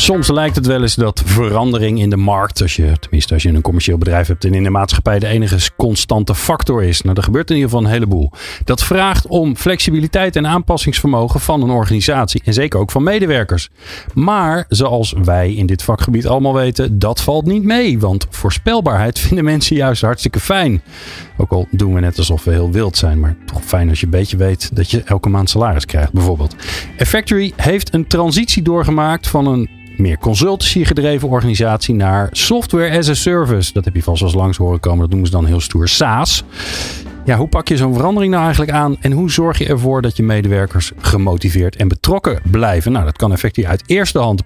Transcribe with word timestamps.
Soms 0.00 0.28
lijkt 0.28 0.56
het 0.56 0.66
wel 0.66 0.82
eens 0.82 0.94
dat 0.94 1.22
verandering 1.24 2.00
in 2.00 2.10
de 2.10 2.16
markt, 2.16 2.62
als 2.62 2.76
je, 2.76 2.92
tenminste 3.00 3.34
als 3.34 3.42
je 3.42 3.48
een 3.48 3.60
commercieel 3.60 3.98
bedrijf 3.98 4.26
hebt 4.26 4.44
en 4.44 4.54
in 4.54 4.62
de 4.62 4.70
maatschappij 4.70 5.18
de 5.18 5.26
enige 5.26 5.70
constante 5.76 6.34
factor 6.34 6.82
is. 6.82 7.02
Nou, 7.02 7.16
er 7.16 7.22
gebeurt 7.22 7.50
in 7.50 7.56
ieder 7.56 7.70
geval 7.70 7.86
een 7.86 7.92
heleboel. 7.92 8.30
Dat 8.64 8.84
vraagt 8.84 9.26
om 9.26 9.56
flexibiliteit 9.56 10.36
en 10.36 10.46
aanpassingsvermogen 10.46 11.40
van 11.40 11.62
een 11.62 11.70
organisatie 11.70 12.42
en 12.44 12.52
zeker 12.52 12.80
ook 12.80 12.90
van 12.90 13.02
medewerkers. 13.02 13.68
Maar 14.14 14.64
zoals 14.68 15.14
wij 15.22 15.54
in 15.54 15.66
dit 15.66 15.82
vakgebied 15.82 16.26
allemaal 16.26 16.54
weten, 16.54 16.98
dat 16.98 17.20
valt 17.20 17.46
niet 17.46 17.64
mee, 17.64 17.98
want 17.98 18.26
voorspelbaarheid 18.30 19.18
vinden 19.28 19.44
mensen 19.44 19.76
juist 19.76 20.02
hartstikke 20.02 20.40
fijn. 20.40 20.82
Ook 21.36 21.50
al 21.50 21.66
doen 21.70 21.94
we 21.94 22.00
net 22.00 22.18
alsof 22.18 22.44
we 22.44 22.50
heel 22.50 22.70
wild 22.70 22.96
zijn, 22.96 23.20
maar 23.20 23.36
toch 23.46 23.64
fijn 23.64 23.88
als 23.88 24.00
je 24.00 24.04
een 24.04 24.12
beetje 24.12 24.36
weet 24.36 24.76
dat 24.76 24.90
je 24.90 25.02
elke 25.02 25.28
maand 25.28 25.50
salaris 25.50 25.84
krijgt, 25.84 26.12
bijvoorbeeld. 26.12 26.54
Factory 26.96 27.52
heeft 27.56 27.94
een 27.94 28.06
transitie 28.06 28.62
doorgemaakt 28.62 29.28
van 29.28 29.46
een 29.46 29.76
meer 29.98 30.18
consultancy 30.18 30.84
gedreven 30.84 31.28
organisatie 31.28 31.94
naar 31.94 32.28
software 32.32 32.98
as 32.98 33.08
a 33.08 33.14
service. 33.14 33.72
Dat 33.72 33.84
heb 33.84 33.94
je 33.94 34.02
vast 34.02 34.20
wel 34.20 34.28
eens 34.28 34.38
langs 34.38 34.56
horen 34.56 34.80
komen. 34.80 35.00
Dat 35.00 35.08
noemen 35.08 35.26
ze 35.26 35.32
dan 35.32 35.46
heel 35.46 35.60
stoer 35.60 35.88
SaaS. 35.88 36.44
Ja, 37.24 37.36
hoe 37.36 37.48
pak 37.48 37.68
je 37.68 37.76
zo'n 37.76 37.94
verandering 37.94 38.32
nou 38.32 38.44
eigenlijk 38.44 38.72
aan? 38.72 38.96
En 39.00 39.12
hoe 39.12 39.30
zorg 39.30 39.58
je 39.58 39.66
ervoor 39.66 40.02
dat 40.02 40.16
je 40.16 40.22
medewerkers 40.22 40.92
gemotiveerd 40.98 41.76
en 41.76 41.88
betrokken 41.88 42.40
blijven? 42.50 42.92
Nou, 42.92 43.04
dat 43.04 43.16
kan 43.16 43.32
effectief 43.32 43.64
uit 43.64 43.82
eerste 43.86 44.18
hand 44.18 44.42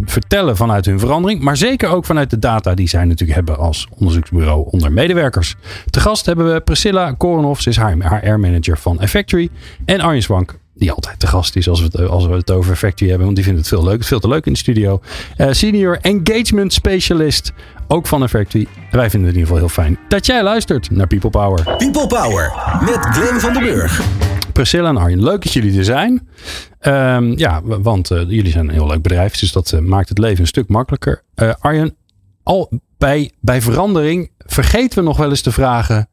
vertellen 0.00 0.56
vanuit 0.56 0.84
hun 0.84 0.98
verandering. 0.98 1.40
Maar 1.40 1.56
zeker 1.56 1.88
ook 1.88 2.04
vanuit 2.04 2.30
de 2.30 2.38
data 2.38 2.74
die 2.74 2.88
zij 2.88 3.04
natuurlijk 3.04 3.34
hebben 3.34 3.58
als 3.58 3.88
onderzoeksbureau 3.98 4.66
onder 4.70 4.92
medewerkers. 4.92 5.54
Te 5.90 6.00
gast 6.00 6.26
hebben 6.26 6.52
we 6.52 6.60
Priscilla 6.60 7.12
Korenhoff. 7.12 7.60
Ze 7.60 7.68
is 7.68 7.78
HR-manager 7.78 8.78
van 8.78 9.00
Effectory. 9.00 9.48
En 9.84 10.00
Arjen 10.00 10.22
Swank, 10.22 10.58
die 10.74 10.92
altijd 10.92 11.20
te 11.20 11.26
gast 11.26 11.56
is 11.56 11.68
als 11.68 11.80
we 11.80 11.86
het, 11.86 12.08
als 12.08 12.26
we 12.26 12.32
het 12.32 12.50
over 12.50 12.76
Factory 12.76 13.08
hebben. 13.08 13.24
Want 13.24 13.36
die 13.36 13.44
vindt 13.44 13.60
het 13.60 13.68
veel 13.68 13.84
leuk. 13.84 14.04
Veel 14.04 14.20
te 14.20 14.28
leuk 14.28 14.46
in 14.46 14.52
de 14.52 14.58
studio. 14.58 15.00
Uh, 15.36 15.46
senior 15.50 15.98
Engagement 16.00 16.72
Specialist. 16.72 17.52
Ook 17.88 18.06
van 18.06 18.28
Factory. 18.28 18.66
En 18.90 18.98
wij 18.98 19.10
vinden 19.10 19.28
het 19.28 19.36
in 19.36 19.42
ieder 19.42 19.56
geval 19.56 19.56
heel 19.56 19.68
fijn 19.68 19.98
dat 20.08 20.26
jij 20.26 20.42
luistert 20.42 20.90
naar 20.90 21.06
People 21.06 21.30
Power. 21.30 21.62
People 21.76 22.06
Power 22.06 22.52
met 22.80 22.98
Glenn 22.98 23.40
van 23.40 23.52
den 23.52 23.62
Burg. 23.62 24.00
Priscilla 24.52 24.88
en 24.88 24.96
Arjen, 24.96 25.22
leuk 25.22 25.42
dat 25.42 25.52
jullie 25.52 25.78
er 25.78 25.84
zijn. 25.84 26.28
Um, 26.80 27.38
ja, 27.38 27.60
want 27.62 28.10
uh, 28.10 28.18
jullie 28.18 28.50
zijn 28.50 28.68
een 28.68 28.74
heel 28.74 28.86
leuk 28.86 29.02
bedrijf. 29.02 29.38
Dus 29.38 29.52
dat 29.52 29.72
uh, 29.72 29.80
maakt 29.80 30.08
het 30.08 30.18
leven 30.18 30.40
een 30.40 30.46
stuk 30.46 30.68
makkelijker. 30.68 31.22
Arjen, 31.58 31.96
al 32.42 32.80
bij, 32.98 33.32
bij 33.40 33.62
verandering 33.62 34.30
vergeten 34.38 34.98
we 34.98 35.04
nog 35.04 35.16
wel 35.16 35.30
eens 35.30 35.40
te 35.40 35.52
vragen 35.52 36.08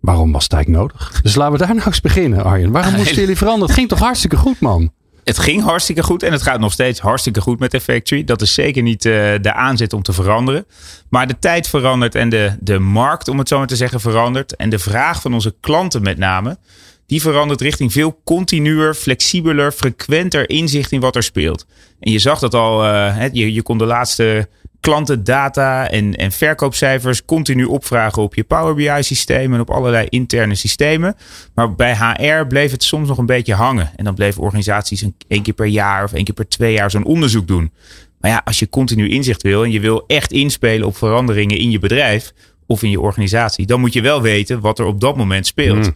Waarom 0.00 0.32
was 0.32 0.46
eigenlijk 0.46 0.82
nodig? 0.82 1.20
Dus 1.22 1.34
laten 1.34 1.52
we 1.52 1.58
daar 1.58 1.74
nou 1.74 1.86
eens 1.86 2.00
beginnen, 2.00 2.44
Arjen. 2.44 2.70
Waarom 2.70 2.94
moesten 2.94 3.20
jullie 3.20 3.36
veranderen? 3.36 3.68
Het 3.68 3.76
ging 3.76 3.88
toch 3.88 3.98
hartstikke 3.98 4.36
goed, 4.36 4.60
man? 4.60 4.92
Het 5.24 5.38
ging 5.38 5.62
hartstikke 5.62 6.02
goed 6.02 6.22
en 6.22 6.32
het 6.32 6.42
gaat 6.42 6.60
nog 6.60 6.72
steeds 6.72 7.00
hartstikke 7.00 7.40
goed 7.40 7.58
met 7.58 7.70
de 7.70 7.80
Factory. 7.80 8.24
Dat 8.24 8.42
is 8.42 8.54
zeker 8.54 8.82
niet 8.82 9.04
uh, 9.04 9.12
de 9.40 9.52
aanzet 9.52 9.92
om 9.92 10.02
te 10.02 10.12
veranderen. 10.12 10.66
Maar 11.08 11.26
de 11.26 11.38
tijd 11.38 11.68
verandert 11.68 12.14
en 12.14 12.28
de, 12.28 12.56
de 12.60 12.78
markt, 12.78 13.28
om 13.28 13.38
het 13.38 13.48
zo 13.48 13.58
maar 13.58 13.66
te 13.66 13.76
zeggen, 13.76 14.00
verandert. 14.00 14.56
En 14.56 14.70
de 14.70 14.78
vraag 14.78 15.20
van 15.20 15.34
onze 15.34 15.54
klanten 15.60 16.02
met 16.02 16.18
name, 16.18 16.58
die 17.06 17.20
verandert 17.20 17.60
richting 17.60 17.92
veel 17.92 18.20
continuer, 18.24 18.94
flexibeler, 18.94 19.72
frequenter 19.72 20.48
inzicht 20.48 20.92
in 20.92 21.00
wat 21.00 21.16
er 21.16 21.22
speelt. 21.22 21.66
En 22.00 22.12
je 22.12 22.18
zag 22.18 22.38
dat 22.38 22.54
al, 22.54 22.84
uh, 22.84 23.24
je, 23.32 23.52
je 23.52 23.62
kon 23.62 23.78
de 23.78 23.84
laatste 23.84 24.48
klantendata 24.80 25.90
en, 25.90 26.16
en 26.16 26.32
verkoopcijfers 26.32 27.24
continu 27.24 27.64
opvragen 27.64 28.22
op 28.22 28.34
je 28.34 28.44
Power 28.44 28.74
BI 28.74 29.02
systeem 29.02 29.54
en 29.54 29.60
op 29.60 29.70
allerlei 29.70 30.06
interne 30.08 30.54
systemen. 30.54 31.16
Maar 31.54 31.74
bij 31.74 31.96
HR 31.96 32.46
bleef 32.46 32.70
het 32.70 32.82
soms 32.82 33.08
nog 33.08 33.18
een 33.18 33.26
beetje 33.26 33.54
hangen. 33.54 33.90
En 33.96 34.04
dan 34.04 34.14
bleven 34.14 34.42
organisaties 34.42 35.02
een, 35.02 35.14
één 35.28 35.42
keer 35.42 35.54
per 35.54 35.66
jaar 35.66 36.04
of 36.04 36.12
één 36.12 36.24
keer 36.24 36.34
per 36.34 36.48
twee 36.48 36.72
jaar 36.72 36.90
zo'n 36.90 37.04
onderzoek 37.04 37.46
doen. 37.46 37.72
Maar 38.20 38.30
ja, 38.30 38.42
als 38.44 38.58
je 38.58 38.68
continu 38.68 39.08
inzicht 39.08 39.42
wil 39.42 39.64
en 39.64 39.70
je 39.70 39.80
wil 39.80 40.04
echt 40.06 40.32
inspelen 40.32 40.86
op 40.86 40.96
veranderingen 40.96 41.58
in 41.58 41.70
je 41.70 41.78
bedrijf 41.78 42.32
of 42.66 42.82
in 42.82 42.90
je 42.90 43.00
organisatie, 43.00 43.66
dan 43.66 43.80
moet 43.80 43.92
je 43.92 44.00
wel 44.00 44.22
weten 44.22 44.60
wat 44.60 44.78
er 44.78 44.84
op 44.84 45.00
dat 45.00 45.16
moment 45.16 45.46
speelt. 45.46 45.86
Mm. 45.86 45.94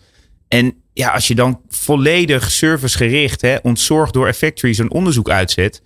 En 0.48 0.74
ja, 0.94 1.08
als 1.08 1.28
je 1.28 1.34
dan 1.34 1.60
volledig 1.68 2.50
servicegericht, 2.50 3.40
hè, 3.40 3.56
ontzorgd 3.62 4.12
door 4.12 4.26
Effectory 4.26 4.72
zo'n 4.72 4.90
onderzoek 4.90 5.28
uitzet, 5.28 5.82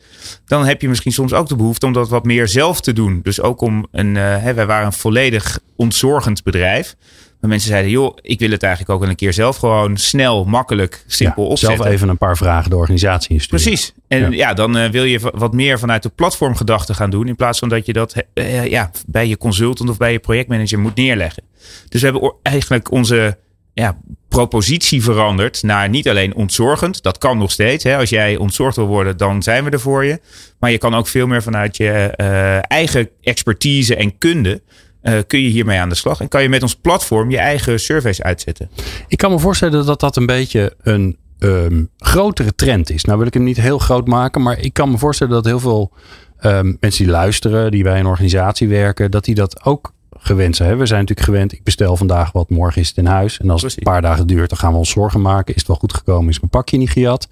dan 0.47 0.67
heb 0.67 0.81
je 0.81 0.89
misschien 0.89 1.13
soms 1.13 1.33
ook 1.33 1.49
de 1.49 1.57
behoefte 1.57 1.87
om 1.87 1.93
dat 1.93 2.09
wat 2.09 2.25
meer 2.25 2.49
zelf 2.49 2.81
te 2.81 2.93
doen. 2.93 3.21
Dus 3.23 3.41
ook 3.41 3.61
om 3.61 3.87
een, 3.91 4.15
uh, 4.15 4.43
hè, 4.43 4.55
wij 4.55 4.67
waren 4.67 4.87
een 4.87 4.93
volledig 4.93 5.61
ontzorgend 5.77 6.43
bedrijf. 6.43 6.97
Maar 7.41 7.51
mensen 7.51 7.69
zeiden, 7.69 7.91
joh, 7.91 8.17
ik 8.21 8.39
wil 8.39 8.51
het 8.51 8.63
eigenlijk 8.63 8.93
ook 8.93 9.01
wel 9.01 9.09
een 9.09 9.17
keer 9.17 9.33
zelf 9.33 9.57
gewoon 9.57 9.97
snel, 9.97 10.45
makkelijk, 10.45 11.05
simpel 11.07 11.43
ja, 11.43 11.49
opzetten. 11.49 11.79
Zelf 11.79 11.91
even 11.91 12.09
een 12.09 12.19
paar 12.19 12.37
vragen 12.37 12.71
de 12.71 12.77
organisatie 12.77 13.31
insturen. 13.31 13.65
Precies. 13.65 13.93
En 14.09 14.21
ja, 14.21 14.29
ja 14.31 14.55
dan 14.55 14.77
uh, 14.77 14.91
wil 14.91 15.05
je 15.05 15.21
wat 15.35 15.53
meer 15.53 15.79
vanuit 15.79 16.03
de 16.03 16.09
platformgedachte 16.09 16.95
gaan 16.95 17.11
doen. 17.11 17.29
In 17.29 17.37
plaats 17.37 17.59
van 17.59 17.69
dat 17.69 17.87
je 17.87 17.93
dat 17.93 18.15
uh, 18.35 18.67
ja, 18.67 18.91
bij 19.07 19.27
je 19.27 19.37
consultant 19.37 19.91
of 19.91 19.97
bij 19.97 20.13
je 20.13 20.19
projectmanager 20.19 20.79
moet 20.79 20.95
neerleggen. 20.95 21.43
Dus 21.89 22.01
we 22.01 22.07
hebben 22.07 22.35
eigenlijk 22.43 22.91
onze 22.91 23.39
ja, 23.75 23.99
propositie 24.39 25.03
verandert 25.03 25.63
naar 25.63 25.89
niet 25.89 26.09
alleen 26.09 26.35
ontzorgend. 26.35 27.03
Dat 27.03 27.19
kan 27.19 27.39
nog 27.39 27.51
steeds. 27.51 27.85
Hè. 27.85 27.97
Als 27.97 28.11
jij 28.11 28.37
ontzorgd 28.37 28.77
wil 28.77 28.87
worden, 28.87 29.17
dan 29.17 29.43
zijn 29.43 29.65
we 29.65 29.71
er 29.71 29.81
voor 29.81 30.05
je. 30.05 30.21
Maar 30.59 30.71
je 30.71 30.79
kan 30.79 30.95
ook 30.95 31.07
veel 31.07 31.27
meer 31.27 31.43
vanuit 31.43 31.77
je 31.77 32.15
uh, 32.17 32.71
eigen 32.71 33.09
expertise 33.23 33.97
en 33.97 34.19
kunde. 34.19 34.63
Uh, 35.03 35.19
kun 35.27 35.43
je 35.43 35.49
hiermee 35.49 35.79
aan 35.79 35.89
de 35.89 35.95
slag. 35.95 36.21
En 36.21 36.29
kan 36.29 36.43
je 36.43 36.49
met 36.49 36.63
ons 36.63 36.75
platform 36.75 37.31
je 37.31 37.39
eigen 37.39 37.81
surveys 37.81 38.23
uitzetten. 38.23 38.71
Ik 39.09 39.19
kan 39.19 39.31
me 39.31 39.39
voorstellen 39.39 39.87
dat 39.87 40.01
dat 40.01 40.17
een 40.17 40.27
beetje 40.27 40.77
een 40.83 41.17
um, 41.39 41.89
grotere 41.99 42.55
trend 42.55 42.91
is. 42.91 43.05
Nou 43.05 43.19
wil 43.19 43.27
ik 43.27 43.35
hem 43.35 43.45
niet 43.45 43.61
heel 43.61 43.79
groot 43.79 44.07
maken. 44.07 44.43
Maar 44.43 44.59
ik 44.59 44.73
kan 44.73 44.91
me 44.91 44.99
voorstellen 44.99 45.33
dat 45.33 45.45
heel 45.45 45.61
veel 45.61 45.93
um, 46.41 46.77
mensen 46.81 47.05
die 47.05 47.13
luisteren. 47.13 47.71
Die 47.71 47.83
bij 47.83 47.99
een 47.99 48.07
organisatie 48.07 48.69
werken. 48.69 49.11
Dat 49.11 49.25
die 49.25 49.35
dat 49.35 49.65
ook 49.65 49.93
gewend 50.29 50.57
zijn. 50.57 50.79
We 50.79 50.87
zijn 50.87 51.01
natuurlijk 51.01 51.27
gewend, 51.27 51.53
ik 51.53 51.63
bestel 51.63 51.97
vandaag 51.97 52.33
wat, 52.33 52.51
morgen 52.51 52.81
is 52.81 52.89
het 52.89 52.97
in 52.97 53.07
huis. 53.07 53.41
En 53.41 53.51
als 53.51 53.63
het 53.63 53.77
een 53.77 53.83
paar 53.83 54.03
dagen 54.03 54.27
duurt, 54.27 54.49
dan 54.49 54.59
gaan 54.59 54.73
we 54.73 54.79
ons 54.79 54.91
zorgen 54.91 55.21
maken. 55.21 55.55
Is 55.55 55.61
het 55.61 55.69
wel 55.69 55.77
goed 55.77 55.95
gekomen? 55.95 56.29
Is 56.29 56.39
mijn 56.41 56.51
pakje 56.51 56.79
niet 56.79 56.91
gejat? 56.91 57.29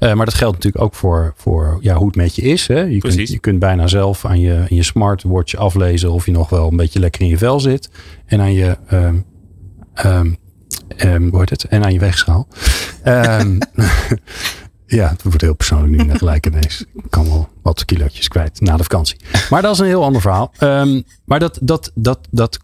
Uh, 0.00 0.14
maar 0.14 0.24
dat 0.24 0.34
geldt 0.34 0.54
natuurlijk 0.54 0.84
ook 0.84 0.94
voor, 0.94 1.32
voor 1.36 1.78
ja, 1.80 1.94
hoe 1.94 2.06
het 2.06 2.16
met 2.16 2.36
je 2.36 2.42
is. 2.42 2.66
Hè? 2.66 2.80
Je, 2.80 2.98
kunt, 2.98 3.28
je 3.28 3.38
kunt 3.38 3.58
bijna 3.58 3.86
zelf 3.86 4.24
aan 4.24 4.40
je, 4.40 4.54
aan 4.54 4.76
je 4.76 4.82
smartwatch 4.82 5.54
aflezen 5.54 6.12
of 6.12 6.26
je 6.26 6.32
nog 6.32 6.48
wel 6.48 6.68
een 6.68 6.76
beetje 6.76 7.00
lekker 7.00 7.20
in 7.20 7.28
je 7.28 7.38
vel 7.38 7.60
zit. 7.60 7.90
En 8.26 8.40
aan 8.40 8.52
je... 8.52 8.76
Um, 8.92 9.24
um, 10.04 10.36
um, 11.04 11.30
hoe 11.30 11.40
het? 11.40 11.64
En 11.64 11.84
aan 11.84 11.92
je 11.92 11.98
weegschaal. 11.98 12.48
Ja, 14.90 15.08
het 15.08 15.22
wordt 15.22 15.40
heel 15.40 15.54
persoonlijk 15.54 16.04
nu 16.06 16.14
gelijk 16.14 16.46
ineens. 16.46 16.84
Ik 16.94 17.10
kan 17.10 17.24
wel 17.24 17.48
wat 17.62 17.84
kilootjes 17.84 18.28
kwijt 18.28 18.60
na 18.60 18.76
de 18.76 18.82
vakantie. 18.82 19.16
Maar 19.50 19.62
dat 19.62 19.72
is 19.72 19.78
een 19.78 19.86
heel 19.86 20.04
ander 20.04 20.20
verhaal. 20.20 20.52
Um, 20.60 21.04
maar 21.24 21.38
dat, 21.38 21.58
dat, 21.62 21.90
dat, 21.94 22.18
dat 22.30 22.58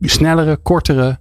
snellere, 0.00 0.56
kortere, 0.56 1.18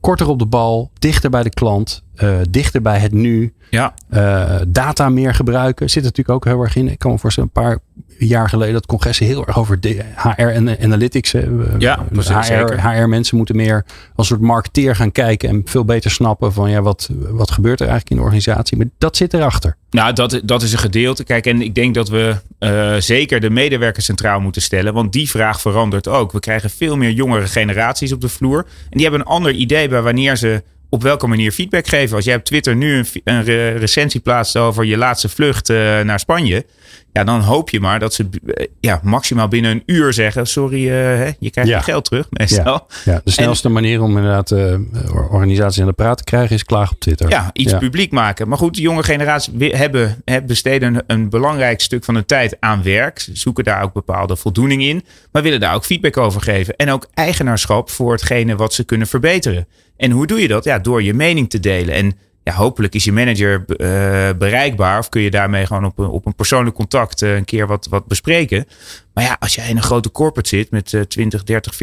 korter 0.00 0.28
op 0.28 0.38
de 0.38 0.46
bal, 0.46 0.90
dichter 0.98 1.30
bij 1.30 1.42
de 1.42 1.50
klant, 1.50 2.02
uh, 2.22 2.36
dichter 2.50 2.82
bij 2.82 2.98
het 2.98 3.12
nu. 3.12 3.52
Ja. 3.70 3.94
Uh, 4.10 4.56
data 4.68 5.08
meer 5.08 5.34
gebruiken 5.34 5.90
zit 5.90 6.02
natuurlijk 6.02 6.36
ook 6.36 6.44
heel 6.44 6.62
erg 6.62 6.76
in. 6.76 6.88
Ik 6.88 6.98
kan 6.98 7.10
me 7.10 7.18
voorstellen, 7.18 7.50
een 7.54 7.62
paar 7.62 7.78
jaar 8.18 8.48
geleden 8.48 8.72
dat 8.74 8.86
congressen 8.86 9.26
heel 9.26 9.46
erg 9.46 9.58
over 9.58 9.80
de 9.80 10.04
HR 10.16 10.40
en 10.40 10.78
analytics. 10.80 11.34
Ja, 11.78 12.04
HR, 12.12 12.88
HR 12.88 13.08
mensen 13.08 13.36
moeten 13.36 13.56
meer 13.56 13.84
als 14.14 14.26
soort 14.26 14.40
marketeer 14.40 14.96
gaan 14.96 15.12
kijken 15.12 15.48
en 15.48 15.62
veel 15.64 15.84
beter 15.84 16.10
snappen 16.10 16.52
van 16.52 16.70
ja, 16.70 16.82
wat, 16.82 17.08
wat 17.30 17.50
gebeurt 17.50 17.80
er 17.80 17.88
eigenlijk 17.88 18.10
in 18.10 18.16
de 18.16 18.22
organisatie. 18.22 18.76
Maar 18.76 18.86
dat 18.98 19.16
zit 19.16 19.34
erachter. 19.34 19.76
Nou, 19.90 20.12
dat, 20.12 20.40
dat 20.44 20.62
is 20.62 20.72
een 20.72 20.78
gedeelte. 20.78 21.24
Kijk, 21.24 21.46
en 21.46 21.62
ik 21.62 21.74
denk 21.74 21.94
dat 21.94 22.08
we 22.08 22.36
uh, 22.60 22.94
zeker 22.98 23.40
de 23.40 23.50
medewerkers 23.50 24.04
centraal 24.04 24.40
moeten 24.40 24.62
stellen. 24.62 24.94
Want 24.94 25.12
die 25.12 25.30
vraag 25.30 25.60
verandert 25.60 26.08
ook. 26.08 26.32
We 26.32 26.40
krijgen 26.40 26.70
veel 26.70 26.96
meer 26.96 27.10
jongere 27.10 27.46
generaties 27.46 28.12
op 28.12 28.20
de 28.20 28.28
vloer. 28.28 28.58
En 28.58 28.90
die 28.90 29.02
hebben 29.02 29.20
een 29.20 29.26
ander 29.26 29.52
idee 29.52 29.88
bij 29.88 30.02
wanneer 30.02 30.36
ze 30.36 30.62
op 30.88 31.02
welke 31.02 31.26
manier 31.26 31.52
feedback 31.52 31.86
geven. 31.86 32.16
Als 32.16 32.24
jij 32.24 32.34
op 32.36 32.44
Twitter 32.44 32.76
nu 32.76 32.96
een, 32.96 33.06
een 33.24 33.42
recensie 33.78 34.20
plaatst 34.20 34.56
over 34.56 34.84
je 34.84 34.96
laatste 34.96 35.28
vlucht 35.28 35.70
uh, 35.70 36.00
naar 36.00 36.20
Spanje. 36.20 36.66
Ja, 37.12 37.24
dan 37.24 37.40
hoop 37.40 37.70
je 37.70 37.80
maar 37.80 37.98
dat 37.98 38.14
ze 38.14 38.28
eh, 38.46 38.66
ja, 38.80 39.00
maximaal 39.02 39.48
binnen 39.48 39.70
een 39.70 39.82
uur 39.86 40.12
zeggen: 40.12 40.46
Sorry, 40.46 40.88
uh, 40.88 41.26
je 41.38 41.50
krijgt 41.50 41.70
je 41.70 41.82
geld 41.82 42.04
terug. 42.04 42.26
Meestal. 42.30 42.86
Ja, 43.04 43.12
ja 43.12 43.20
de 43.24 43.30
snelste 43.30 43.68
manier 43.68 44.02
om 44.02 44.16
inderdaad 44.16 44.52
organisaties 45.30 45.80
aan 45.80 45.86
de 45.86 45.92
praat 45.92 46.16
te 46.16 46.24
krijgen 46.24 46.54
is 46.54 46.64
klaar 46.64 46.90
op 46.90 47.00
Twitter. 47.00 47.28
Ja, 47.28 47.50
iets 47.52 47.78
publiek 47.78 48.10
maken. 48.12 48.48
Maar 48.48 48.58
goed, 48.58 48.74
de 48.74 48.82
jonge 48.82 49.02
generatie 49.02 49.74
hebben, 49.74 50.22
hebben 50.24 50.46
besteden 50.46 50.94
een, 50.94 51.02
een, 51.06 51.28
belangrijk 51.30 51.80
stuk 51.80 52.04
van 52.04 52.14
hun 52.14 52.26
tijd 52.26 52.56
aan 52.60 52.82
werk. 52.82 53.28
Zoeken 53.32 53.64
daar 53.64 53.82
ook 53.82 53.92
bepaalde 53.92 54.36
voldoening 54.36 54.82
in. 54.82 55.04
Maar 55.32 55.42
willen 55.42 55.60
daar 55.60 55.74
ook 55.74 55.84
feedback 55.84 56.16
over 56.16 56.40
geven. 56.40 56.76
En 56.76 56.90
ook 56.90 57.08
eigenaarschap 57.14 57.90
voor 57.90 58.12
hetgene 58.12 58.56
wat 58.56 58.74
ze 58.74 58.84
kunnen 58.84 59.06
verbeteren. 59.06 59.66
En 59.96 60.10
hoe 60.10 60.26
doe 60.26 60.40
je 60.40 60.48
dat? 60.48 60.64
Ja, 60.64 60.78
door 60.78 61.02
je 61.02 61.14
mening 61.14 61.50
te 61.50 61.60
delen. 61.60 61.94
En 61.94 62.12
ja, 62.42 62.52
hopelijk 62.52 62.94
is 62.94 63.04
je 63.04 63.12
manager 63.12 63.64
uh, 63.66 64.38
bereikbaar. 64.38 64.98
Of 64.98 65.08
kun 65.08 65.20
je 65.20 65.30
daarmee 65.30 65.66
gewoon 65.66 65.84
op 65.84 65.98
een, 65.98 66.08
op 66.08 66.26
een 66.26 66.34
persoonlijk 66.34 66.76
contact 66.76 67.22
uh, 67.22 67.34
een 67.34 67.44
keer 67.44 67.66
wat, 67.66 67.86
wat 67.90 68.06
bespreken. 68.06 68.66
Maar 69.14 69.24
ja, 69.24 69.36
als 69.40 69.54
jij 69.54 69.68
in 69.68 69.76
een 69.76 69.82
grote 69.82 70.10
corporate 70.10 70.48
zit 70.48 70.70
met 70.70 70.92
uh, 70.92 71.00
20, 71.00 71.44
30, 71.44 71.78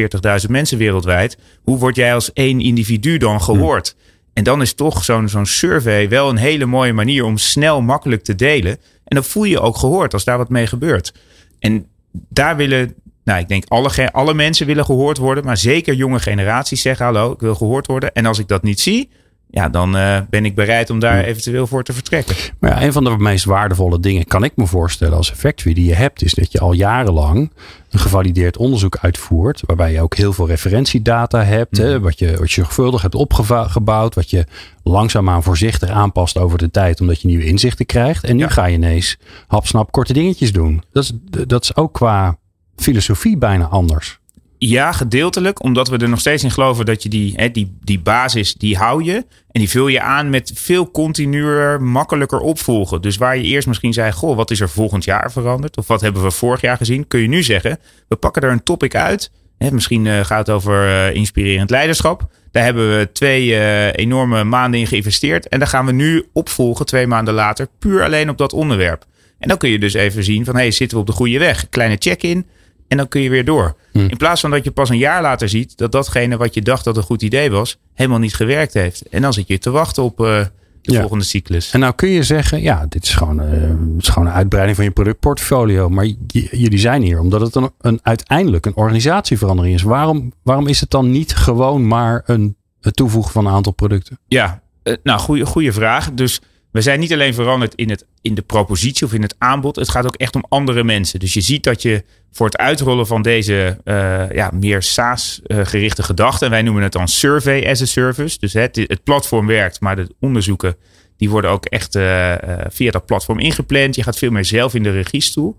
40.000 0.46 0.50
mensen 0.50 0.78
wereldwijd. 0.78 1.38
Hoe 1.64 1.78
word 1.78 1.96
jij 1.96 2.14
als 2.14 2.34
één 2.34 2.60
individu 2.60 3.18
dan 3.18 3.42
gehoord? 3.42 3.96
Hmm. 3.98 4.10
En 4.34 4.44
dan 4.44 4.62
is 4.62 4.74
toch 4.74 5.04
zo'n 5.04 5.30
zo'n 5.30 5.46
survey 5.46 6.10
wel 6.10 6.30
een 6.30 6.38
hele 6.38 6.66
mooie 6.66 6.94
manier 6.94 7.24
om 7.24 7.38
snel 7.38 7.82
makkelijk 7.82 8.24
te 8.24 8.36
delen. 8.36 8.72
En 9.04 9.16
dan 9.16 9.24
voel 9.24 9.44
je 9.44 9.50
je 9.50 9.60
ook 9.60 9.78
gehoord 9.78 10.14
als 10.14 10.24
daar 10.24 10.38
wat 10.38 10.50
mee 10.50 10.68
gebeurt. 10.68 11.14
En 11.60 11.86
daar 12.12 12.56
willen, 12.56 12.96
nou 13.32 13.44
ik 13.44 13.50
denk 13.50 13.64
alle, 13.68 14.12
alle 14.12 14.34
mensen 14.34 14.66
willen 14.66 14.86
gehoord 14.86 15.18
worden. 15.18 15.46
Maar 15.46 15.58
zeker 15.58 15.94
jonge 15.94 16.20
generaties 16.20 16.82
zeggen 16.82 17.06
hallo, 17.06 17.32
ik 17.32 17.40
wil 17.40 17.56
gehoord 17.56 17.88
worden. 17.88 18.14
En 18.14 18.26
als 18.26 18.40
ik 18.40 18.48
dat 18.48 18.64
niet 18.64 18.80
zie, 18.80 19.10
ja, 19.52 19.70
dan 19.70 19.96
uh, 19.96 20.20
ben 20.30 20.46
ik 20.46 20.56
bereid 20.56 20.90
om 20.90 21.00
daar 21.00 21.24
eventueel 21.24 21.68
voor 21.68 21.84
te 21.84 21.94
vertrekken. 21.94 22.36
Maar 22.60 22.70
ja, 22.70 22.84
een 22.84 22.94
van 22.94 23.04
de 23.04 23.18
meest 23.18 23.46
waardevolle 23.46 24.00
dingen, 24.00 24.26
kan 24.26 24.44
ik 24.44 24.52
me 24.56 24.68
voorstellen 24.68 25.18
als 25.18 25.32
factory 25.32 25.74
die 25.74 25.86
je 25.86 25.94
hebt, 25.94 26.24
is 26.24 26.34
dat 26.34 26.52
je 26.52 26.60
al 26.60 26.72
jarenlang 26.72 27.52
een 27.90 28.00
gevalideerd 28.00 28.58
onderzoek 28.58 28.98
uitvoert, 29.02 29.64
waarbij 29.66 29.92
je 29.92 30.02
ook 30.02 30.16
heel 30.16 30.34
veel 30.34 30.48
referentiedata 30.48 31.44
hebt, 31.44 31.78
hè, 31.78 32.00
wat, 32.00 32.20
je, 32.20 32.38
wat 32.38 32.52
je 32.52 32.62
zorgvuldig 32.62 33.02
hebt 33.02 33.16
opgebouwd, 33.16 34.16
wat 34.16 34.30
je 34.30 34.46
langzaamaan 34.84 35.44
voorzichtig 35.44 35.90
aanpast 35.90 36.38
over 36.38 36.58
de 36.58 36.72
tijd, 36.72 37.02
omdat 37.02 37.22
je 37.22 37.28
nieuwe 37.28 37.46
inzichten 37.46 37.86
krijgt. 37.86 38.24
En 38.24 38.36
nu 38.36 38.48
ga 38.48 38.66
je 38.66 38.76
ineens 38.76 39.18
hapsnap 39.48 39.92
korte 39.92 40.14
dingetjes 40.14 40.52
doen. 40.52 40.84
Dat 40.92 41.04
is, 41.04 41.12
dat 41.48 41.64
is 41.64 41.76
ook 41.76 41.94
qua 41.94 42.38
filosofie 42.82 43.38
bijna 43.38 43.66
anders. 43.66 44.20
Ja, 44.58 44.92
gedeeltelijk. 44.92 45.64
Omdat 45.64 45.88
we 45.88 45.98
er 45.98 46.10
nog 46.10 46.20
steeds 46.20 46.44
in 46.44 46.52
geloven 46.52 46.86
dat 46.86 47.04
je 47.04 47.10
die, 47.10 47.34
hè, 47.36 47.52
die, 47.52 47.78
die 47.82 48.00
basis, 48.00 48.54
die 48.54 48.78
hou 48.78 49.04
je. 49.04 49.14
En 49.52 49.60
die 49.60 49.70
vul 49.70 49.88
je 49.88 50.02
aan 50.02 50.30
met 50.30 50.52
veel 50.56 50.92
continuer, 50.92 51.82
makkelijker 51.82 52.40
opvolgen. 52.40 53.02
Dus 53.02 53.18
waar 53.18 53.38
je 53.38 53.44
eerst 53.44 53.68
misschien 53.68 53.94
zei, 53.94 54.12
goh, 54.12 54.36
wat 54.36 54.52
is 54.52 54.60
er 54.60 54.70
volgend 54.70 55.04
jaar 55.04 55.32
veranderd? 55.32 55.78
Of 55.78 55.88
wat 55.88 56.02
hebben 56.02 56.24
we 56.24 56.32
vorig 56.32 56.62
jaar 56.62 56.78
gezien? 56.78 57.08
Kun 57.08 57.20
je 57.20 57.28
nu 57.28 57.44
zeggen, 57.44 57.78
we 58.08 58.16
pakken 58.16 58.42
er 58.42 58.52
een 58.52 58.64
topic 58.64 58.96
uit. 58.96 59.32
Hè, 59.58 59.72
misschien 59.72 60.06
uh, 60.06 60.20
gaat 60.20 60.48
het 60.48 60.56
over 60.56 60.88
uh, 60.88 61.16
inspirerend 61.16 61.70
leiderschap. 61.70 62.30
Daar 62.52 62.64
hebben 62.64 62.98
we 62.98 63.10
twee 63.12 63.48
uh, 63.48 63.94
enorme 63.94 64.44
maanden 64.44 64.80
in 64.80 64.88
geïnvesteerd. 64.88 65.48
En 65.48 65.60
daar 65.60 65.68
gaan 65.68 65.86
we 65.86 65.92
nu 65.92 66.26
opvolgen, 66.34 66.86
twee 66.86 67.08
maanden 67.08 67.34
later, 67.34 67.68
puur 67.80 68.04
alleen 68.04 68.30
op 68.30 68.38
dat 68.38 68.54
onderwerp. 68.54 69.06
En 69.40 69.48
dan 69.48 69.58
kun 69.58 69.70
je 69.70 69.80
dus 69.80 69.94
even 69.94 70.24
zien 70.24 70.46
van, 70.46 70.56
hey, 70.56 70.72
zitten 70.72 70.98
we 70.98 71.04
op 71.04 71.10
de 71.10 71.16
goede 71.16 71.40
weg? 71.40 71.70
Kleine 71.70 71.96
check-in. 72.00 72.48
En 72.92 72.98
dan 72.98 73.08
kun 73.08 73.22
je 73.22 73.30
weer 73.30 73.46
door. 73.46 73.76
Hmm. 73.92 74.10
In 74.10 74.18
plaats 74.18 74.42
van 74.42 74.52
dat 74.52 74.64
je 74.64 74.72
pas 74.72 74.90
een 74.90 74.98
jaar 74.98 75.22
later 75.22 75.50
ziet 75.50 75.78
dat 75.78 75.92
datgene 75.92 76.38
wat 76.38 76.54
je 76.54 76.62
dacht 76.62 76.84
dat 76.84 76.98
een 76.98 77.04
goed 77.04 77.22
idee 77.22 77.52
was, 77.52 77.78
helemaal 77.94 78.20
niet 78.20 78.36
gewerkt 78.36 78.74
heeft. 78.74 79.10
En 79.10 79.22
dan 79.22 79.34
zit 79.34 79.48
je 79.48 79.58
te 79.58 79.70
wachten 79.70 80.04
op 80.04 80.20
uh, 80.20 80.46
de 80.82 81.00
volgende 81.00 81.24
cyclus. 81.24 81.72
En 81.72 81.80
nou 81.80 81.94
kun 81.94 82.10
je 82.10 82.24
zeggen, 82.24 82.62
ja, 82.62 82.86
dit 82.90 83.04
is 83.04 83.14
gewoon, 83.14 83.42
uh, 83.42 83.98
is 83.98 84.08
gewoon 84.08 84.28
een 84.28 84.34
uitbreiding 84.34 84.76
van 84.76 84.86
je 84.86 84.92
productportfolio. 84.92 85.90
Maar 85.90 86.06
jullie 86.52 86.80
zijn 86.80 87.02
hier 87.02 87.20
omdat 87.20 87.42
het 87.42 87.56
een, 87.56 87.72
een, 87.82 88.00
uiteindelijk 88.04 88.66
een 88.66 88.76
organisatieverandering 88.76 89.76
is. 89.76 89.82
Waarom, 89.82 90.34
waarom 90.44 90.68
is 90.68 90.80
het 90.80 90.90
dan 90.90 91.12
niet 91.12 91.36
gewoon 91.36 91.88
maar 91.88 92.24
een, 92.26 92.56
het 92.82 92.96
toevoegen 92.96 93.32
van 93.32 93.46
een 93.46 93.54
aantal 93.54 93.74
producten? 93.74 94.20
Ja, 94.28 94.62
uh, 94.84 94.96
nou, 95.04 95.46
goede 95.46 95.72
vraag. 95.72 96.12
Dus 96.14 96.42
we 96.72 96.82
zijn 96.82 97.00
niet 97.00 97.14
alleen 97.14 97.34
veranderd 97.34 97.76
in, 97.76 97.90
het, 97.90 98.06
in 98.22 98.36
de 98.36 98.42
propositie 98.42 99.06
of 99.06 99.14
in 99.14 99.22
het 99.22 99.36
aanbod. 99.38 99.76
Het 99.76 99.90
gaat 99.90 100.06
ook 100.06 100.16
echt 100.16 100.36
om 100.36 100.46
andere 100.50 100.84
mensen. 100.84 101.20
Dus 101.20 101.34
je 101.34 101.42
ziet 101.42 101.64
dat 101.64 101.82
je 101.82 102.04
voor 102.32 102.46
het 102.46 102.58
uitrollen 102.58 103.08
van 103.08 103.22
deze 103.22 103.78
uh, 103.86 104.32
ja, 104.32 104.52
meer 104.54 104.84
SaaS-gerichte 104.84 106.04
gedachten. 106.04 106.46
En 106.46 106.52
wij 106.52 106.62
noemen 106.62 106.84
het 106.84 106.92
dan 106.92 107.08
Survey 107.08 107.70
as 107.70 107.82
a 107.82 107.86
Service. 107.86 108.38
Dus 108.40 108.54
het, 108.54 108.76
het 108.76 109.04
platform 109.04 109.48
werkt, 109.48 109.80
maar 109.80 109.96
de 109.96 110.16
onderzoeken 110.20 110.76
die 111.18 111.30
worden 111.30 111.52
ook 111.52 111.66
echt 111.66 111.96
uh, 111.96 112.34
via 112.70 112.92
dat 112.92 113.06
platform 113.06 113.40
ingepland. 113.40 113.96
Je 113.96 114.04
gaat 114.04 114.18
veel 114.18 114.32
meer 114.32 114.46
zelf 114.46 114.74
in 114.74 114.84
de 114.84 114.92
regiestoel. 114.92 115.56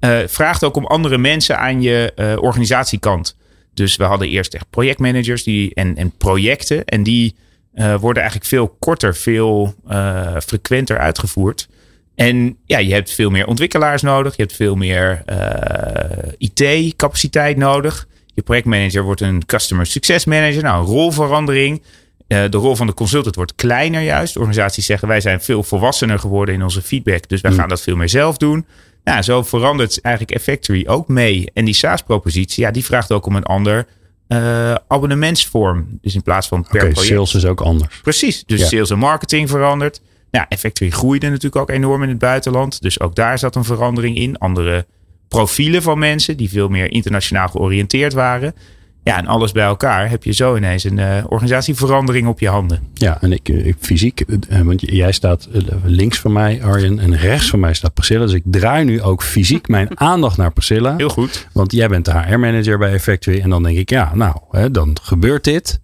Uh, 0.00 0.18
vraagt 0.26 0.64
ook 0.64 0.76
om 0.76 0.86
andere 0.86 1.18
mensen 1.18 1.58
aan 1.58 1.82
je 1.82 2.12
organisatiekant. 2.40 3.36
Dus 3.74 3.96
we 3.96 4.04
hadden 4.04 4.28
eerst 4.28 4.54
echt 4.54 4.70
projectmanagers 4.70 5.42
die, 5.42 5.74
en, 5.74 5.96
en 5.96 6.16
projecten. 6.16 6.84
En 6.84 7.02
die 7.02 7.34
uh, 7.74 7.94
worden 7.94 8.22
eigenlijk 8.22 8.50
veel 8.50 8.76
korter, 8.78 9.16
veel 9.16 9.74
uh, 9.88 10.36
frequenter 10.46 10.98
uitgevoerd. 10.98 11.68
En 12.14 12.56
ja, 12.64 12.78
je 12.78 12.92
hebt 12.92 13.12
veel 13.12 13.30
meer 13.30 13.46
ontwikkelaars 13.46 14.02
nodig. 14.02 14.36
Je 14.36 14.42
hebt 14.42 14.54
veel 14.54 14.74
meer 14.74 15.22
uh, 15.26 16.32
IT-capaciteit 16.38 17.56
nodig. 17.56 18.08
Je 18.34 18.42
projectmanager 18.42 19.02
wordt 19.02 19.20
een 19.20 19.46
customer 19.46 19.86
success 19.86 20.24
manager. 20.24 20.62
Nou, 20.62 20.80
een 20.80 20.92
rolverandering. 20.92 21.82
de 22.26 22.48
rol 22.50 22.76
van 22.76 22.86
de 22.86 22.94
consultant 22.94 23.34
wordt 23.34 23.54
kleiner 23.54 24.00
juist. 24.00 24.36
Organisaties 24.36 24.86
zeggen 24.86 25.08
wij 25.08 25.20
zijn 25.20 25.40
veel 25.40 25.62
volwassener 25.62 26.18
geworden 26.18 26.54
in 26.54 26.62
onze 26.62 26.82
feedback. 26.82 27.28
Dus 27.28 27.40
wij 27.40 27.50
mm. 27.50 27.58
gaan 27.58 27.68
dat 27.68 27.82
veel 27.82 27.96
meer 27.96 28.08
zelf 28.08 28.36
doen. 28.36 28.66
Nou, 29.04 29.22
zo 29.22 29.42
verandert 29.42 30.00
eigenlijk 30.00 30.36
Effectory 30.36 30.84
ook 30.86 31.08
mee. 31.08 31.50
En 31.54 31.64
die 31.64 31.74
SaaS-propositie, 31.74 32.64
ja, 32.64 32.70
die 32.70 32.84
vraagt 32.84 33.12
ook 33.12 33.26
om 33.26 33.36
een 33.36 33.44
ander 33.44 33.86
uh, 34.28 34.74
abonnementsvorm. 34.88 35.98
Dus 36.00 36.14
in 36.14 36.22
plaats 36.22 36.48
van 36.48 36.62
per 36.62 36.78
project. 36.78 36.98
sales 36.98 37.34
is 37.34 37.44
ook 37.44 37.60
anders. 37.60 38.00
Precies. 38.00 38.44
Dus 38.44 38.68
sales 38.68 38.90
en 38.90 38.98
marketing 38.98 39.48
verandert. 39.50 40.00
Nou, 40.30 40.46
Effectory 40.48 40.90
groeide 40.90 41.28
natuurlijk 41.28 41.56
ook 41.56 41.70
enorm 41.70 42.02
in 42.02 42.08
het 42.08 42.18
buitenland. 42.18 42.82
Dus 42.82 43.00
ook 43.00 43.14
daar 43.14 43.38
zat 43.38 43.56
een 43.56 43.64
verandering 43.64 44.16
in. 44.16 44.38
Andere 44.38 44.86
profielen 45.28 45.82
van 45.82 45.98
mensen 45.98 46.36
die 46.36 46.48
veel 46.48 46.68
meer 46.68 46.92
internationaal 46.92 47.48
georiënteerd 47.48 48.12
waren. 48.12 48.54
Ja, 49.04 49.18
en 49.18 49.26
alles 49.26 49.52
bij 49.52 49.64
elkaar 49.64 50.10
heb 50.10 50.24
je 50.24 50.32
zo 50.32 50.56
ineens 50.56 50.84
een 50.84 50.98
uh, 50.98 51.24
organisatieverandering 51.28 52.28
op 52.28 52.40
je 52.40 52.48
handen. 52.48 52.88
Ja, 52.94 53.20
en 53.20 53.32
ik, 53.32 53.48
ik 53.48 53.76
fysiek, 53.78 54.24
uh, 54.26 54.60
want 54.60 54.80
jij 54.80 55.12
staat 55.12 55.48
links 55.84 56.20
van 56.20 56.32
mij, 56.32 56.62
Arjen, 56.62 56.98
en 56.98 57.16
rechts 57.16 57.50
van 57.50 57.60
mij 57.60 57.74
staat 57.74 57.94
Priscilla. 57.94 58.24
Dus 58.24 58.32
ik 58.32 58.42
draai 58.44 58.84
nu 58.84 59.02
ook 59.02 59.22
fysiek 59.22 59.68
mijn 59.68 60.00
aandacht 60.00 60.36
naar 60.36 60.52
Priscilla. 60.52 60.96
Heel 60.96 61.08
goed. 61.08 61.48
Want 61.52 61.72
jij 61.72 61.88
bent 61.88 62.04
de 62.04 62.12
HR-manager 62.12 62.78
bij 62.78 62.92
Effectory. 62.92 63.40
En 63.40 63.50
dan 63.50 63.62
denk 63.62 63.78
ik, 63.78 63.90
ja, 63.90 64.14
nou, 64.14 64.36
hè, 64.50 64.70
dan 64.70 64.96
gebeurt 65.02 65.44
dit. 65.44 65.80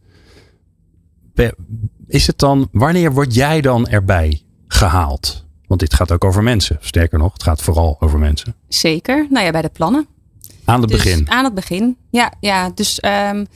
Is 2.07 2.27
het 2.27 2.39
dan, 2.39 2.69
wanneer 2.73 3.13
word 3.13 3.35
jij 3.35 3.61
dan 3.61 3.89
erbij 3.89 4.43
gehaald? 4.69 5.47
Want 5.67 5.81
dit 5.81 5.95
gaat 5.95 6.13
ook 6.13 6.25
over 6.25 6.43
mensen. 6.43 6.77
Sterker 6.81 7.19
nog, 7.19 7.33
het 7.33 7.43
gaat 7.43 7.63
vooral 7.63 7.97
over 8.01 8.19
mensen. 8.19 8.55
Zeker. 8.69 9.27
Nou 9.31 9.45
ja, 9.45 9.51
bij 9.51 9.63
de 9.63 9.69
plannen. 9.69 10.07
Aan 10.71 10.81
het 10.81 10.91
dus, 10.91 11.03
begin. 11.03 11.31
Aan 11.31 11.45
het 11.45 11.55
begin, 11.55 11.97
ja. 12.11 12.33
ja 12.41 12.71
dus, 12.75 13.03
um, 13.33 13.47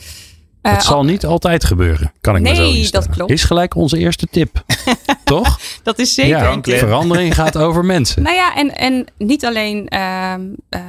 dat 0.72 0.84
zal 0.84 1.04
niet 1.04 1.26
altijd 1.26 1.64
gebeuren, 1.64 2.12
kan 2.20 2.36
ik 2.36 2.42
nee, 2.42 2.52
maar 2.52 2.64
zo 2.64 2.70
Nee, 2.70 2.90
dat 2.90 3.08
klopt. 3.08 3.30
Is 3.30 3.44
gelijk 3.44 3.74
onze 3.74 3.98
eerste 3.98 4.26
tip. 4.30 4.64
Toch? 5.24 5.60
Dat 5.82 5.98
is 5.98 6.14
zeker 6.14 6.38
ja, 6.38 6.78
Verandering 6.78 7.34
gaat 7.40 7.58
over 7.58 7.84
mensen. 7.84 8.22
Nou 8.22 8.36
ja, 8.36 8.56
en, 8.56 8.76
en 8.76 9.06
niet 9.18 9.44
alleen 9.44 9.86
uh, 9.94 10.34
uh, 10.70 10.80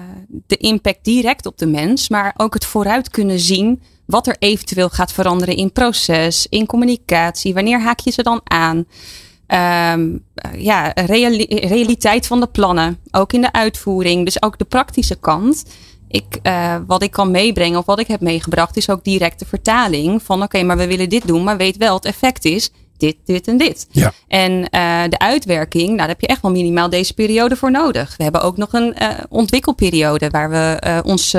de 0.48 0.58
impact 0.58 1.00
direct 1.02 1.46
op 1.46 1.58
de 1.58 1.66
mens, 1.66 2.10
maar 2.10 2.34
ook 2.38 2.54
het 2.54 2.66
vooruit 2.66 3.10
kunnen 3.10 3.40
zien 3.40 3.82
wat 4.06 4.28
er 4.28 4.36
eventueel 4.40 4.90
gaat 4.90 5.12
veranderen 5.12 5.56
in 5.56 5.72
proces, 5.72 6.48
in 6.50 6.66
communicatie. 6.66 7.54
Wanneer 7.54 7.82
haak 7.82 8.00
je 8.00 8.12
ze 8.12 8.24
dan 8.24 8.42
aan? 8.44 8.86
Um, 9.98 10.24
ja, 10.58 10.92
reali 10.96 11.46
realiteit 11.46 12.28
van 12.28 12.40
de 12.40 12.48
plannen, 12.48 13.00
ook 13.12 13.34
in 13.34 13.42
de 13.42 13.52
uitvoering. 13.52 14.26
Dus 14.26 14.42
ook 14.42 14.58
de 14.58 14.66
praktische 14.66 15.16
kant 15.16 15.64
ik, 16.08 16.40
uh, 16.44 16.76
wat 16.88 17.04
ik 17.04 17.12
kan 17.12 17.32
meebrengen 17.32 17.80
of 17.80 17.86
wat 17.86 18.00
ik 18.00 18.08
heb 18.08 18.22
meegebracht, 18.22 18.78
is 18.78 18.90
ook 18.90 19.04
direct 19.04 19.40
de 19.40 19.46
vertaling 19.46 20.24
van 20.24 20.44
oké, 20.44 20.64
maar 20.64 20.78
we 20.78 20.88
willen 20.88 21.10
dit 21.10 21.28
doen, 21.28 21.44
maar 21.44 21.58
weet 21.58 21.78
wel, 21.78 21.96
het 21.96 22.06
effect 22.06 22.46
is 22.46 22.72
dit, 22.98 23.16
dit 23.26 23.48
en 23.48 23.58
dit. 23.58 23.88
Ja. 23.92 24.14
En 24.28 24.52
uh, 24.52 25.04
de 25.10 25.20
uitwerking, 25.20 25.86
nou, 25.86 25.98
daar 25.98 26.08
heb 26.08 26.22
je 26.22 26.28
echt 26.28 26.42
wel 26.42 26.52
minimaal 26.52 26.90
deze 26.90 27.14
periode 27.14 27.56
voor 27.56 27.72
nodig. 27.72 28.18
We 28.18 28.24
hebben 28.24 28.42
ook 28.42 28.58
nog 28.58 28.74
een 28.74 28.96
uh, 29.02 29.10
ontwikkelperiode 29.30 30.30
waar 30.30 30.50
we 30.50 31.02
ons 31.06 31.36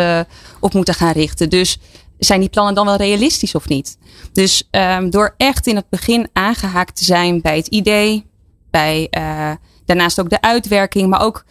op 0.61 0.75
moeten 0.75 0.95
gaan 0.95 1.13
richten. 1.13 1.51
Dus 1.51 1.79
zijn 2.19 2.41
die 2.41 2.49
plannen 2.49 2.75
dan 2.75 2.87
wel 2.87 2.97
realistisch 2.97 3.55
of 3.55 3.69
niet? 3.69 3.99
Dus 4.33 4.69
um, 4.71 5.11
door 5.11 5.35
echt 5.37 5.67
in 5.67 5.77
het 5.77 5.89
begin 5.89 6.29
aangehaakt 6.33 6.97
te 6.97 7.05
zijn 7.05 7.41
bij 7.41 7.57
het 7.57 7.67
idee, 7.67 8.27
bij 8.71 9.09
daarnaast 9.85 10.21
ook 10.21 10.31
de 10.31 10.41
uitwerking, 10.41 11.09
maar 11.09 11.21
ook 11.21 11.45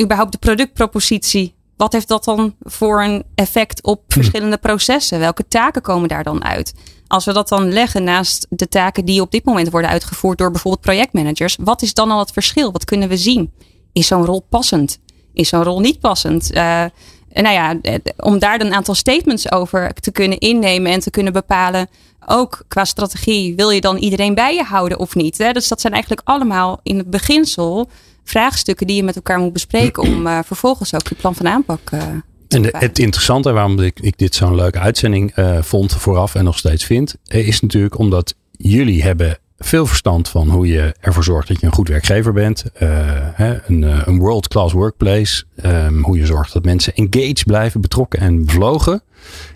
überhaupt 0.00 0.32
de 0.32 0.38
productpropositie 0.38 1.55
wat 1.76 1.92
heeft 1.92 2.08
dat 2.08 2.24
dan 2.24 2.54
voor 2.60 3.02
een 3.02 3.24
effect 3.34 3.82
op 3.82 4.02
hm. 4.06 4.12
verschillende 4.12 4.56
processen? 4.56 5.18
Welke 5.18 5.48
taken 5.48 5.82
komen 5.82 6.08
daar 6.08 6.24
dan 6.24 6.44
uit? 6.44 6.74
Als 7.06 7.24
we 7.24 7.32
dat 7.32 7.48
dan 7.48 7.72
leggen 7.72 8.04
naast 8.04 8.46
de 8.50 8.68
taken 8.68 9.04
die 9.04 9.20
op 9.20 9.30
dit 9.30 9.44
moment 9.44 9.70
worden 9.70 9.90
uitgevoerd 9.90 10.38
door 10.38 10.50
bijvoorbeeld 10.50 10.84
projectmanagers, 10.84 11.56
wat 11.60 11.82
is 11.82 11.94
dan 11.94 12.10
al 12.10 12.18
het 12.18 12.32
verschil? 12.32 12.72
Wat 12.72 12.84
kunnen 12.84 13.08
we 13.08 13.16
zien? 13.16 13.52
Is 13.92 14.06
zo'n 14.06 14.24
rol 14.24 14.40
passend? 14.48 14.98
Is 15.32 15.48
zo'n 15.48 15.62
rol 15.62 15.80
niet 15.80 16.00
passend? 16.00 16.54
Uh, 16.54 16.84
nou 17.32 17.54
ja, 17.54 17.80
om 18.16 18.38
daar 18.38 18.58
dan 18.58 18.66
een 18.66 18.74
aantal 18.74 18.94
statements 18.94 19.52
over 19.52 19.92
te 19.92 20.12
kunnen 20.12 20.38
innemen 20.38 20.92
en 20.92 21.00
te 21.00 21.10
kunnen 21.10 21.32
bepalen, 21.32 21.88
ook 22.26 22.64
qua 22.68 22.84
strategie, 22.84 23.54
wil 23.54 23.70
je 23.70 23.80
dan 23.80 23.96
iedereen 23.96 24.34
bij 24.34 24.54
je 24.54 24.62
houden 24.62 24.98
of 24.98 25.14
niet? 25.14 25.38
Hè? 25.38 25.52
Dus 25.52 25.68
dat 25.68 25.80
zijn 25.80 25.92
eigenlijk 25.92 26.28
allemaal 26.28 26.80
in 26.82 26.98
het 26.98 27.10
beginsel 27.10 27.88
vraagstukken 28.28 28.86
die 28.86 28.96
je 28.96 29.02
met 29.02 29.16
elkaar 29.16 29.38
moet 29.38 29.52
bespreken 29.52 30.02
om 30.02 30.26
uh, 30.26 30.38
vervolgens 30.52 30.94
ook 30.94 31.08
je 31.08 31.14
plan 31.14 31.34
van 31.34 31.48
aanpak 31.48 31.90
uh, 31.94 32.00
te 32.48 32.56
En 32.56 32.62
de, 32.62 32.74
het 32.78 32.98
interessante 32.98 33.52
waarom 33.52 33.80
ik, 33.80 34.00
ik 34.00 34.18
dit 34.18 34.34
zo'n 34.34 34.54
leuke 34.54 34.78
uitzending 34.78 35.36
uh, 35.36 35.62
vond 35.62 35.92
vooraf 35.92 36.34
en 36.34 36.44
nog 36.44 36.58
steeds 36.58 36.84
vind, 36.84 37.16
is 37.24 37.60
natuurlijk 37.60 37.98
omdat 37.98 38.34
jullie 38.50 39.02
hebben 39.02 39.38
veel 39.58 39.86
verstand 39.86 40.28
van 40.28 40.48
hoe 40.48 40.66
je 40.66 40.94
ervoor 41.00 41.24
zorgt 41.24 41.48
dat 41.48 41.60
je 41.60 41.66
een 41.66 41.72
goed 41.72 41.88
werkgever 41.88 42.32
bent. 42.32 42.64
Uh, 42.74 42.90
hè, 43.32 43.58
een, 43.66 43.82
een 44.08 44.18
world-class 44.18 44.72
workplace. 44.72 45.44
Um, 45.64 46.02
hoe 46.02 46.18
je 46.18 46.26
zorgt 46.26 46.52
dat 46.52 46.64
mensen 46.64 46.94
engaged 46.94 47.44
blijven, 47.44 47.80
betrokken 47.80 48.20
en 48.20 48.44
bevlogen. 48.44 49.02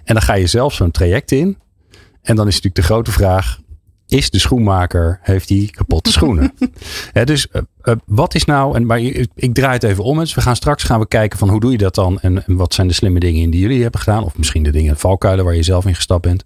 En 0.05 0.15
dan 0.15 0.23
ga 0.23 0.35
je 0.35 0.47
zelf 0.47 0.75
zo'n 0.75 0.91
traject 0.91 1.33
in. 1.33 1.59
En 2.23 2.37
dan 2.37 2.47
is 2.47 2.55
natuurlijk 2.55 2.75
de 2.75 2.83
grote 2.83 3.13
vraag: 3.13 3.61
is 4.07 4.31
de 4.31 4.39
schoenmaker, 4.39 5.19
heeft 5.23 5.49
hij 5.49 5.69
kapotte 5.71 6.13
schoenen? 6.19 6.53
dus 7.25 7.47
uh, 7.85 7.95
wat 8.07 8.35
is 8.35 8.45
nou, 8.45 8.75
en, 8.75 8.87
maar 8.87 9.01
ik, 9.01 9.55
draai 9.55 9.73
het 9.73 9.83
even 9.83 10.05
om. 10.05 10.19
Dus 10.19 10.35
we 10.35 10.41
gaan 10.41 10.57
straks 10.57 10.83
gaan 10.83 11.01
we 11.01 11.09
kijken 11.09 11.39
van 11.39 11.49
hoe 11.49 11.61
doe 11.61 11.71
je 11.71 11.79
dat 11.79 11.95
dan 11.95 12.21
en, 12.21 12.45
wat 12.47 12.75
zijn 12.75 12.89
de 12.89 12.95
slimme 12.95 13.21
dingen 13.21 13.51
die 13.51 13.61
jullie 13.61 13.83
hebben 13.83 14.01
gedaan. 14.01 14.25
Of 14.25 14.39
misschien 14.39 14.63
de 14.63 14.71
dingen, 14.71 14.97
valkuilen 14.97 15.45
waar 15.45 15.55
je 15.55 15.63
zelf 15.63 15.87
in 15.87 15.95
gestapt 15.95 16.23
bent. 16.23 16.45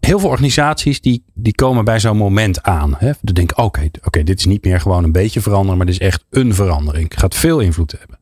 Heel 0.00 0.18
veel 0.18 0.28
organisaties 0.28 1.00
die, 1.00 1.24
die 1.34 1.54
komen 1.54 1.84
bij 1.84 2.00
zo'n 2.00 2.16
moment 2.16 2.62
aan. 2.62 2.94
Hè? 2.98 3.10
Die 3.20 3.34
denken, 3.34 3.58
oké, 3.58 3.88
okay, 4.02 4.22
dit 4.22 4.38
is 4.38 4.46
niet 4.46 4.64
meer 4.64 4.80
gewoon 4.80 5.04
een 5.04 5.12
beetje 5.12 5.40
veranderen, 5.40 5.76
maar 5.76 5.86
dit 5.86 5.94
is 5.94 6.06
echt 6.06 6.24
een 6.30 6.54
verandering. 6.54 7.12
Gaat 7.18 7.34
veel 7.34 7.60
invloed 7.60 7.94
hebben. 7.98 8.18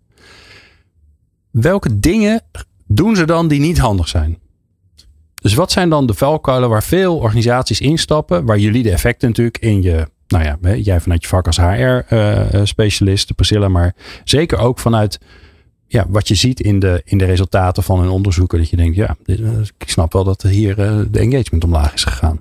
Welke 1.50 2.00
dingen 2.00 2.42
doen 2.86 3.16
ze 3.16 3.24
dan 3.24 3.48
die 3.48 3.60
niet 3.60 3.78
handig 3.78 4.08
zijn? 4.08 4.38
Dus 5.40 5.54
wat 5.54 5.72
zijn 5.72 5.88
dan 5.88 6.06
de 6.06 6.14
valkuilen 6.14 6.68
waar 6.68 6.82
veel 6.82 7.16
organisaties 7.16 7.80
instappen, 7.80 8.44
waar 8.44 8.58
jullie 8.58 8.82
de 8.82 8.90
effecten 8.90 9.28
natuurlijk 9.28 9.58
in 9.58 9.82
je, 9.82 10.08
nou 10.30 10.44
ja, 10.44 10.74
jij 10.74 11.00
vanuit 11.00 11.22
je 11.22 11.28
vak 11.28 11.46
als 11.46 11.56
HR-specialist, 11.56 13.30
uh, 13.30 13.36
Priscilla, 13.36 13.68
maar 13.68 13.94
zeker 14.24 14.58
ook 14.58 14.78
vanuit 14.78 15.18
ja, 15.86 16.06
wat 16.08 16.28
je 16.28 16.34
ziet 16.34 16.60
in 16.60 16.78
de, 16.78 17.02
in 17.04 17.18
de 17.18 17.24
resultaten 17.24 17.82
van 17.82 18.00
hun 18.00 18.08
onderzoeken, 18.08 18.58
dat 18.58 18.70
je 18.70 18.76
denkt, 18.76 18.96
ja, 18.96 19.16
dit, 19.24 19.40
ik 19.78 19.88
snap 19.88 20.12
wel 20.12 20.24
dat 20.24 20.42
hier 20.42 20.78
uh, 20.78 21.00
de 21.10 21.18
engagement 21.18 21.64
omlaag 21.64 21.94
is 21.94 22.04
gegaan. 22.04 22.40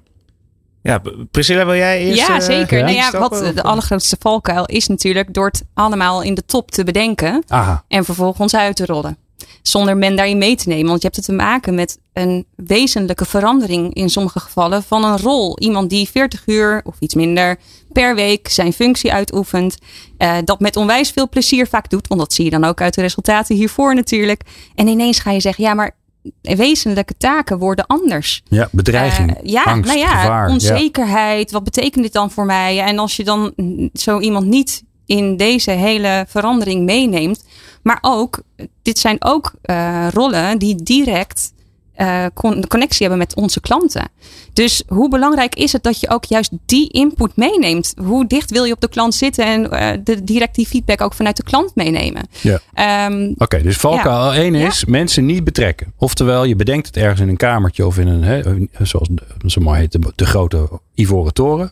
Ja, 0.81 1.01
Priscilla, 1.31 1.65
wil 1.65 1.75
jij 1.75 2.01
eerst? 2.01 2.27
Ja, 2.27 2.39
zeker. 2.39 2.77
Uh, 2.77 2.84
nou 2.84 2.96
ja, 2.96 3.12
wat 3.12 3.51
de 3.55 3.63
allergrootste 3.63 4.15
valkuil 4.19 4.65
is 4.65 4.88
natuurlijk 4.88 5.34
door 5.34 5.46
het 5.46 5.65
allemaal 5.74 6.22
in 6.22 6.34
de 6.34 6.46
top 6.46 6.72
te 6.72 6.84
bedenken 6.84 7.43
Aha. 7.48 7.84
en 7.88 8.05
vervolgens 8.05 8.55
uit 8.55 8.75
te 8.75 8.86
rollen 8.86 9.17
zonder 9.62 9.98
men 9.98 10.15
daarin 10.15 10.38
mee 10.38 10.55
te 10.55 10.67
nemen. 10.67 10.88
Want 10.88 11.01
je 11.01 11.08
hebt 11.08 11.15
het 11.15 11.25
te 11.25 11.31
maken 11.31 11.75
met 11.75 11.98
een 12.13 12.46
wezenlijke 12.55 13.25
verandering 13.25 13.93
in 13.93 14.10
sommige 14.10 14.39
gevallen 14.39 14.84
van 14.84 15.03
een 15.03 15.17
rol. 15.17 15.60
Iemand 15.60 15.89
die 15.89 16.10
40 16.10 16.43
uur 16.46 16.81
of 16.84 16.96
iets 17.00 17.13
minder 17.13 17.60
per 17.91 18.15
week 18.15 18.48
zijn 18.48 18.74
functie 18.74 19.13
uitoefent. 19.13 19.77
Uh, 20.17 20.38
dat 20.43 20.60
met 20.60 20.75
onwijs 20.75 21.10
veel 21.10 21.29
plezier 21.29 21.67
vaak 21.67 21.89
doet. 21.89 22.08
Want 22.08 22.19
dat 22.19 22.34
zie 22.34 22.46
je 22.46 22.51
dan 22.51 22.63
ook 22.63 22.81
uit 22.81 22.93
de 22.93 23.01
resultaten 23.01 23.55
hiervoor 23.55 23.96
natuurlijk. 23.96 24.41
En 24.75 24.88
ineens 24.88 25.19
ga 25.19 25.31
je 25.31 25.39
zeggen, 25.39 25.63
ja 25.63 25.74
maar 25.74 25.98
wezenlijke 26.41 27.17
taken 27.17 27.58
worden 27.58 27.86
anders. 27.86 28.43
Ja, 28.48 28.69
bedreiging. 28.72 29.38
Uh, 29.38 29.51
ja, 29.51 29.63
angst, 29.63 29.89
nou 29.89 30.00
ja, 30.00 30.22
gevaar, 30.22 30.50
onzekerheid. 30.50 31.50
Ja. 31.50 31.55
Wat 31.55 31.63
betekent 31.63 32.03
dit 32.03 32.13
dan 32.13 32.31
voor 32.31 32.46
mij? 32.46 32.79
En 32.79 33.00
als 33.00 33.15
je 33.15 33.24
dan 33.24 33.53
zo 33.93 34.19
iemand 34.19 34.46
niet 34.46 34.84
in 35.05 35.38
deze 35.38 35.72
hele 35.72 36.25
verandering 36.27 36.86
meeneemt, 36.86 37.43
maar 37.81 37.98
ook, 38.01 38.41
dit 38.81 39.00
zijn 39.00 39.15
ook 39.19 39.53
uh, 39.65 40.07
rollen 40.13 40.57
die 40.57 40.75
direct 40.75 41.53
uh, 41.98 42.25
con 42.33 42.67
connectie 42.67 43.00
hebben 43.00 43.17
met 43.17 43.36
onze 43.36 43.59
klanten. 43.59 44.09
Dus 44.53 44.83
hoe 44.88 45.09
belangrijk 45.09 45.55
is 45.55 45.71
het 45.71 45.83
dat 45.83 46.00
je 46.00 46.09
ook 46.09 46.25
juist 46.25 46.51
die 46.65 46.89
input 46.89 47.36
meeneemt? 47.36 47.93
Hoe 48.03 48.27
dicht 48.27 48.51
wil 48.51 48.63
je 48.63 48.74
op 48.74 48.81
de 48.81 48.89
klant 48.89 49.15
zitten 49.15 49.45
en 49.45 49.74
uh, 49.74 50.03
de, 50.03 50.24
direct 50.24 50.55
die 50.55 50.67
feedback 50.67 51.01
ook 51.01 51.13
vanuit 51.13 51.38
de 51.38 51.43
klant 51.43 51.75
meenemen? 51.75 52.27
Ja. 52.41 53.07
Um, 53.07 53.29
Oké, 53.29 53.43
okay, 53.43 53.62
dus 53.62 53.77
valkuil 53.77 54.33
ja. 54.33 54.39
één 54.39 54.55
is 54.55 54.79
ja. 54.79 54.91
mensen 54.91 55.25
niet 55.25 55.43
betrekken. 55.43 55.93
Oftewel, 55.98 56.43
je 56.43 56.55
bedenkt 56.55 56.88
het 56.88 56.98
ergens 56.98 57.19
in 57.19 57.29
een 57.29 57.38
kamertje 57.38 57.86
of 57.86 57.98
in 57.98 58.07
een, 58.07 58.24
hè, 58.24 58.41
zoals 58.81 59.09
zo 59.45 59.62
mooi 59.62 59.79
heet, 59.79 59.91
de, 59.91 60.00
de 60.15 60.25
grote 60.25 60.69
ivoren 60.95 61.33
toren. 61.33 61.71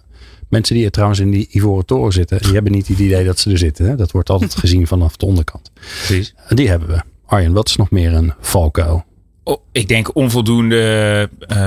Mensen 0.49 0.75
die 0.75 0.85
er 0.85 0.91
trouwens 0.91 1.19
in 1.19 1.31
die 1.31 1.47
ivoren 1.51 1.85
toren 1.85 2.13
zitten, 2.13 2.41
die 2.41 2.53
hebben 2.53 2.71
niet 2.71 2.87
het 2.87 2.99
idee 2.99 3.25
dat 3.25 3.39
ze 3.39 3.51
er 3.51 3.57
zitten. 3.57 3.85
Hè? 3.85 3.95
Dat 3.95 4.11
wordt 4.11 4.29
altijd 4.29 4.55
gezien 4.65 4.87
vanaf 4.87 5.17
de 5.17 5.25
onderkant. 5.25 5.71
Precies. 6.05 6.33
Die 6.49 6.69
hebben 6.69 6.87
we. 6.87 7.01
Arjen, 7.25 7.53
wat 7.53 7.69
is 7.69 7.75
nog 7.75 7.91
meer 7.91 8.13
een 8.13 8.33
valkuil? 8.39 9.05
Oh, 9.43 9.61
ik 9.71 9.87
denk 9.87 10.15
onvoldoende 10.15 11.29
uh, 11.39 11.57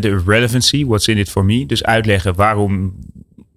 de 0.00 0.22
relevancy, 0.26 0.86
what's 0.86 1.08
in 1.08 1.18
it 1.18 1.30
for 1.30 1.44
me. 1.44 1.66
Dus 1.66 1.84
uitleggen 1.84 2.34
waarom. 2.34 2.94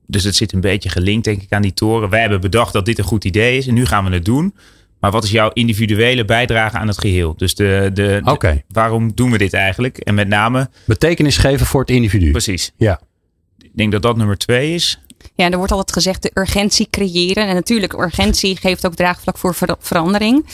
Dus 0.08 0.24
het 0.24 0.36
zit 0.36 0.54
een 0.54 0.62
beetje 0.62 0.90
gelinkt, 0.90 1.26
denk 1.26 1.42
ik, 1.42 1.52
aan 1.52 1.62
die 1.62 1.74
toren. 1.74 2.10
Wij 2.10 2.20
hebben 2.20 2.42
bedacht 2.42 2.74
dat 2.74 2.86
dit 2.86 2.98
een 2.98 3.04
goed 3.04 3.26
idee 3.26 3.58
is 3.58 3.68
en 3.68 3.74
nu 3.74 3.86
gaan 3.86 4.06
we 4.06 4.12
het 4.12 4.26
doen. 4.26 4.54
Maar 5.00 5.12
wat 5.12 5.24
is 5.24 5.32
jouw 5.32 5.50
individuele 5.54 6.26
bijdrage 6.26 6.78
aan 6.78 6.88
het 6.88 6.98
geheel? 6.98 7.34
Dus 7.38 7.56
de, 7.56 7.90
de, 7.94 8.22
de 8.24 8.32
okay. 8.32 8.64
waarom 8.68 9.12
doen 9.16 9.32
we 9.32 9.38
dit 9.38 9.54
eigenlijk? 9.54 9.98
En 9.98 10.16
met 10.16 10.28
name. 10.28 10.70
Betekenis 10.86 11.38
geven 11.38 11.66
voor 11.66 11.82
het 11.82 11.90
individu. 11.90 12.32
Precies. 12.32 12.72
Ja. 12.78 13.00
Ik 13.64 13.72
denk 13.74 13.92
dat 13.92 14.02
dat 14.02 14.18
nummer 14.18 14.38
twee 14.38 14.74
is. 14.74 15.00
Ja, 15.36 15.50
er 15.50 15.58
wordt 15.58 15.72
altijd 15.72 15.94
gezegd 15.94 16.22
de 16.22 16.32
urgentie 16.34 16.88
creëren. 16.90 17.48
En 17.48 17.56
natuurlijk, 17.56 17.94
urgentie 17.94 18.58
geeft 18.58 18.86
ook 18.86 18.96
draagvlak 18.96 19.38
voor 19.38 19.56
ver 19.56 19.76
verandering. 19.80 20.46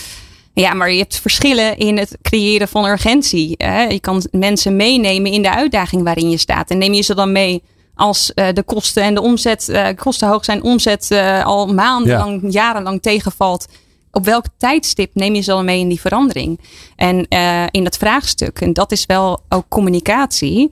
Ja, 0.53 0.73
maar 0.73 0.91
je 0.91 0.97
hebt 0.97 1.19
verschillen 1.19 1.77
in 1.77 1.97
het 1.97 2.17
creëren 2.21 2.67
van 2.67 2.85
urgentie. 2.85 3.55
Hè? 3.57 3.83
Je 3.83 3.99
kan 3.99 4.23
mensen 4.31 4.75
meenemen 4.75 5.31
in 5.31 5.41
de 5.41 5.55
uitdaging 5.55 6.03
waarin 6.03 6.29
je 6.29 6.37
staat. 6.37 6.69
En 6.69 6.77
neem 6.77 6.93
je 6.93 7.01
ze 7.01 7.15
dan 7.15 7.31
mee 7.31 7.63
als 7.95 8.31
uh, 8.35 8.47
de 8.53 8.63
kosten 8.63 9.03
en 9.03 9.13
de 9.13 9.21
omzet, 9.21 9.67
uh, 9.69 9.87
kosten 9.95 10.27
hoog 10.27 10.45
zijn, 10.45 10.63
omzet 10.63 11.07
uh, 11.11 11.45
al 11.45 11.73
maandenlang, 11.73 12.41
ja. 12.41 12.49
jarenlang 12.49 13.01
tegenvalt. 13.01 13.67
Op 14.11 14.25
welk 14.25 14.45
tijdstip 14.57 15.11
neem 15.13 15.35
je 15.35 15.41
ze 15.41 15.49
dan 15.49 15.65
mee 15.65 15.79
in 15.79 15.87
die 15.87 15.99
verandering? 15.99 16.59
En 16.95 17.27
in 17.71 17.83
dat 17.83 17.97
vraagstuk, 17.97 18.61
en 18.61 18.73
dat 18.73 18.91
is 18.91 19.05
wel 19.05 19.41
ook 19.49 19.65
communicatie 19.67 20.71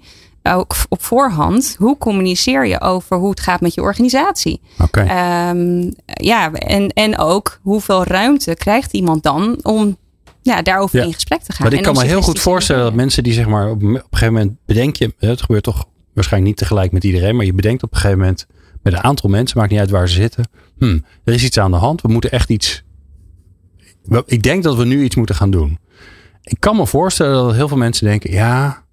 ook 0.53 0.75
op 0.89 1.03
voorhand. 1.03 1.75
Hoe 1.79 1.97
communiceer 1.97 2.67
je 2.67 2.81
over 2.81 3.17
hoe 3.17 3.29
het 3.29 3.39
gaat 3.39 3.61
met 3.61 3.73
je 3.73 3.81
organisatie? 3.81 4.61
Okay. 4.81 5.49
Um, 5.49 5.93
ja, 6.05 6.51
en, 6.51 6.89
en 6.89 7.17
ook 7.17 7.59
hoeveel 7.61 8.03
ruimte 8.03 8.55
krijgt 8.55 8.93
iemand 8.93 9.23
dan 9.23 9.59
om 9.61 9.97
ja, 10.41 10.61
daarover 10.61 10.99
ja. 10.99 11.05
in 11.05 11.13
gesprek 11.13 11.41
te 11.41 11.51
gaan. 11.51 11.67
Maar 11.67 11.77
ik 11.77 11.83
kan 11.83 11.93
me 11.93 12.03
heel 12.03 12.21
goed 12.21 12.39
voorstellen 12.39 12.83
dat 12.83 12.93
mensen 12.93 13.23
die 13.23 13.33
zeg 13.33 13.47
maar 13.47 13.69
op, 13.69 13.75
op 13.75 13.81
een 13.81 14.01
gegeven 14.09 14.33
moment 14.33 14.57
bedenk 14.65 14.95
je, 14.95 15.13
het 15.17 15.41
gebeurt 15.41 15.63
toch 15.63 15.85
waarschijnlijk 16.13 16.51
niet 16.51 16.61
tegelijk 16.61 16.91
met 16.91 17.03
iedereen, 17.03 17.35
maar 17.35 17.45
je 17.45 17.53
bedenkt 17.53 17.83
op 17.83 17.91
een 17.91 17.97
gegeven 17.97 18.19
moment 18.19 18.45
met 18.83 18.93
een 18.93 19.03
aantal 19.03 19.29
mensen, 19.29 19.57
maakt 19.57 19.71
niet 19.71 19.79
uit 19.79 19.89
waar 19.89 20.09
ze 20.09 20.15
zitten. 20.15 20.49
Hm, 20.77 20.99
er 21.23 21.33
is 21.33 21.43
iets 21.43 21.57
aan 21.57 21.71
de 21.71 21.77
hand. 21.77 22.01
We 22.01 22.07
moeten 22.07 22.31
echt 22.31 22.49
iets. 22.49 22.83
Ik 24.25 24.43
denk 24.43 24.63
dat 24.63 24.75
we 24.75 24.85
nu 24.85 25.03
iets 25.03 25.15
moeten 25.15 25.35
gaan 25.35 25.51
doen. 25.51 25.79
Ik 26.43 26.59
kan 26.59 26.75
me 26.75 26.87
voorstellen 26.87 27.45
dat 27.45 27.55
heel 27.55 27.67
veel 27.67 27.77
mensen 27.77 28.07
denken: 28.07 28.31
ja, 28.31 28.85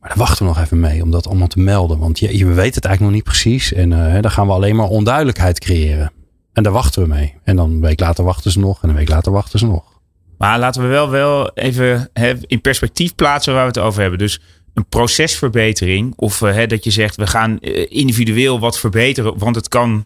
maar 0.00 0.08
daar 0.08 0.18
wachten 0.18 0.46
we 0.46 0.52
nog 0.52 0.60
even 0.60 0.80
mee 0.80 1.02
om 1.02 1.10
dat 1.10 1.26
allemaal 1.26 1.46
te 1.46 1.60
melden. 1.60 1.98
Want 1.98 2.18
je, 2.18 2.38
je 2.38 2.46
weet 2.46 2.74
het 2.74 2.84
eigenlijk 2.84 3.00
nog 3.00 3.10
niet 3.10 3.34
precies. 3.34 3.72
En 3.72 3.90
uh, 3.90 4.20
dan 4.20 4.30
gaan 4.30 4.46
we 4.46 4.52
alleen 4.52 4.76
maar 4.76 4.88
onduidelijkheid 4.88 5.58
creëren. 5.58 6.12
En 6.52 6.62
daar 6.62 6.72
wachten 6.72 7.02
we 7.02 7.08
mee. 7.08 7.34
En 7.44 7.56
dan 7.56 7.70
een 7.70 7.80
week 7.80 8.00
later 8.00 8.24
wachten 8.24 8.50
ze 8.50 8.58
nog. 8.58 8.82
En 8.82 8.88
een 8.88 8.94
week 8.94 9.08
later 9.08 9.32
wachten 9.32 9.58
ze 9.58 9.66
nog. 9.66 10.00
Maar 10.38 10.58
laten 10.58 10.82
we 10.82 10.88
wel, 10.88 11.10
wel 11.10 11.50
even 11.54 12.10
in 12.46 12.60
perspectief 12.60 13.14
plaatsen 13.14 13.52
waar 13.52 13.62
we 13.62 13.68
het 13.68 13.78
over 13.78 14.00
hebben. 14.00 14.18
Dus 14.18 14.40
een 14.74 14.86
procesverbetering. 14.86 16.12
Of 16.16 16.40
hè, 16.40 16.66
dat 16.66 16.84
je 16.84 16.90
zegt, 16.90 17.16
we 17.16 17.26
gaan 17.26 17.58
uh, 17.60 17.86
individueel 17.88 18.60
wat 18.60 18.78
verbeteren. 18.78 19.38
Want 19.38 19.56
het 19.56 19.68
kan, 19.68 20.04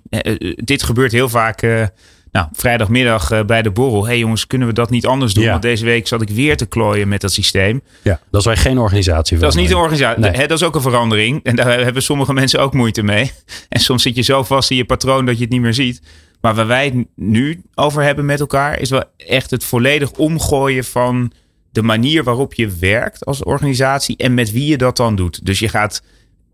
dit 0.57 0.83
gebeurt 0.83 1.13
heel 1.13 1.29
vaak 1.29 1.91
nou, 2.35 2.49
vrijdagmiddag 2.53 3.33
uh, 3.33 3.43
bij 3.43 3.63
de 3.63 3.71
borrel. 3.71 4.03
Hé 4.03 4.09
hey 4.09 4.19
jongens, 4.19 4.47
kunnen 4.47 4.69
we 4.69 4.75
dat 4.75 4.91
niet 4.91 5.07
anders 5.07 5.35
doen? 5.35 5.45
Ja. 5.45 5.51
Want 5.51 5.63
deze 5.63 5.85
week 5.85 6.07
zat 6.09 6.23
ik 6.23 6.29
weer 6.29 6.57
te 6.57 6.67
klooien 6.67 7.09
met 7.09 7.21
dat 7.21 7.33
systeem. 7.33 7.83
Ja, 8.03 8.21
dat 8.31 8.41
is 8.41 8.47
wij 8.47 8.57
geen 8.57 8.79
organisatie. 8.79 9.39
Dat 9.39 9.55
is 9.55 9.61
niet 9.61 9.71
een 9.71 9.77
organisatie. 9.77 10.21
Nee. 10.21 10.47
Dat 10.47 10.59
is 10.59 10.63
ook 10.63 10.75
een 10.75 10.81
verandering. 10.81 11.41
En 11.43 11.57
daar 11.57 11.81
hebben 11.81 12.03
sommige 12.03 12.33
mensen 12.33 12.61
ook 12.61 12.73
moeite 12.75 13.03
mee. 13.03 13.33
En 13.69 13.81
soms 13.81 14.03
zit 14.03 14.17
je 14.17 14.23
zo 14.23 14.43
vast 14.43 14.71
in 14.71 14.77
je 14.77 14.85
patroon 14.85 15.27
dat 15.27 15.37
je 15.37 15.43
het 15.43 15.53
niet 15.53 15.61
meer 15.61 15.75
ziet. 15.75 16.03
Maar 16.41 16.55
waar 16.55 16.67
wij 16.67 16.85
het 16.85 17.07
nu 17.17 17.63
over 17.75 18.03
hebben 18.03 18.25
met 18.25 18.41
elkaar... 18.41 18.81
is 18.81 18.91
wel 18.91 19.05
echt 19.17 19.51
het 19.51 19.65
volledig 19.65 20.13
omgooien 20.13 20.85
van 20.85 21.33
de 21.73 21.83
manier 21.83 22.25
waarop 22.25 22.55
je 22.55 22.69
werkt 22.81 23.25
als 23.25 23.43
organisatie... 23.43 24.17
en 24.17 24.35
met 24.35 24.53
wie 24.53 24.67
je 24.67 24.77
dat 24.77 24.97
dan 24.97 25.17
doet. 25.17 25.47
Dus 25.47 25.59
je 25.59 25.69
gaat 25.69 26.03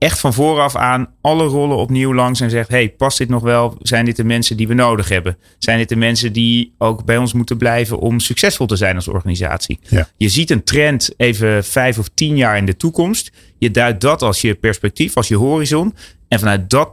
echt 0.00 0.20
van 0.20 0.34
vooraf 0.34 0.76
aan 0.76 1.14
alle 1.20 1.44
rollen 1.44 1.76
opnieuw 1.76 2.14
langs 2.14 2.40
en 2.40 2.50
zegt: 2.50 2.68
hey, 2.68 2.88
past 2.88 3.18
dit 3.18 3.28
nog 3.28 3.42
wel? 3.42 3.76
Zijn 3.82 4.04
dit 4.04 4.16
de 4.16 4.24
mensen 4.24 4.56
die 4.56 4.68
we 4.68 4.74
nodig 4.74 5.08
hebben? 5.08 5.38
Zijn 5.58 5.78
dit 5.78 5.88
de 5.88 5.96
mensen 5.96 6.32
die 6.32 6.74
ook 6.78 7.04
bij 7.04 7.16
ons 7.16 7.32
moeten 7.32 7.56
blijven 7.56 7.98
om 7.98 8.20
succesvol 8.20 8.66
te 8.66 8.76
zijn 8.76 8.94
als 8.96 9.08
organisatie? 9.08 9.78
Ja. 9.82 10.08
Je 10.16 10.28
ziet 10.28 10.50
een 10.50 10.64
trend 10.64 11.14
even 11.16 11.64
vijf 11.64 11.98
of 11.98 12.08
tien 12.14 12.36
jaar 12.36 12.56
in 12.56 12.66
de 12.66 12.76
toekomst. 12.76 13.32
Je 13.58 13.70
duidt 13.70 14.00
dat 14.00 14.22
als 14.22 14.40
je 14.40 14.54
perspectief, 14.54 15.16
als 15.16 15.28
je 15.28 15.36
horizon. 15.36 15.94
En 16.28 16.38
vanuit 16.38 16.70
dat 16.70 16.90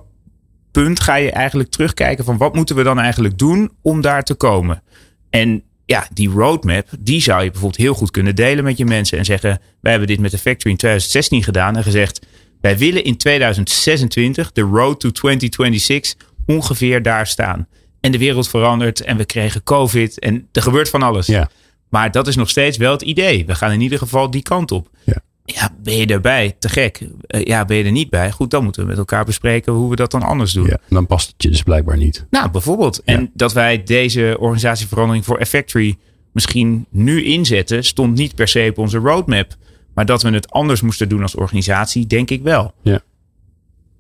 punt 0.72 1.00
ga 1.00 1.16
je 1.16 1.32
eigenlijk 1.32 1.70
terugkijken 1.70 2.26
van 2.26 2.38
wat 2.38 2.56
moeten 2.56 2.76
we 2.76 2.84
dan 2.84 3.00
eigenlijk 3.00 3.38
doen 3.38 3.72
om 3.82 4.02
daar 4.02 4.24
te 4.24 4.34
komen? 4.34 4.84
En 5.30 5.64
ja, 5.86 6.08
die 6.14 6.30
roadmap, 6.30 6.88
die 7.00 7.22
zou 7.22 7.44
je 7.44 7.52
bijvoorbeeld 7.52 7.82
heel 7.82 7.94
goed 7.94 8.12
kunnen 8.12 8.36
delen 8.36 8.64
met 8.64 8.78
je 8.78 8.86
mensen. 8.86 9.18
En 9.18 9.26
zeggen, 9.26 9.62
wij 9.82 9.92
hebben 9.92 10.10
dit 10.10 10.20
met 10.20 10.32
de 10.32 10.38
Factory 10.38 10.72
in 10.72 10.78
2016 10.78 11.44
gedaan 11.44 11.76
en 11.76 11.84
gezegd 11.84 12.26
wij 12.62 12.78
willen 12.78 13.04
in 13.04 13.18
2026, 13.18 14.52
de 14.52 14.62
road 14.62 15.00
to 15.00 15.12
2026, 15.12 16.28
ongeveer 16.46 17.02
daar 17.02 17.28
staan. 17.28 17.68
En 18.00 18.12
de 18.12 18.18
wereld 18.18 18.50
verandert 18.50 19.02
en 19.02 19.18
we 19.18 19.26
kregen 19.26 19.64
COVID 19.64 20.20
en 20.20 20.48
er 20.52 20.62
gebeurt 20.62 20.90
van 20.90 21.02
alles. 21.02 21.28
Ja. 21.28 21.50
Maar 21.90 22.12
dat 22.12 22.28
is 22.28 22.36
nog 22.36 22.50
steeds 22.50 22.78
wel 22.78 22.92
het 22.92 23.02
idee. 23.02 23.46
We 23.46 23.56
gaan 23.56 23.72
in 23.72 23.82
ieder 23.82 23.98
geval 23.98 24.32
die 24.32 24.42
kant 24.42 24.72
op. 24.72 24.90
Ja. 25.04 25.22
Ja, 25.54 25.70
ben 25.84 25.98
je 25.98 26.06
erbij? 26.06 26.56
Te 26.60 26.70
gek. 26.70 27.08
Eh, 27.28 27.44
ja, 27.44 27.66
ben 27.66 27.78
je 27.78 27.84
er 27.84 27.92
niet 27.92 28.10
bij? 28.10 28.32
Goed, 28.32 28.52
dan 28.52 28.64
moeten 28.64 28.82
we 28.82 28.88
met 28.88 28.98
elkaar 28.98 29.26
bespreken 29.26 29.74
hoe 29.74 29.90
we 29.90 29.96
dat 29.96 30.12
dan 30.12 30.24
anders 30.24 30.52
doen. 30.52 30.66
Ja, 30.66 30.78
dan 30.90 31.08
past 31.08 31.28
het 31.28 31.44
je 31.44 31.50
dus 31.50 31.64
blijkbaar 31.64 31.98
niet. 31.98 32.26
Nou, 32.30 32.52
bijvoorbeeld. 32.52 33.02
Ja. 33.06 33.14
En 33.14 33.32
dat 33.34 33.54
wij 33.54 33.84
deze 33.84 34.36
organisatieverandering 34.40 35.26
voor 35.26 35.38
Effectory 35.38 35.98
misschien 36.32 36.86
nu 36.90 37.24
inzetten, 37.24 37.84
stond 37.84 38.18
niet 38.18 38.36
per 38.36 38.48
se 38.48 38.68
op 38.70 38.78
onze 38.78 38.98
roadmap. 38.98 39.56
Maar 39.98 40.06
dat 40.06 40.22
we 40.22 40.30
het 40.30 40.52
anders 40.52 40.82
moesten 40.82 41.10
doen 41.10 41.22
als 41.22 41.36
organisatie, 41.36 42.08
denk 42.08 42.30
ik 42.30 42.42
wel. 42.44 42.74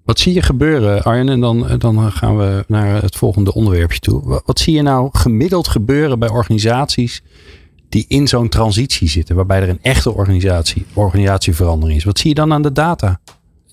Wat 0.05 0.19
zie 0.19 0.33
je 0.33 0.41
gebeuren, 0.41 1.03
Arjen? 1.03 1.29
En 1.29 1.39
dan, 1.39 1.77
dan 1.77 2.11
gaan 2.11 2.37
we 2.37 2.63
naar 2.67 3.01
het 3.01 3.15
volgende 3.15 3.53
onderwerpje 3.53 3.99
toe. 3.99 4.21
Wat, 4.23 4.43
wat 4.45 4.59
zie 4.59 4.75
je 4.75 4.81
nou 4.81 5.09
gemiddeld 5.11 5.67
gebeuren 5.67 6.19
bij 6.19 6.29
organisaties 6.29 7.21
die 7.89 8.05
in 8.07 8.27
zo'n 8.27 8.49
transitie 8.49 9.09
zitten, 9.09 9.35
waarbij 9.35 9.61
er 9.61 9.69
een 9.69 9.81
echte 9.81 10.13
organisatie, 10.13 10.85
organisatieverandering 10.93 11.97
is? 11.97 12.05
Wat 12.05 12.19
zie 12.19 12.29
je 12.29 12.35
dan 12.35 12.53
aan 12.53 12.61
de 12.61 12.71
data? 12.71 13.19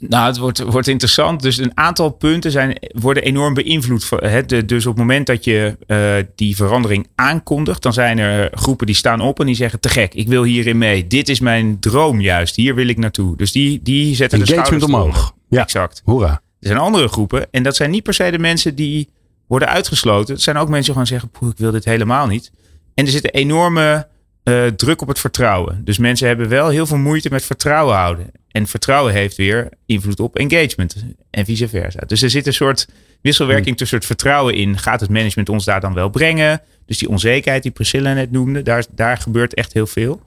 Nou, 0.08 0.26
het 0.26 0.38
wordt, 0.38 0.62
wordt 0.62 0.88
interessant. 0.88 1.42
Dus 1.42 1.56
een 1.58 1.70
aantal 1.75 2.11
punten 2.11 2.50
zijn, 2.50 2.78
worden 2.92 3.23
enorm 3.23 3.54
beïnvloed. 3.54 4.08
Hè, 4.16 4.44
de- 4.44 4.64
Dus 4.64 4.87
op 4.87 4.92
het 4.92 5.00
moment 5.00 5.26
dat 5.26 5.44
je 5.44 5.76
eh, 5.87 6.14
die 6.34 6.56
verandering 6.56 7.06
aankondigt, 7.14 7.82
dan 7.82 7.92
zijn 7.92 8.18
er 8.18 8.50
groepen 8.54 8.87
die 8.87 8.94
staan 8.94 9.20
op 9.20 9.40
en 9.40 9.46
die 9.46 9.54
zeggen: 9.54 9.80
te 9.80 9.88
gek, 9.88 10.14
ik 10.14 10.28
wil 10.28 10.42
hierin 10.42 10.78
mee. 10.78 11.06
Dit 11.06 11.28
is 11.28 11.40
mijn 11.40 11.78
droom 11.80 12.20
juist. 12.20 12.56
Hier 12.56 12.75
wil 12.75 12.88
ik 12.88 12.99
naartoe. 12.99 13.37
Dus 13.37 13.52
die, 13.52 13.80
die 13.82 14.14
zetten 14.14 14.38
de 14.38 14.44
Engagement 14.44 14.66
schouders 14.82 14.92
eronder. 14.92 15.14
omhoog. 15.20 15.34
Ja, 15.49 15.62
Exact. 15.62 16.02
hoera. 16.04 16.30
Er 16.61 16.70
zijn 16.70 16.78
andere 16.78 17.08
groepen 17.08 17.46
en 17.50 17.62
dat 17.62 17.76
zijn 17.76 17.90
niet 17.90 18.02
per 18.02 18.14
se 18.14 18.30
de 18.30 18.38
mensen 18.38 18.75
die 18.75 19.08
worden 19.46 19.68
uitgesloten. 19.68 20.34
Het 20.34 20.42
zijn 20.42 20.56
ook 20.56 20.68
mensen 20.68 20.94
die 20.94 21.02
gewoon 21.02 21.20
zeggen: 21.30 21.49
ik 21.50 21.58
wil 21.58 21.70
dit 21.70 21.84
helemaal 21.84 22.26
niet. 22.26 22.50
En 22.94 23.04
er 23.04 23.11
zit 23.11 23.25
een 23.25 23.30
enorme 23.40 24.06
eh, 24.44 24.66
druk 24.66 25.02
op 25.02 25.08
het 25.08 25.18
vertrouwen. 25.18 25.84
Dus 25.84 25.98
mensen 25.98 26.26
hebben 26.26 26.48
wel 26.48 26.68
heel 26.68 26.86
veel 26.86 26.96
moeite 26.96 27.28
met 27.30 27.44
vertrouwen 27.44 27.96
houden. 27.96 28.30
En 28.48 28.66
vertrouwen 28.66 29.12
heeft 29.12 29.36
weer 29.36 29.68
invloed 29.86 30.20
op 30.20 30.36
engagement 30.36 31.04
en 31.30 31.44
vice 31.44 31.68
versa. 31.68 32.00
Dus 32.06 32.22
er 32.22 32.30
zit 32.30 32.46
een 32.46 32.52
soort 32.52 32.88
wisselwerking 33.20 33.76
tussen 33.76 33.96
het 33.96 34.06
vertrouwen 34.06 34.54
in. 34.54 34.78
Gaat 34.78 35.00
het 35.00 35.10
management 35.10 35.48
ons 35.48 35.64
daar 35.64 35.80
dan 35.80 35.94
wel 35.94 36.08
brengen? 36.08 36.60
Dus 36.86 36.98
die 36.98 37.08
onzekerheid 37.08 37.62
die 37.62 37.72
Priscilla 37.72 38.12
net 38.12 38.30
noemde, 38.30 38.62
daar, 38.62 38.84
daar 38.94 39.16
gebeurt 39.16 39.54
echt 39.54 39.72
heel 39.72 39.86
veel. 39.86 40.22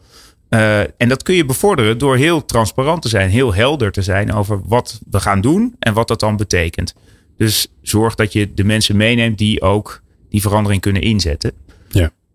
Eh, 0.50 0.80
en 0.80 1.08
dat 1.08 1.24
kun 1.24 1.36
je 1.36 1.46
bevorderen 1.46 1.98
door 1.98 2.18
heel 2.18 2.46
transparant 2.46 3.02
te 3.02 3.10
zijn, 3.10 3.30
heel 3.30 3.54
helder 3.54 3.92
te 3.92 4.02
zijn 4.02 4.34
over 4.34 4.62
wat 4.66 5.00
we 5.10 5.20
gaan 5.20 5.42
doen 5.42 5.76
en 5.80 5.94
wat 5.94 6.08
dat 6.08 6.20
dan 6.20 6.38
betekent. 6.38 6.96
Dus 7.38 7.68
zorg 7.82 8.16
dat 8.16 8.34
je 8.34 8.54
de 8.54 8.64
mensen 8.64 8.96
meeneemt 8.96 9.38
die 9.38 9.62
ook 9.62 10.02
die 10.30 10.42
verandering 10.42 10.82
kunnen 10.82 11.02
inzetten. 11.02 11.52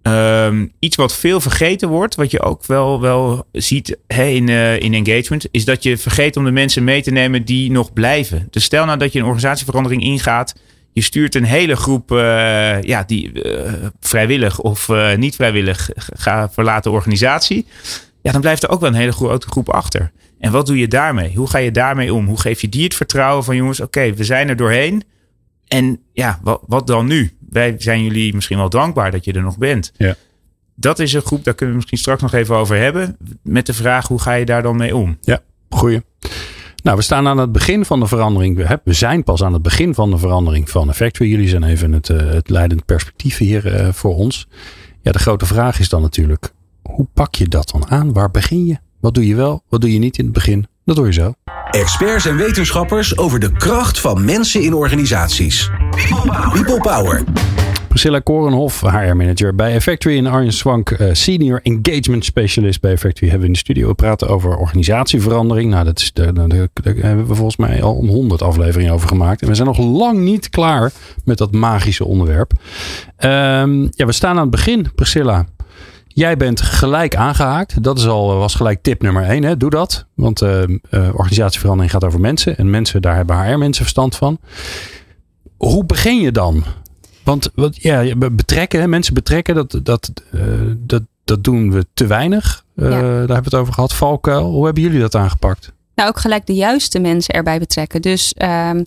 Ehm, 0.02 0.66
iets 0.78 0.97
wat 0.97 1.16
veel 1.16 1.40
vergeten 1.40 1.88
wordt, 1.88 2.14
wat 2.14 2.30
je 2.30 2.42
ook 2.42 2.66
wel, 2.66 3.00
wel 3.00 3.47
ziet 3.52 3.99
in, 4.06 4.49
eh, 4.49 4.80
in 4.80 4.94
engagement, 4.94 5.47
is 5.50 5.64
dat 5.64 5.82
je 5.82 5.99
vergeet 5.99 6.37
om 6.37 6.44
de 6.44 6.50
mensen 6.50 6.85
mee 6.85 7.02
te 7.02 7.11
nemen 7.11 7.44
die 7.44 7.71
nog 7.71 7.92
blijven. 7.92 8.47
Dus 8.50 8.64
stel 8.64 8.85
nou 8.85 8.99
dat 8.99 9.12
je 9.12 9.18
een 9.18 9.25
organisatieverandering 9.25 10.02
ingaat. 10.02 10.54
Je 10.92 11.00
stuurt 11.00 11.35
een 11.35 11.44
hele 11.44 11.76
groep 11.76 12.12
eh, 12.12 12.82
ja, 12.82 13.02
die 13.06 13.42
eh, 13.42 13.73
vrijwillig 14.00 14.61
of 14.61 14.88
niet 15.16 15.35
vrijwillig 15.35 15.90
ga 15.94 16.50
verlaten 16.50 16.90
organisatie. 16.90 17.66
Ja, 18.23 18.32
dan 18.32 18.40
blijft 18.40 18.62
er 18.62 18.71
ook 18.71 18.80
wel 18.80 18.88
een 18.88 18.94
hele 18.94 19.12
grote 19.12 19.49
groep 19.49 19.71
achter. 19.71 20.12
En 20.38 20.52
wat 20.52 20.66
doe 20.66 20.78
je 20.78 20.88
daarmee? 20.88 21.32
Hoe 21.37 21.49
ga 21.49 21.59
je 21.59 21.71
daarmee 21.71 22.14
om? 22.14 22.26
Hoe 22.26 22.40
geef 22.40 22.61
je 22.61 22.68
die 22.68 22.85
het 22.85 22.94
vertrouwen 22.94 23.44
van 23.44 23.56
jongens, 23.56 23.80
oké, 23.80 24.14
we 24.14 24.25
zijn 24.25 24.49
er 24.49 24.56
doorheen. 24.56 25.02
En 25.68 26.00
ja, 26.12 26.38
wat, 26.42 26.61
wat 26.66 26.87
dan 26.87 27.06
nu? 27.06 27.32
Wij 27.52 27.75
zijn 27.78 28.02
jullie 28.02 28.35
misschien 28.35 28.56
wel 28.56 28.68
dankbaar 28.68 29.11
dat 29.11 29.25
je 29.25 29.32
er 29.32 29.42
nog 29.42 29.59
bent. 29.59 29.92
Ja. 29.97 30.14
Dat 30.75 30.99
is 30.99 31.12
een 31.12 31.23
groep, 31.23 31.44
daar 31.44 31.54
kunnen 31.54 31.75
we 31.75 31.80
misschien 31.80 31.99
straks 31.99 32.23
nog 32.23 32.32
even 32.32 32.56
over 32.56 32.76
hebben. 32.76 33.16
Met 33.42 33.66
de 33.66 33.75
vraag, 33.75 34.09
hoe 34.09 34.21
ga 34.21 34.32
je 34.32 34.44
daar 34.44 34.62
dan 34.62 34.76
mee 34.76 34.97
om? 34.97 35.18
Ja, 35.21 35.40
goeie. 35.68 36.00
Nou, 36.82 36.97
we 36.97 37.02
staan 37.02 37.26
aan 37.26 37.38
het 37.38 37.52
begin 37.52 37.85
van 37.85 38.00
de 38.00 38.06
verandering. 38.06 38.80
We, 38.85 38.92
zijn 38.92 39.25
pas 39.25 39.42
aan 39.42 39.52
het 39.52 39.62
begin 39.62 39.94
van 39.94 40.11
de 40.11 40.18
verandering 40.18 40.71
van 40.71 40.88
Effectory. 40.88 41.30
Jullie 41.30 41.49
zijn 41.49 41.62
even 41.62 41.92
het, 41.92 42.11
eh, 42.11 42.18
het 42.18 42.50
leidend 42.50 42.85
perspectief 42.85 43.38
hier 43.38 43.74
eh, 43.74 43.92
voor 43.92 44.14
ons. 44.14 44.48
Ja, 45.00 45.12
de 45.12 45.18
grote 45.18 45.46
vraag 45.46 45.79
is 45.79 45.88
dan 45.88 46.03
natuurlijk, 46.03 46.53
hoe 46.83 47.07
pak 47.14 47.35
je 47.35 47.48
dat 47.48 47.70
dan 47.70 47.90
aan? 47.90 48.12
Waar 48.12 48.31
begin 48.31 48.66
je? 48.66 48.79
Wat 49.00 49.14
doe 49.14 49.26
je 49.26 49.35
wel? 49.35 49.62
Wat 49.68 49.81
doe 49.81 49.92
je 49.92 49.98
niet 49.98 50.18
in 50.18 50.24
het 50.24 50.35
begin? 50.35 50.66
Dat 50.85 50.96
hoor 50.96 51.07
je 51.07 51.12
zo. 51.12 51.35
Experts 51.72 52.26
en 52.26 52.37
wetenschappers 52.37 53.18
over 53.18 53.38
de 53.38 53.52
kracht 53.52 54.00
van 54.00 54.24
mensen 54.24 54.62
in 54.62 54.74
organisaties. 54.74 55.70
People 56.52 56.80
Power. 56.80 57.24
Priscilla 57.88 58.18
Korenhof, 58.18 58.80
HR-manager 58.80 59.54
bij 59.54 59.74
Effectory. 59.74 60.18
En 60.18 60.26
Arjen 60.26 60.52
Swank, 60.52 60.90
eh, 60.90 61.08
senior 61.12 61.61
engagement 61.62 62.24
specialist 62.24 62.80
bij 62.80 62.92
Effectory. 62.92 63.30
Hebben 63.30 63.40
we 63.40 63.46
in 63.46 63.52
de 63.52 63.58
studio 63.58 63.92
praten 63.92 64.28
over 64.28 64.56
organisatieverandering. 64.56 65.70
Nou, 65.70 65.85
dat 65.85 65.98
is 65.98 66.12
de, 66.12 66.32
daar 66.32 66.94
hebben 66.94 67.26
we 67.26 67.35
volgens 67.35 67.56
mij 67.56 67.82
al 67.82 67.94
om 67.94 68.08
100 68.08 68.42
afleveringen 68.42 68.92
over 68.92 69.08
gemaakt. 69.08 69.42
En 69.42 69.48
we 69.48 69.54
zijn 69.54 69.68
nog 69.68 69.78
lang 69.78 70.18
niet 70.18 70.48
klaar 70.48 70.92
met 71.24 71.38
dat 71.38 71.52
magische 71.52 72.04
onderwerp. 72.04 72.52
Ehm, 73.16 73.82
ja, 73.90 74.06
we 74.06 74.12
staan 74.12 74.37
aan 74.37 74.40
het 74.42 74.50
begin, 74.50 74.90
Priscilla. 74.94 75.46
Jij 76.14 76.37
bent 76.37 76.61
gelijk 76.61 77.16
aangehaakt. 77.16 77.83
Dat 77.83 77.98
is 77.98 78.07
al, 78.07 78.37
was 78.37 78.55
gelijk 78.55 78.83
tip 78.83 79.03
nummer 79.03 79.25
één. 79.25 79.42
Hè? 79.42 79.57
Doe 79.57 79.70
dat. 79.70 80.07
Want 80.14 80.42
eh, 80.42 80.62
eh, 80.62 80.68
organisatieverandering 80.90 81.92
gaat 81.92 82.05
over 82.05 82.20
mensen. 82.20 82.57
En 82.57 82.70
mensen, 82.70 83.03
daar 83.03 83.16
hebben 83.16 83.44
HR-mensen 83.44 83.83
verstand 83.83 84.16
van. 84.16 84.38
Hoe 85.57 85.85
begin 85.85 86.20
je 86.20 86.33
dan? 86.33 86.64
Want 87.25 87.51
wat, 87.55 87.83
ja, 87.83 88.16
betrekken, 88.16 88.81
hè, 88.81 88.88
mensen 88.88 89.14
betrekken, 89.14 89.55
dat, 89.55 89.81
dat, 89.83 90.12
eh, 90.33 90.40
dat, 90.79 91.03
dat 91.25 91.44
doen 91.44 91.72
we 91.72 91.87
te 91.94 92.07
weinig. 92.07 92.64
Eh, 92.77 92.85
Ja. 92.85 93.01
Daar 93.01 93.18
hebben 93.18 93.29
we 93.29 93.42
het 93.42 93.55
over 93.55 93.72
gehad. 93.72 93.92
Valkuil, 93.94 94.51
hoe 94.51 94.64
hebben 94.64 94.83
jullie 94.83 95.01
dat 95.01 95.14
aangepakt? 95.14 95.72
Nou, 95.94 96.09
ook 96.09 96.18
gelijk 96.18 96.46
de 96.46 96.55
juiste 96.55 96.98
mensen 96.98 97.35
erbij 97.35 97.59
betrekken. 97.59 98.03
Dus 98.03 98.33
ehm, 98.33 98.83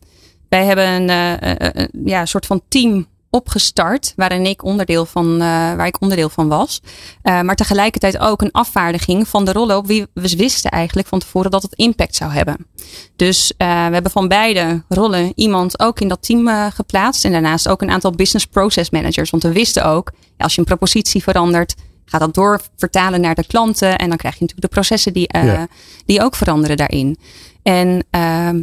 wij 0.50 0.66
hebben 0.66 0.88
een 0.88 1.10
eh, 1.10 1.52
eh, 1.52 1.76
eh, 1.76 1.88
ja, 2.06 2.22
een 2.22 2.28
soort 2.28 2.46
van 2.46 2.62
team 2.68 3.08
opgestart, 3.36 4.13
waarin 4.15 4.45
ik 4.45 4.63
onderdeel 4.63 5.06
van, 5.06 5.34
eh, 5.34 5.48
waar 5.48 5.88
ik 5.88 6.02
onderdeel 6.02 6.30
van 6.30 6.48
was. 6.48 6.82
Eh, 7.21 7.41
maar 7.41 7.56
tegelijkertijd 7.56 8.17
ook 8.17 8.41
een 8.41 8.52
afvaardiging 8.52 9.28
van 9.28 9.45
de 9.45 9.52
rollen 9.52 9.78
op 9.78 9.88
wie 9.88 10.06
we 10.13 10.36
wisten 10.36 10.71
eigenlijk 10.71 11.08
van 11.08 11.19
tevoren 11.19 11.52
dat 11.52 11.62
het 11.62 11.74
impact 11.74 12.15
zou 12.15 12.32
hebben. 12.32 12.67
Dus 13.15 13.54
eh, 13.58 13.67
we 13.67 13.93
hebben 13.93 14.12
van 14.12 14.28
beide 14.28 14.84
rollen 14.88 15.32
iemand 15.36 15.80
ook 15.80 16.00
in 16.00 16.08
dat 16.08 16.24
team 16.24 16.71
geplaatst. 16.71 17.26
En 17.26 17.32
daarnaast 17.32 17.67
ook 17.67 17.82
een 17.82 17.89
aantal 17.91 18.12
business 18.12 18.45
process 18.45 18.89
managers. 18.89 19.30
Want 19.30 19.43
we 19.43 19.52
wisten 19.52 19.86
ook, 19.86 20.12
ja, 20.38 20.43
als 20.43 20.54
je 20.54 20.60
een 20.60 20.65
propositie 20.65 21.24
verandert, 21.24 21.76
gaat 22.06 22.21
dat 22.21 22.34
door 22.34 22.62
vertalen 22.78 23.21
naar 23.21 23.36
de 23.36 23.48
klanten. 23.48 23.98
En 23.98 24.08
dan 24.10 24.17
krijg 24.17 24.34
je 24.34 24.41
natuurlijk 24.41 24.74
de 24.74 24.80
processen 24.80 25.13
die, 25.13 25.30
Ja. 25.32 25.67
die 26.06 26.21
ook 26.21 26.36
veranderen 26.36 26.78
daarin. 26.78 27.17
En, 27.63 28.04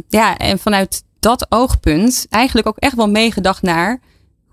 ja, 0.09 0.37
en 0.37 0.59
vanuit 0.59 1.03
dat 1.19 1.45
oogpunt 1.49 2.25
eigenlijk 2.29 2.67
ook 2.67 2.77
echt 2.77 2.95
wel 2.95 3.09
meegedacht 3.09 3.61
naar 3.61 3.99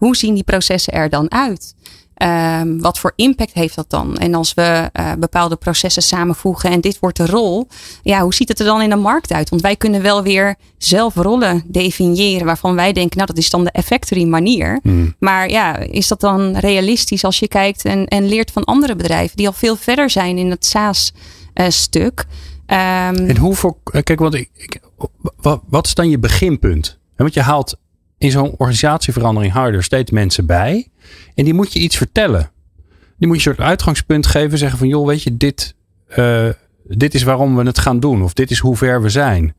hoe 0.00 0.16
zien 0.16 0.34
die 0.34 0.42
processen 0.42 0.92
er 0.92 1.08
dan 1.08 1.30
uit? 1.30 1.74
Ehm, 2.14 2.78
wat 2.78 2.98
voor 2.98 3.12
impact 3.16 3.52
heeft 3.52 3.74
dat 3.74 3.90
dan? 3.90 4.16
En 4.16 4.34
als 4.34 4.54
we 4.54 4.88
eh, 4.92 5.12
bepaalde 5.18 5.56
processen 5.56 6.02
samenvoegen 6.02 6.70
en 6.70 6.80
dit 6.80 6.98
wordt 6.98 7.16
de 7.16 7.26
rol, 7.26 7.68
ja, 8.02 8.20
hoe 8.20 8.34
ziet 8.34 8.48
het 8.48 8.58
er 8.58 8.64
dan 8.64 8.82
in 8.82 8.90
de 8.90 8.96
markt 8.96 9.32
uit? 9.32 9.50
Want 9.50 9.62
wij 9.62 9.76
kunnen 9.76 10.02
wel 10.02 10.22
weer 10.22 10.54
zelf 10.78 11.14
rollen 11.14 11.62
definiëren 11.66 12.46
waarvan 12.46 12.74
wij 12.74 12.92
denken, 12.92 13.16
nou, 13.16 13.28
dat 13.28 13.38
is 13.38 13.50
dan 13.50 13.64
de 13.64 13.70
effectory 13.70 14.24
manier. 14.24 14.80
Maar 15.18 15.50
ja, 15.50 15.76
is 15.76 16.08
dat 16.08 16.20
dan 16.20 16.56
realistisch 16.56 17.24
als 17.24 17.38
je 17.38 17.48
kijkt 17.48 17.84
en, 17.84 18.06
en 18.06 18.28
leert 18.28 18.50
van 18.50 18.64
andere 18.64 18.96
bedrijven 18.96 19.36
die 19.36 19.46
al 19.46 19.52
veel 19.52 19.76
verder 19.76 20.10
zijn 20.10 20.38
in 20.38 20.50
het 20.50 20.66
SaaS-stuk? 20.66 22.26
En 22.66 23.36
hoe 23.36 23.54
voor, 23.54 23.76
eh, 23.84 24.02
kijk, 24.02 24.18
want 24.18 24.34
ik, 24.34 24.50
ik, 24.54 24.80
wat, 25.36 25.60
wat 25.68 25.86
is 25.86 25.94
dan 25.94 26.08
je 26.08 26.18
beginpunt? 26.18 26.98
Want 27.16 27.34
je 27.34 27.40
haalt 27.40 27.76
in 28.20 28.30
zo'n 28.30 28.54
organisatieverandering 28.56 29.52
haal 29.52 29.66
je 29.66 29.72
er 29.72 29.82
steeds 29.82 30.10
mensen 30.10 30.46
bij. 30.46 30.88
En 31.34 31.44
die 31.44 31.54
moet 31.54 31.72
je 31.72 31.78
iets 31.78 31.96
vertellen. 31.96 32.50
Die 33.18 33.28
moet 33.28 33.42
je 33.42 33.48
een 33.48 33.54
soort 33.54 33.68
uitgangspunt 33.68 34.26
geven. 34.26 34.58
Zeggen 34.58 34.78
van 34.78 34.88
joh, 34.88 35.06
weet 35.06 35.22
je, 35.22 35.36
dit, 35.36 35.74
eh, 36.06 36.48
dit 36.84 37.14
is 37.14 37.22
waarom 37.22 37.56
we 37.56 37.62
het 37.62 37.78
gaan 37.78 38.00
doen. 38.00 38.22
Of 38.22 38.32
dit 38.32 38.50
is 38.50 38.58
hoe 38.58 38.76
ver 38.76 39.02
we 39.02 39.08
zijn. 39.08 39.54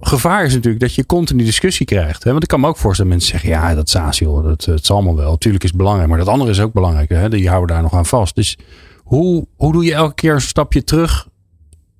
Gevaar 0.00 0.44
is 0.44 0.54
natuurlijk 0.54 0.80
dat 0.80 0.94
je 0.94 1.06
continu 1.06 1.44
discussie 1.44 1.86
krijgt. 1.86 2.24
Hè? 2.24 2.30
Want 2.30 2.42
ik 2.42 2.48
kan 2.48 2.60
me 2.60 2.66
ook 2.66 2.76
voorstellen 2.76 3.10
dat 3.10 3.20
mensen 3.20 3.40
zeggen... 3.40 3.60
ja, 3.60 3.74
dat 3.74 3.88
SaaS 3.88 4.18
joh, 4.18 4.44
dat, 4.44 4.68
zal 4.82 4.96
allemaal 4.96 5.16
wel. 5.16 5.38
Tuurlijk 5.38 5.64
is 5.64 5.70
het 5.70 5.78
belangrijk. 5.78 6.08
Maar 6.08 6.18
dat 6.18 6.28
andere 6.28 6.50
is 6.50 6.60
ook 6.60 6.72
belangrijk. 6.72 7.08
Hè? 7.08 7.28
Die 7.28 7.48
houden 7.48 7.74
daar 7.74 7.82
nog 7.82 7.94
aan 7.94 8.06
vast. 8.06 8.34
Dus 8.34 8.58
hoe, 8.96 9.46
hoe 9.56 9.72
doe 9.72 9.84
je 9.84 9.94
elke 9.94 10.14
keer 10.14 10.34
een 10.34 10.40
stapje 10.40 10.84
terug... 10.84 11.28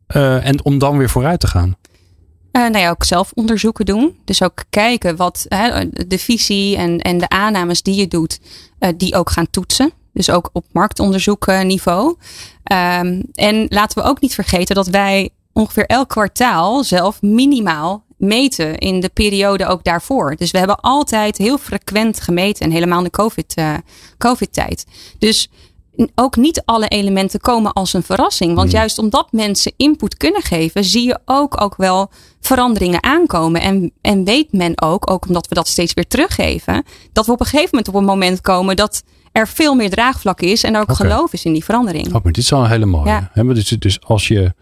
eh, 0.07 0.47
en 0.47 0.65
om 0.65 0.79
dan 0.79 0.99
weer 0.99 1.11
vooruit 1.11 1.41
te 1.41 1.47
gaan? 1.47 1.77
Eh, 2.57 2.63
nou 2.63 2.79
ja, 2.79 2.91
ook 2.91 3.05
zelf 3.05 3.33
onderzoeken 3.35 3.85
doen. 3.85 4.19
Dus 4.25 4.43
ook 4.43 4.65
kijken 4.71 5.17
wat 5.17 5.47
de 6.07 6.19
visie 6.19 6.77
en, 6.77 7.01
en 7.01 7.19
de 7.19 7.29
aannames 7.29 7.83
die 7.83 7.95
je 7.95 8.09
doet, 8.09 8.41
eh, 8.79 8.91
die 8.97 9.15
ook 9.15 9.31
gaan 9.31 9.51
toetsen. 9.51 9.93
Dus 10.13 10.31
ook 10.31 10.51
op 10.53 10.65
marktonderzoekniveau. 10.73 12.17
Ehm 12.63 13.23
en 13.35 13.67
laten 13.69 14.03
we 14.03 14.09
ook 14.09 14.21
niet 14.21 14.35
vergeten 14.35 14.75
dat 14.75 14.87
wij 14.87 15.31
ongeveer 15.53 15.87
elk 15.87 16.09
kwartaal 16.09 16.85
zelf 16.85 17.23
minimaal 17.23 18.05
meten 18.17 18.79
in 18.79 19.01
de 19.01 19.09
periode 19.09 19.67
ook 19.67 19.85
daarvoor. 19.85 20.37
Dus 20.37 20.51
we 20.51 20.59
hebben 20.59 20.81
altijd 20.81 21.39
heel 21.39 21.59
frequent 21.59 22.21
gemeten 22.21 22.65
en 22.65 22.71
helemaal 22.71 22.99
in 22.99 23.05
de 23.05 23.11
COVID, 23.11 23.55
eh, 23.55 23.75
COVID-tijd. 24.19 24.87
Dus 25.19 25.51
ook 26.15 26.37
niet 26.37 26.63
alle 26.65 26.89
elementen 26.89 27.41
komen 27.41 27.73
als 27.73 27.93
een 27.93 28.03
verrassing. 28.03 28.55
Want 28.55 28.69
Hmm. 28.69 28.79
juist 28.79 28.99
omdat 28.99 29.33
mensen 29.33 29.73
input 29.77 30.17
kunnen 30.17 30.43
geven, 30.43 30.85
zie 30.85 31.07
je 31.07 31.19
ook, 31.25 31.61
ook 31.61 31.77
wel 31.77 32.11
veranderingen 32.41 33.03
aankomen. 33.03 33.61
En, 33.61 33.93
en 34.01 34.25
weet 34.25 34.53
men 34.53 34.83
ook, 34.83 35.11
ook 35.11 35.27
omdat 35.27 35.49
we 35.49 35.55
dat 35.55 35.69
steeds 35.69 35.95
weer 35.95 36.07
teruggeven, 36.07 36.83
dat 37.13 37.27
we 37.27 37.33
op 37.33 37.41
een 37.41 37.47
gegeven 37.47 37.69
moment 37.71 37.89
op 37.89 37.95
een 37.95 38.05
moment 38.05 38.41
komen 38.41 38.77
dat 38.77 39.03
er 39.33 39.49
veel 39.49 39.75
meer 39.75 39.91
draagvlak 39.91 40.41
is 40.41 40.63
en 40.65 40.75
er 40.75 40.81
ook 40.81 40.93
geloof 40.93 41.33
is 41.33 41.45
in 41.45 41.53
die 41.53 41.65
verandering. 41.65 42.07
Oh, 42.07 42.13
maar 42.13 42.33
dit 42.33 42.37
is 42.37 42.53
al 42.53 42.65
een 42.65 42.71
hele 42.71 42.87
mooie. 42.87 43.09
Ja. 43.09 43.31
Hè, 43.33 43.43
maar 43.45 43.55
Dus, 43.55 43.69
dus 43.69 44.01
als, 44.03 44.29
je, 44.29 44.55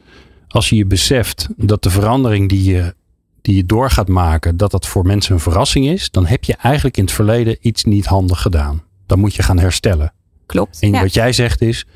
als 0.49 0.68
je 0.68 0.77
je 0.77 0.87
beseft 0.87 1.49
dat 1.57 1.83
de 1.83 1.90
verandering 1.90 2.49
die 2.49 2.64
je, 2.64 2.94
die 3.42 3.57
je 3.57 3.66
door 3.66 3.90
gaat 3.90 4.09
maken, 4.09 4.57
dat 4.57 4.70
dat 4.70 4.87
voor 4.87 5.07
mensen 5.07 5.35
een 5.35 5.40
verrassing 5.40 5.87
is, 5.87 6.11
dan 6.11 6.27
heb 6.27 6.44
je 6.44 6.55
eigenlijk 6.62 6.97
in 6.97 7.05
het 7.05 7.12
verleden 7.12 7.57
iets 7.61 7.85
niet 7.85 8.07
handig 8.07 8.42
gedaan. 8.42 8.83
Dan 9.07 9.18
moet 9.18 9.35
je 9.35 9.42
gaan 9.42 9.59
herstellen. 9.59 10.12
Klopt. 10.47 10.79
En 10.81 10.91
Ja. 10.91 11.01
wat 11.01 11.15
jij 11.15 11.33
zegt 11.33 11.61
is, 11.63 11.87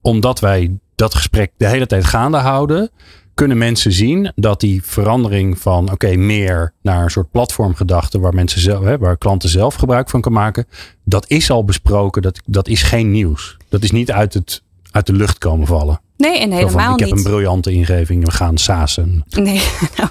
omdat 0.00 0.40
wij 0.40 0.78
dat 0.94 1.14
gesprek 1.14 1.52
de 1.56 1.68
hele 1.68 1.86
tijd 1.86 2.04
gaande 2.04 2.36
houden, 2.38 2.90
kunnen 3.34 3.58
mensen 3.58 3.92
zien 3.92 4.32
dat 4.34 4.60
die 4.60 4.82
verandering 4.84 5.58
van 5.58 5.90
oké, 5.92 6.14
meer 6.16 6.72
naar 6.82 7.02
een 7.02 7.10
soort 7.10 7.30
platformgedachte 7.30 8.18
waar 8.18 8.34
mensen 8.34 8.60
zelf, 8.60 8.84
hè, 8.84 8.98
waar 8.98 9.16
klanten 9.18 9.48
zelf 9.48 9.74
gebruik 9.74 10.10
van 10.10 10.20
kunnen 10.20 10.40
maken, 10.40 10.66
dat 11.04 11.30
is 11.30 11.50
al 11.50 11.64
besproken, 11.64 12.22
dat, 12.22 12.40
dat 12.46 12.68
is 12.68 12.82
geen 12.82 13.10
nieuws. 13.10 13.56
Dat 13.68 13.82
is 13.82 13.90
niet 13.90 14.10
uit, 14.12 14.34
het, 14.34 14.62
uit 14.90 15.06
de 15.06 15.12
lucht 15.12 15.38
komen 15.38 15.66
vallen. 15.66 16.00
Nee, 16.16 16.38
en 16.38 16.50
Zo 16.50 16.56
van, 16.56 16.66
helemaal 16.66 16.92
ik 16.94 16.98
heb 17.00 17.08
niet. 17.08 17.18
een 17.18 17.30
briljante 17.30 17.72
ingeving, 17.72 18.24
we 18.24 18.30
gaan 18.30 18.58
sasen. 18.58 19.24
Nee, 19.28 19.62
nou, 19.96 20.10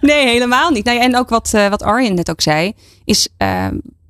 nee 0.00 0.26
helemaal 0.26 0.70
niet. 0.70 0.84
Nou 0.84 0.96
ja, 0.96 1.02
en 1.04 1.16
ook 1.16 1.28
wat, 1.28 1.54
eh, 1.54 1.68
wat 1.68 1.82
Arjen 1.82 2.14
net 2.14 2.30
ook 2.30 2.40
zei, 2.40 2.72
is 3.04 3.28
eh, 3.36 3.66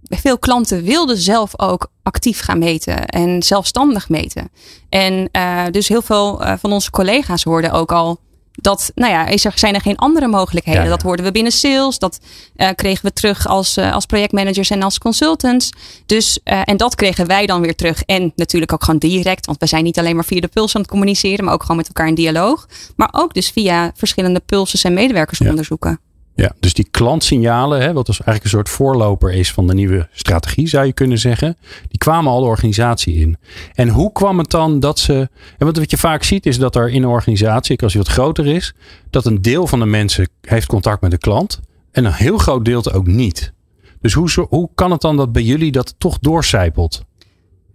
veel 0.09 0.38
klanten 0.38 0.83
wilden 0.83 1.16
zelf 1.16 1.61
ook 1.61 1.90
actief 2.03 2.40
gaan 2.40 2.59
meten 2.59 3.07
en 3.07 3.42
zelfstandig 3.42 4.09
meten. 4.09 4.51
En 4.88 5.29
eh, 5.33 5.64
dus 5.71 5.88
heel 5.88 6.03
veel 6.03 6.42
eh, 6.42 6.53
van 6.59 6.73
onze 6.73 6.90
collega's 6.90 7.45
hoorden 7.45 7.73
ook 7.73 7.92
al 7.92 8.25
dat, 8.61 8.92
nou 8.95 9.12
ja, 9.12 9.27
is 9.27 9.45
er, 9.45 9.53
zijn 9.55 9.75
er 9.75 9.81
geen 9.81 9.97
andere 9.97 10.27
mogelijkheden. 10.27 10.81
Ja, 10.81 10.87
ja. 10.87 10.95
Dat 10.95 11.03
hoorden 11.03 11.25
we 11.25 11.33
binnen 11.33 11.53
sales, 11.53 11.99
dat 11.99 12.21
eh, 12.57 12.69
kregen 12.75 13.05
we 13.05 13.12
terug 13.12 13.47
als, 13.47 13.79
als 13.79 14.07
projectmanagers 14.07 14.71
en 14.71 14.83
als 14.83 14.99
consultants. 14.99 15.71
Dus, 16.07 16.40
en 16.42 16.77
dat 16.77 16.95
kregen 16.95 17.27
wij 17.27 17.47
dan 17.47 17.61
weer 17.61 17.75
terug. 17.75 18.03
En 18.03 18.33
natuurlijk 18.37 18.73
ook 18.73 18.85
gewoon 18.85 19.01
direct, 19.01 19.47
want 19.47 19.59
we 19.59 19.66
zijn 19.66 19.85
niet 19.85 19.99
alleen 19.99 20.14
maar 20.14 20.25
via 20.25 20.40
de 20.40 20.49
puls 20.49 20.75
aan 20.75 20.81
het 20.81 20.90
communiceren, 20.90 21.45
maar 21.45 21.55
ook 21.55 21.61
gewoon 21.61 21.77
met 21.77 21.87
elkaar 21.87 22.09
in 22.09 22.14
dialoog. 22.14 22.69
Maar 22.97 23.09
ook 23.12 23.35
dus 23.35 23.51
via 23.51 23.92
verschillende 23.95 24.40
pulses 24.40 24.85
en 24.85 24.95
medewerkersonderzoeken. 24.95 25.90
Ja, 25.90 26.06
dus 26.61 26.72
die 26.75 26.88
klantsignalen, 26.90 27.81
hè, 27.81 27.92
wat 27.92 28.07
dus 28.07 28.20
eigenlijk 28.20 28.44
een 28.44 28.51
soort 28.51 28.68
voorloper 28.68 29.33
is 29.33 29.53
van 29.53 29.66
de 29.66 29.75
nieuwe 29.75 30.09
strategie, 30.12 30.68
zou 30.68 30.87
je 30.87 30.92
kunnen 30.92 31.18
zeggen, 31.18 31.57
die 31.88 31.99
kwamen 31.99 32.33
al 32.33 32.40
de 32.40 32.46
organisatie 32.46 33.14
in. 33.14 33.37
En 33.75 33.88
hoe 33.88 34.12
kwam 34.12 34.38
het 34.38 34.51
dan 34.51 34.81
dat 34.81 34.99
ze. 34.99 35.29
En 35.59 35.66
wat, 35.66 35.77
wat 35.77 35.90
je 35.90 35.99
vaak 35.99 36.22
ziet 36.22 36.46
is 36.46 36.59
dat 36.59 36.77
er 36.77 36.90
in 36.90 37.03
een 37.03 37.09
organisatie, 37.09 37.81
als 37.83 37.92
die 37.92 38.03
wat 38.03 38.11
groter 38.12 38.46
is, 38.46 38.75
dat 39.11 39.27
een 39.27 39.42
deel 39.42 39.66
van 39.66 39.79
de 39.79 39.87
mensen 39.87 40.29
heeft 40.40 40.66
contact 40.66 41.01
met 41.01 41.11
de 41.11 41.18
klant 41.18 41.61
en 41.92 42.05
een 42.05 42.12
heel 42.12 42.38
groot 42.38 42.64
deel 42.64 42.92
ook 42.92 43.07
niet. 43.07 43.53
Dus 44.01 44.12
hoe, 44.12 44.31
zo- 44.31 44.46
hoe 44.49 44.68
kan 44.75 44.90
het 44.90 45.01
dan 45.01 45.16
dat 45.16 45.33
bij 45.33 45.42
jullie 45.42 45.72
dat 45.72 45.94
toch 45.99 46.18
doorcijpelt? 46.18 47.03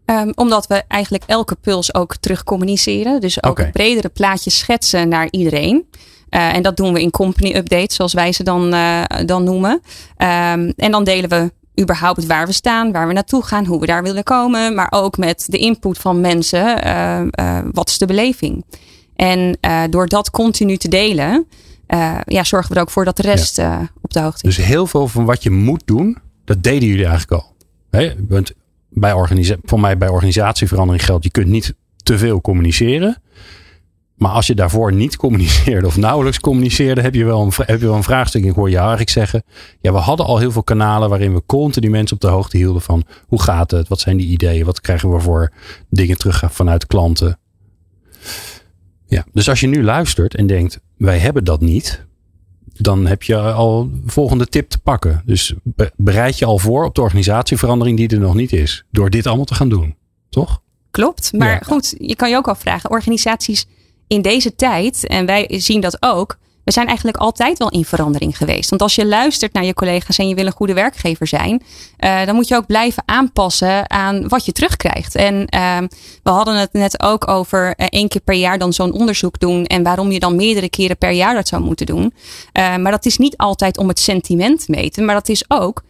Ehm, 0.06 0.32
omdat 0.36 0.68
we 0.68 0.84
eigenlijk 0.88 1.24
elke 1.28 1.56
puls 1.56 1.94
ook 1.94 2.16
terug 2.16 2.44
communiceren. 2.44 3.22
Dus 3.22 3.44
ook 3.44 3.60
een 3.66 3.72
bredere 3.72 4.10
plaatje 4.10 4.50
schetsen 4.50 5.10
naar 5.10 5.28
iedereen. 5.30 5.86
Eh, 6.32 6.56
en 6.56 6.62
dat 6.62 6.78
doen 6.78 6.94
we 6.94 7.02
in 7.02 7.12
company 7.12 7.56
updates, 7.56 7.96
zoals 7.96 8.14
wij 8.14 8.32
ze 8.32 8.44
dan, 8.44 8.74
eh, 8.74 9.04
dan 9.26 9.44
noemen. 9.44 9.82
Ehm, 10.18 10.72
en 10.76 10.92
dan 10.92 11.04
delen 11.04 11.30
we 11.30 11.52
überhaupt 11.82 12.26
waar 12.26 12.46
we 12.46 12.52
staan, 12.52 12.92
waar 12.92 13.08
we 13.08 13.14
naartoe 13.14 13.44
gaan, 13.44 13.66
hoe 13.66 13.80
we 13.80 13.86
daar 13.86 14.04
willen 14.04 14.24
komen. 14.24 14.76
Maar 14.76 14.88
ook 14.90 15.18
met 15.18 15.46
de 15.50 15.58
input 15.58 15.98
van 15.98 16.22
mensen, 16.22 16.84
eh, 16.84 17.60
wat 17.72 17.90
is 17.90 17.98
de 17.98 18.06
beleving? 18.06 18.66
En 19.16 19.58
door 19.90 20.08
dat 20.08 20.30
continu 20.30 20.78
te 20.78 20.88
delen, 20.88 21.48
ja, 22.26 22.44
zorgen 22.44 22.70
we 22.70 22.76
er 22.76 22.82
ook 22.82 22.90
voor 22.90 23.06
dat 23.06 23.18
de 23.18 23.22
rest 23.22 23.60
op 24.02 24.14
de 24.14 24.20
hoogte 24.20 24.48
is. 24.48 24.56
Dus 24.56 24.66
heel 24.66 24.88
veel 24.88 25.08
van 25.08 25.26
wat 25.26 25.44
je 25.44 25.52
moet 25.52 25.82
doen, 25.86 26.18
dat 26.46 26.64
deden 26.64 26.88
jullie 26.88 27.06
eigenlijk 27.06 27.42
al. 27.42 27.56
Hè, 27.90 28.14
want 28.28 28.52
bij 28.90 29.14
voor 29.64 29.80
mij 29.80 29.98
bij 29.98 30.10
organisatieverandering 30.10 31.06
geldt, 31.06 31.24
je 31.24 31.32
kunt 31.32 31.48
niet 31.48 31.74
te 32.04 32.18
veel 32.18 32.42
communiceren. 32.42 33.22
Maar 34.22 34.32
als 34.32 34.48
je 34.48 34.56
daarvoor 34.56 34.94
niet 34.94 35.16
communiceerde 35.18 35.88
of 35.88 35.98
nauwelijks 35.98 36.40
communiceerde, 36.40 37.02
heb 37.02 37.14
je 37.16 37.26
wel 37.26 37.42
een, 37.42 37.52
heb 37.56 37.80
je 37.80 37.86
wel 37.86 37.96
een 37.96 38.04
vraagstuk. 38.04 38.44
Ik 38.44 38.56
hoor 38.56 38.70
je 38.70 38.78
eigenlijk 38.78 39.10
zeggen, 39.10 39.44
ja, 39.80 39.92
we 39.92 39.98
hadden 39.98 40.26
al 40.26 40.38
heel 40.38 40.52
veel 40.52 40.64
kanalen 40.64 41.10
waarin 41.10 41.34
we 41.34 41.44
continu 41.46 41.90
mensen 41.90 42.16
op 42.16 42.22
de 42.22 42.28
hoogte 42.28 42.58
hielden 42.58 42.82
van 42.82 43.04
hoe 43.28 43.42
gaat 43.42 43.72
het, 43.72 43.88
wat 43.88 44.00
zijn 44.00 44.18
die 44.18 44.28
ideeën, 44.28 44.66
wat 44.66 44.82
krijgen 44.82 45.12
we 45.12 45.20
voor 45.20 45.52
dingen 45.90 46.18
terug 46.18 46.44
vanuit 46.50 46.86
klanten. 46.88 47.40
Ja, 49.06 49.26
dus 49.34 49.50
als 49.50 49.60
je 49.60 49.68
nu 49.68 49.84
luistert 49.84 50.36
en 50.36 50.48
denkt, 50.48 50.80
wij 50.98 51.18
hebben 51.18 51.44
dat 51.44 51.62
niet, 51.62 52.06
dan 52.74 53.06
heb 53.06 53.24
je 53.24 53.38
al 53.42 53.90
de 53.92 54.12
volgende 54.12 54.48
tip 54.48 54.70
te 54.70 54.80
pakken. 54.80 55.22
Dus 55.26 55.54
be- 55.64 55.92
bereid 55.96 56.38
je 56.40 56.46
al 56.46 56.58
voor 56.58 56.86
op 56.86 56.96
de 56.96 57.02
organisatieverandering 57.02 57.98
die 57.98 58.08
er 58.10 58.20
nog 58.20 58.36
niet 58.36 58.54
is. 58.54 58.84
Door 58.92 59.10
dit 59.10 59.28
allemaal 59.28 59.46
te 59.46 59.56
gaan 59.56 59.70
doen. 59.70 59.96
Toch? 60.30 60.62
Klopt. 60.92 61.34
Maar 61.34 61.50
Ja. 61.52 61.60
goed, 61.60 61.96
je 61.98 62.16
kan 62.16 62.30
je 62.30 62.36
ook 62.36 62.48
afvragen. 62.48 62.90
Organisaties 62.90 63.66
in 64.12 64.22
deze 64.22 64.56
tijd, 64.56 65.08
en 65.08 65.26
wij 65.26 65.48
zien 65.50 65.82
dat 65.82 65.98
ook. 66.00 66.38
We 66.64 66.72
zijn 66.72 66.88
eigenlijk 66.88 67.18
altijd 67.18 67.58
wel 67.58 67.70
in 67.70 67.86
verandering 67.86 68.38
geweest. 68.38 68.70
Want 68.70 68.82
als 68.82 68.96
je 68.96 69.06
luistert 69.06 69.54
naar 69.54 69.66
je 69.66 69.74
collega's 69.74 70.18
en 70.18 70.28
je 70.28 70.36
wil 70.36 70.46
een 70.46 70.52
goede 70.52 70.74
werkgever 70.74 71.28
zijn, 71.28 71.64
eh, 71.98 72.26
dan 72.26 72.36
moet 72.36 72.48
je 72.48 72.56
ook 72.56 72.66
blijven 72.66 73.04
aanpassen 73.06 73.90
aan 73.90 74.28
wat 74.28 74.46
je 74.46 74.52
terugkrijgt. 74.52 75.16
En 75.16 75.46
ehm, 75.46 75.88
we 76.24 76.30
hadden 76.30 76.56
het 76.56 76.74
net 76.74 77.04
ook 77.04 77.28
over 77.28 77.74
eh, 77.76 77.88
één 77.90 78.08
keer 78.08 78.22
per 78.22 78.36
jaar 78.36 78.58
dan 78.58 78.74
zo'n 78.74 78.94
onderzoek 78.94 79.40
doen 79.40 79.66
en 79.66 79.84
waarom 79.84 80.12
je 80.12 80.20
dan 80.20 80.36
meerdere 80.36 80.70
keren 80.70 80.98
per 80.98 81.12
jaar 81.12 81.34
dat 81.34 81.48
zou 81.48 81.62
moeten 81.62 81.86
doen. 81.86 82.14
Eh, 82.52 82.76
maar 82.76 82.92
dat 82.92 83.06
is 83.06 83.18
niet 83.18 83.38
altijd 83.38 83.78
om 83.78 83.88
het 83.88 84.00
sentiment 84.00 84.66
te 84.66 84.72
meten, 84.72 85.06
maar 85.06 85.16
dat 85.16 85.30
is 85.30 85.46
ook 85.48 85.84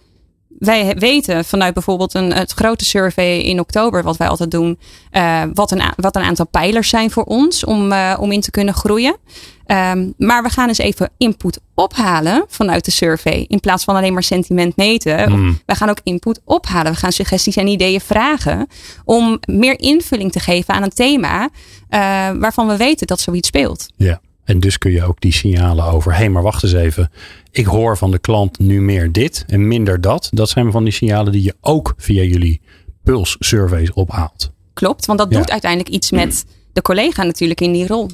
wij 0.61 0.95
weten 0.97 1.45
vanuit 1.45 1.73
bijvoorbeeld 1.73 2.13
een, 2.13 2.33
het 2.33 2.51
grote 2.51 2.85
survey 2.85 3.39
in 3.39 3.59
oktober, 3.59 4.03
wat 4.03 4.17
wij 4.17 4.27
altijd 4.27 4.51
doen, 4.51 4.79
eh, 5.11 5.43
wat, 5.53 5.71
een, 5.71 5.81
wat 5.95 6.15
een 6.15 6.21
aantal 6.21 6.47
pijlers 6.47 6.89
zijn 6.89 7.11
voor 7.11 7.23
ons 7.23 7.65
om, 7.65 7.91
eh, 7.91 8.17
om 8.19 8.31
in 8.31 8.41
te 8.41 8.51
kunnen 8.51 8.73
groeien. 8.73 9.17
Ehm, 9.65 10.09
maar 10.17 10.43
we 10.43 10.49
gaan 10.49 10.67
eens 10.67 10.77
even 10.77 11.09
input 11.17 11.59
ophalen 11.75 12.45
vanuit 12.47 12.85
de 12.85 12.91
survey. 12.91 13.45
In 13.47 13.59
plaats 13.59 13.83
van 13.83 13.95
alleen 13.95 14.13
maar 14.13 14.23
sentiment 14.23 14.75
meten. 14.75 15.31
Mm. 15.31 15.59
We 15.65 15.75
gaan 15.75 15.89
ook 15.89 15.99
input 16.03 16.41
ophalen. 16.45 16.91
We 16.91 16.97
gaan 16.97 17.11
suggesties 17.11 17.55
en 17.55 17.67
ideeën 17.67 18.01
vragen. 18.01 18.67
Om 19.05 19.39
meer 19.45 19.79
invulling 19.79 20.31
te 20.31 20.39
geven 20.39 20.73
aan 20.73 20.83
een 20.83 20.89
thema 20.89 21.49
eh, 21.89 21.99
waarvan 22.39 22.67
we 22.67 22.77
weten 22.77 23.07
dat 23.07 23.19
zoiets 23.19 23.47
speelt. 23.47 23.87
Ja. 23.95 24.21
En 24.43 24.59
dus 24.59 24.77
kun 24.77 24.91
je 24.91 25.03
ook 25.03 25.21
die 25.21 25.33
signalen 25.33 25.85
over. 25.85 26.11
Hé, 26.11 26.17
hey, 26.17 26.29
maar 26.29 26.43
wacht 26.43 26.63
eens 26.63 26.73
even. 26.73 27.11
Ik 27.51 27.65
hoor 27.65 27.97
van 27.97 28.11
de 28.11 28.19
klant 28.19 28.59
nu 28.59 28.81
meer 28.81 29.11
dit 29.11 29.43
en 29.47 29.67
minder 29.67 30.01
dat. 30.01 30.29
Dat 30.31 30.49
zijn 30.49 30.71
van 30.71 30.83
die 30.83 30.93
signalen 30.93 31.31
die 31.31 31.43
je 31.43 31.55
ook 31.61 31.93
via 31.97 32.23
jullie 32.23 32.61
pulssurveys 33.03 33.91
ophaalt. 33.93 34.51
Klopt, 34.73 35.05
want 35.05 35.19
dat 35.19 35.31
Ja. 35.31 35.37
doet 35.37 35.51
uiteindelijk 35.51 35.89
iets 35.93 36.11
met 36.11 36.45
de 36.73 36.81
collega 36.81 37.23
natuurlijk 37.23 37.61
in 37.61 37.71
die 37.71 37.87
rol. 37.87 38.09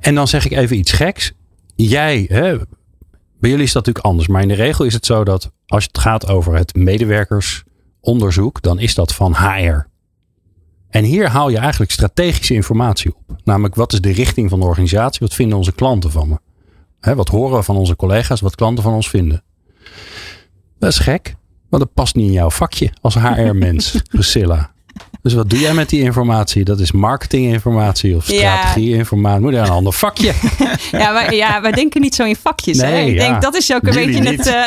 En 0.00 0.14
dan 0.14 0.28
zeg 0.28 0.44
ik 0.44 0.52
even 0.52 0.76
iets 0.78 0.92
geks. 0.92 1.32
Jij, 1.74 2.26
hè, 2.28 2.56
bij 3.40 3.50
jullie 3.50 3.64
is 3.64 3.72
dat 3.72 3.86
natuurlijk 3.86 4.04
anders. 4.06 4.28
Maar 4.28 4.42
in 4.42 4.48
de 4.48 4.54
regel 4.54 4.84
is 4.84 4.92
het 4.94 5.06
zo 5.06 5.24
dat 5.24 5.50
als 5.66 5.84
het 5.84 5.98
gaat 5.98 6.28
over 6.28 6.54
het 6.54 6.74
medewerkersonderzoek, 6.74 8.62
dan 8.62 8.78
is 8.78 8.94
dat 8.94 9.14
van 9.14 9.34
HR. 9.36 9.86
En 10.88 11.04
hier 11.04 11.28
haal 11.28 11.48
je 11.48 11.58
eigenlijk 11.58 11.90
strategische 11.90 12.54
informatie 12.54 13.14
op. 13.14 13.36
Namelijk, 13.44 13.74
wat 13.74 13.92
is 13.92 14.00
de 14.00 14.12
richting 14.12 14.50
van 14.50 14.60
de 14.60 14.66
organisatie? 14.66 15.20
Wat 15.20 15.34
vinden 15.34 15.58
onze 15.58 15.72
klanten 15.72 16.10
van 16.10 16.28
me? 16.28 17.14
Wat 17.14 17.28
horen 17.28 17.56
we 17.56 17.62
van 17.62 17.76
onze 17.76 17.96
collega's? 17.96 18.40
Wat 18.40 18.54
klanten 18.54 18.84
van 18.84 18.92
ons 18.92 19.10
vinden? 19.10 19.42
Dat 20.78 20.90
is 20.90 20.98
gek, 20.98 21.36
want 21.68 21.82
dat 21.82 21.94
past 21.94 22.14
niet 22.14 22.26
in 22.26 22.32
jouw 22.32 22.50
vakje 22.50 22.92
als 23.00 23.14
HR-mens, 23.14 24.02
Priscilla. 24.10 24.74
Dus 25.26 25.34
wat 25.34 25.50
doe 25.50 25.58
jij 25.58 25.74
met 25.74 25.88
die 25.88 26.00
informatie? 26.00 26.64
Dat 26.64 26.80
is 26.80 26.92
marketinginformatie 26.92 28.16
of 28.16 28.24
strategieinformatie. 28.24 29.40
Moet 29.40 29.52
je 29.52 29.58
een 29.58 29.68
ander 29.68 29.92
vakje? 29.92 30.32
Ja, 30.92 31.12
maar, 31.12 31.34
ja, 31.34 31.60
wij 31.60 31.72
denken 31.72 32.00
niet 32.00 32.14
zo 32.14 32.24
in 32.24 32.36
vakjes. 32.36 32.80
hè? 32.80 32.90
Nee, 32.90 33.10
Ik 33.10 33.20
ja. 33.20 33.28
denk 33.28 33.42
dat 33.42 33.54
is 33.56 33.72
ook 33.72 33.82
een 33.86 33.92
Jullie 33.92 34.06
beetje 34.20 34.30
niet. 34.30 34.44
het. 34.44 34.46
eh, 34.46 34.66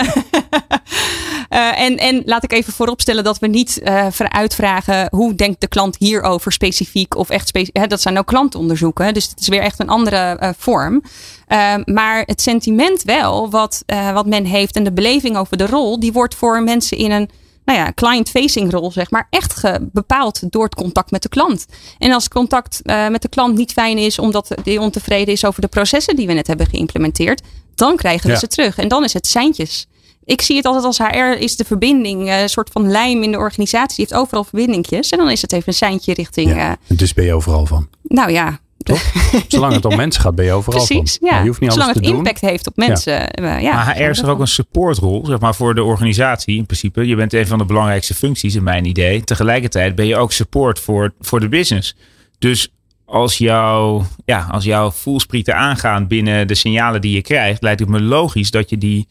eh, 1.75 1.81
en, 1.81 1.97
en 1.97 2.21
laat 2.25 2.43
ik 2.43 2.51
even 2.53 2.73
vooropstellen 2.73 3.23
dat 3.23 3.39
we 3.39 3.47
niet 3.47 3.79
eh 3.81 4.05
vooruitvragen 4.11 5.07
hoe 5.11 5.35
denkt 5.35 5.61
de 5.61 5.67
klant 5.67 5.95
hierover 5.99 6.51
specifiek 6.51 7.15
of 7.15 7.29
echt 7.29 7.47
specifiek. 7.47 7.89
Dat 7.89 8.01
zijn 8.01 8.17
ook 8.17 8.27
klantonderzoeken, 8.27 9.13
dus 9.13 9.29
het 9.29 9.39
is 9.39 9.47
weer 9.47 9.61
echt 9.61 9.79
een 9.79 9.89
andere 9.89 10.53
vorm. 10.57 11.03
Eh, 11.47 11.73
maar 11.85 12.23
het 12.25 12.41
sentiment 12.41 13.03
wel, 13.03 13.49
wat, 13.49 13.83
wat 14.13 14.25
men 14.25 14.45
heeft 14.45 14.75
en 14.75 14.83
de 14.83 14.93
beleving 14.93 15.37
over 15.37 15.57
de 15.57 15.65
rol, 15.67 15.99
die 15.99 16.11
wordt 16.11 16.35
voor 16.35 16.63
mensen 16.63 16.97
in 16.97 17.11
een 17.11 17.29
nou 17.69 17.81
ja, 17.81 17.91
client-facing 17.95 18.71
rol, 18.71 18.91
zeg 18.91 19.11
maar, 19.11 19.27
echt 19.29 19.61
bepaald 19.81 20.51
door 20.51 20.63
het 20.63 20.75
contact 20.75 21.11
met 21.11 21.21
de 21.21 21.29
klant. 21.29 21.65
En 21.97 22.11
als 22.11 22.27
contact 22.27 22.81
eh, 22.81 23.07
met 23.07 23.21
de 23.21 23.29
klant 23.29 23.57
niet 23.57 23.71
fijn 23.71 23.97
is, 23.97 24.19
omdat 24.19 24.51
die 24.63 24.79
ontevreden 24.81 25.33
is 25.33 25.45
over 25.45 25.61
de 25.61 25.67
processen 25.67 26.15
die 26.15 26.27
we 26.27 26.33
net 26.33 26.47
hebben 26.47 26.67
geïmplementeerd, 26.67 27.41
dan 27.75 27.95
krijgen 27.95 28.25
we 28.27 28.33
Ja. 28.33 28.39
ze 28.39 28.47
terug. 28.47 28.77
En 28.77 28.87
dan 28.87 29.03
is 29.03 29.13
het 29.13 29.27
seintjes. 29.27 29.87
ik 30.25 30.41
zie 30.41 30.55
het 30.55 30.65
altijd 30.65 30.85
als 30.85 30.97
HR 30.97 31.41
is 31.41 31.55
de 31.55 31.65
verbinding, 31.65 32.27
eh, 32.27 32.41
een 32.41 32.49
soort 32.49 32.69
van 32.71 32.91
lijm 32.91 33.23
in 33.23 33.31
de 33.31 33.37
organisatie. 33.37 33.95
Die 33.95 34.05
heeft 34.09 34.21
overal 34.21 34.43
verbindingjes. 34.43 35.09
En 35.09 35.17
dan 35.17 35.29
is 35.29 35.41
het 35.41 35.51
even 35.53 35.67
een 35.67 35.73
seintje 35.73 36.13
richting. 36.13 36.55
Ja, 36.55 36.77
dus 36.87 37.13
ben 37.13 37.25
je 37.25 37.33
overal 37.33 37.65
van. 37.65 37.89
Nou 38.03 38.31
ja, 38.31 38.59
Zolang 39.47 39.73
het 39.73 39.85
om 39.85 39.95
mensen 39.95 40.21
gaat, 40.21 40.35
ben 40.35 40.45
je 40.45 40.51
overal 40.51 40.85
Precies, 40.85 41.17
van. 41.17 41.29
ja. 41.29 41.39
Je 41.39 41.47
hoeft 41.47 41.59
niet 41.59 41.71
Zolang 41.71 41.89
alles 41.89 41.95
het 41.95 42.05
te 42.05 42.09
doen. 42.09 42.25
impact 42.25 42.41
heeft 42.41 42.67
op 42.67 42.75
mensen. 42.75 43.29
Ja. 43.31 43.57
ja 43.57 43.73
maar 43.73 43.95
HR 43.95 44.01
is 44.09 44.19
er 44.21 44.29
ook 44.29 44.39
een 44.39 44.47
supportrol, 44.47 45.25
zeg 45.25 45.39
maar, 45.39 45.55
voor 45.55 45.75
de 45.75 45.83
organisatie 45.83 46.57
in 46.57 46.65
principe. 46.65 47.07
Je 47.07 47.15
bent 47.15 47.33
een 47.33 47.47
van 47.47 47.57
de 47.57 47.65
belangrijkste 47.65 48.13
functies 48.13 48.55
in 48.55 48.63
mijn 48.63 48.85
idee. 48.85 49.23
Tegelijkertijd 49.23 49.95
ben 49.95 50.05
je 50.05 50.15
ook 50.17 50.31
support 50.31 50.79
voor, 50.79 51.13
voor 51.19 51.39
de 51.39 51.49
business. 51.49 51.95
Dus 52.39 52.73
als, 53.05 53.37
jou, 53.37 54.03
ja, 54.25 54.47
als 54.51 54.63
jouw 54.63 54.91
voelsprieten 54.91 55.55
aangaan 55.55 56.07
binnen 56.07 56.47
de 56.47 56.55
signalen 56.55 57.01
die 57.01 57.13
je 57.15 57.21
krijgt, 57.21 57.61
lijkt 57.61 57.79
het 57.79 57.89
me 57.89 58.01
logisch 58.01 58.51
dat 58.51 58.69
je 58.69 58.77
die 58.77 59.07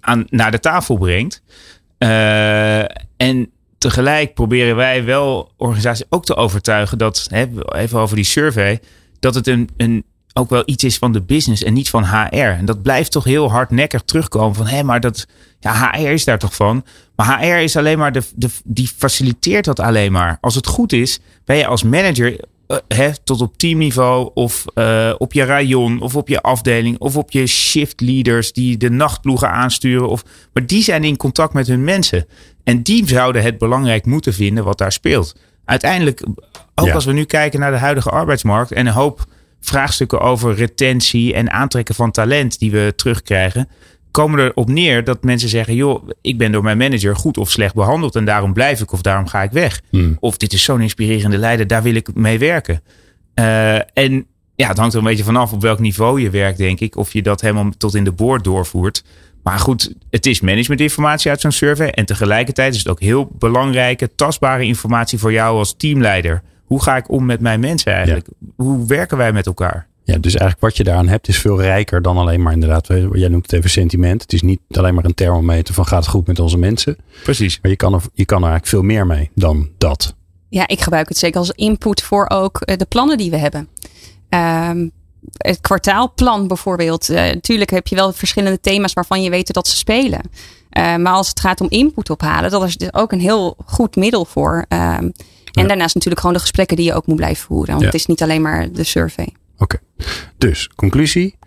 aan, 0.00 0.24
naar 0.28 0.50
de 0.50 0.60
tafel 0.60 0.96
brengt. 0.96 1.42
Uh, 1.98 2.78
en 3.16 3.50
tegelijk 3.78 4.34
proberen 4.34 4.76
wij 4.76 5.04
wel 5.04 5.52
organisaties 5.56 6.06
ook 6.08 6.24
te 6.24 6.34
overtuigen 6.34 6.98
dat, 6.98 7.26
hè, 7.30 7.46
even 7.74 7.98
over 7.98 8.16
die 8.16 8.24
survey, 8.24 8.80
dat 9.20 9.34
het 9.34 9.46
een, 9.46 9.68
een, 9.76 10.04
ook 10.32 10.50
wel 10.50 10.62
iets 10.66 10.84
is 10.84 10.98
van 10.98 11.12
de 11.12 11.22
business 11.22 11.62
en 11.62 11.72
niet 11.72 11.90
van 11.90 12.04
HR. 12.04 12.36
En 12.36 12.64
dat 12.64 12.82
blijft 12.82 13.12
toch 13.12 13.24
heel 13.24 13.50
hardnekkig 13.50 14.02
terugkomen 14.02 14.54
van, 14.54 14.66
hé, 14.66 14.82
maar 14.82 15.00
dat, 15.00 15.26
ja, 15.60 15.90
HR 15.92 16.06
is 16.08 16.24
daar 16.24 16.38
toch 16.38 16.54
van. 16.54 16.84
Maar 17.16 17.40
HR 17.40 17.62
is 17.62 17.76
alleen 17.76 17.98
maar, 17.98 18.12
de, 18.12 18.22
de, 18.34 18.48
die 18.64 18.90
faciliteert 18.96 19.64
dat 19.64 19.80
alleen 19.80 20.12
maar. 20.12 20.38
Als 20.40 20.54
het 20.54 20.66
goed 20.66 20.92
is, 20.92 21.20
ben 21.44 21.56
je 21.56 21.66
als 21.66 21.82
manager 21.82 22.40
uh, 22.70 22.76
hè, 22.88 23.10
tot 23.24 23.40
op 23.40 23.58
teamniveau 23.58 24.30
of 24.34 24.64
uh, 24.74 25.14
op 25.18 25.32
je 25.32 25.44
rayon 25.44 26.00
of 26.00 26.16
op 26.16 26.28
je 26.28 26.40
afdeling 26.40 26.98
of 26.98 27.16
op 27.16 27.30
je 27.30 27.46
shift 27.46 28.00
leaders 28.00 28.52
die 28.52 28.76
de 28.76 28.90
nachtploegen 28.90 29.50
aansturen. 29.50 30.08
Of, 30.08 30.24
maar 30.52 30.66
die 30.66 30.82
zijn 30.82 31.04
in 31.04 31.16
contact 31.16 31.52
met 31.52 31.66
hun 31.66 31.84
mensen. 31.84 32.26
En 32.64 32.82
die 32.82 33.08
zouden 33.08 33.42
het 33.42 33.58
belangrijk 33.58 34.06
moeten 34.06 34.34
vinden 34.34 34.64
wat 34.64 34.78
daar 34.78 34.92
speelt. 34.92 35.36
Uiteindelijk, 35.64 36.22
ook 36.80 36.86
ja. 36.86 36.94
als 36.94 37.04
we 37.04 37.12
nu 37.12 37.24
kijken 37.24 37.60
naar 37.60 37.70
de 37.70 37.76
huidige 37.76 38.10
arbeidsmarkt 38.10 38.72
en 38.72 38.86
een 38.86 38.92
hoop 38.92 39.26
vraagstukken 39.60 40.20
over 40.20 40.54
retentie 40.54 41.34
en 41.34 41.50
aantrekken 41.50 41.94
van 41.94 42.10
talent 42.10 42.58
die 42.58 42.70
we 42.70 42.92
terugkrijgen, 42.96 43.68
komen 44.10 44.38
er 44.38 44.54
op 44.54 44.68
neer 44.68 45.04
dat 45.04 45.24
mensen 45.24 45.48
zeggen: 45.48 45.74
joh, 45.74 46.08
ik 46.20 46.38
ben 46.38 46.52
door 46.52 46.62
mijn 46.62 46.78
manager 46.78 47.16
goed 47.16 47.38
of 47.38 47.50
slecht 47.50 47.74
behandeld 47.74 48.16
en 48.16 48.24
daarom 48.24 48.52
blijf 48.52 48.80
ik 48.80 48.92
of 48.92 49.02
daarom 49.02 49.26
ga 49.26 49.42
ik 49.42 49.50
weg. 49.50 49.80
Hmm. 49.90 50.16
Of 50.20 50.36
dit 50.36 50.52
is 50.52 50.64
zo'n 50.64 50.80
inspirerende 50.80 51.38
leider, 51.38 51.66
daar 51.66 51.82
wil 51.82 51.94
ik 51.94 52.14
mee 52.14 52.38
werken. 52.38 52.82
Uh, 53.34 53.74
en 53.74 54.26
ja, 54.54 54.68
het 54.68 54.78
hangt 54.78 54.92
er 54.92 54.98
een 54.98 55.06
beetje 55.06 55.24
vanaf 55.24 55.52
op 55.52 55.62
welk 55.62 55.78
niveau 55.78 56.20
je 56.20 56.30
werkt, 56.30 56.58
denk 56.58 56.80
ik. 56.80 56.96
Of 56.96 57.12
je 57.12 57.22
dat 57.22 57.40
helemaal 57.40 57.70
tot 57.78 57.94
in 57.94 58.04
de 58.04 58.12
boord 58.12 58.44
doorvoert. 58.44 59.04
Maar 59.42 59.58
goed, 59.58 59.94
het 60.10 60.26
is 60.26 60.40
managementinformatie 60.40 61.30
uit 61.30 61.40
zo'n 61.40 61.50
survey. 61.50 61.90
En 61.90 62.04
tegelijkertijd 62.04 62.72
is 62.74 62.78
het 62.78 62.88
ook 62.88 63.00
heel 63.00 63.30
belangrijke, 63.38 64.14
tastbare 64.14 64.64
informatie 64.64 65.18
voor 65.18 65.32
jou 65.32 65.58
als 65.58 65.76
teamleider. 65.76 66.42
Hoe 66.70 66.82
ga 66.82 66.96
ik 66.96 67.10
om 67.10 67.26
met 67.26 67.40
mijn 67.40 67.60
mensen 67.60 67.92
eigenlijk? 67.92 68.26
Ja. 68.26 68.64
Hoe 68.64 68.86
werken 68.86 69.16
wij 69.16 69.32
met 69.32 69.46
elkaar? 69.46 69.86
Ja, 70.04 70.18
dus 70.18 70.32
eigenlijk 70.32 70.60
wat 70.60 70.76
je 70.76 70.84
daaraan 70.84 71.08
hebt 71.08 71.28
is 71.28 71.38
veel 71.38 71.60
rijker 71.60 72.02
dan 72.02 72.16
alleen 72.16 72.42
maar 72.42 72.52
inderdaad, 72.52 72.86
jij 73.12 73.28
noemt 73.28 73.42
het 73.42 73.52
even 73.52 73.70
sentiment. 73.70 74.22
Het 74.22 74.32
is 74.32 74.42
niet 74.42 74.60
alleen 74.70 74.94
maar 74.94 75.04
een 75.04 75.14
thermometer 75.14 75.74
van 75.74 75.86
gaat 75.86 75.98
het 75.98 76.08
goed 76.08 76.26
met 76.26 76.38
onze 76.38 76.58
mensen. 76.58 76.96
Precies. 77.22 77.58
Maar 77.62 77.70
je 77.70 77.76
kan 77.76 77.94
er, 77.94 78.00
je 78.14 78.24
kan 78.24 78.42
er 78.42 78.48
eigenlijk 78.48 78.74
veel 78.74 78.82
meer 78.82 79.06
mee 79.06 79.30
dan 79.34 79.68
dat. 79.78 80.14
Ja, 80.48 80.68
ik 80.68 80.80
gebruik 80.80 81.08
het 81.08 81.18
zeker 81.18 81.38
als 81.38 81.50
input 81.50 82.02
voor 82.02 82.28
ook 82.28 82.60
de 82.64 82.86
plannen 82.88 83.18
die 83.18 83.30
we 83.30 83.36
hebben. 83.36 83.68
Um, 84.28 84.90
het 85.36 85.60
kwartaalplan 85.60 86.48
bijvoorbeeld. 86.48 87.10
Uh, 87.10 87.16
natuurlijk 87.16 87.70
heb 87.70 87.86
je 87.86 87.94
wel 87.94 88.12
verschillende 88.12 88.60
thema's 88.60 88.92
waarvan 88.92 89.22
je 89.22 89.30
weet 89.30 89.52
dat 89.52 89.68
ze 89.68 89.76
spelen. 89.76 90.20
Uh, 90.20 90.96
maar 90.96 91.12
als 91.12 91.28
het 91.28 91.40
gaat 91.40 91.60
om 91.60 91.66
input 91.70 92.10
ophalen, 92.10 92.50
dat 92.50 92.64
is 92.64 92.76
dus 92.76 92.92
ook 92.92 93.12
een 93.12 93.20
heel 93.20 93.56
goed 93.64 93.96
middel 93.96 94.24
voor. 94.24 94.66
Um, 94.68 95.12
en 95.52 95.62
ja. 95.62 95.68
daarnaast 95.68 95.94
natuurlijk 95.94 96.20
gewoon 96.20 96.36
de 96.36 96.42
gesprekken 96.42 96.76
die 96.76 96.86
je 96.86 96.94
ook 96.94 97.06
moet 97.06 97.16
blijven 97.16 97.44
voeren. 97.44 97.68
Want 97.68 97.80
ja. 97.80 97.86
het 97.86 97.94
is 97.94 98.06
niet 98.06 98.22
alleen 98.22 98.42
maar 98.42 98.72
de 98.72 98.84
survey. 98.84 99.34
Oké, 99.58 99.76
okay. 99.76 100.08
dus 100.38 100.68
conclusie. 100.68 101.38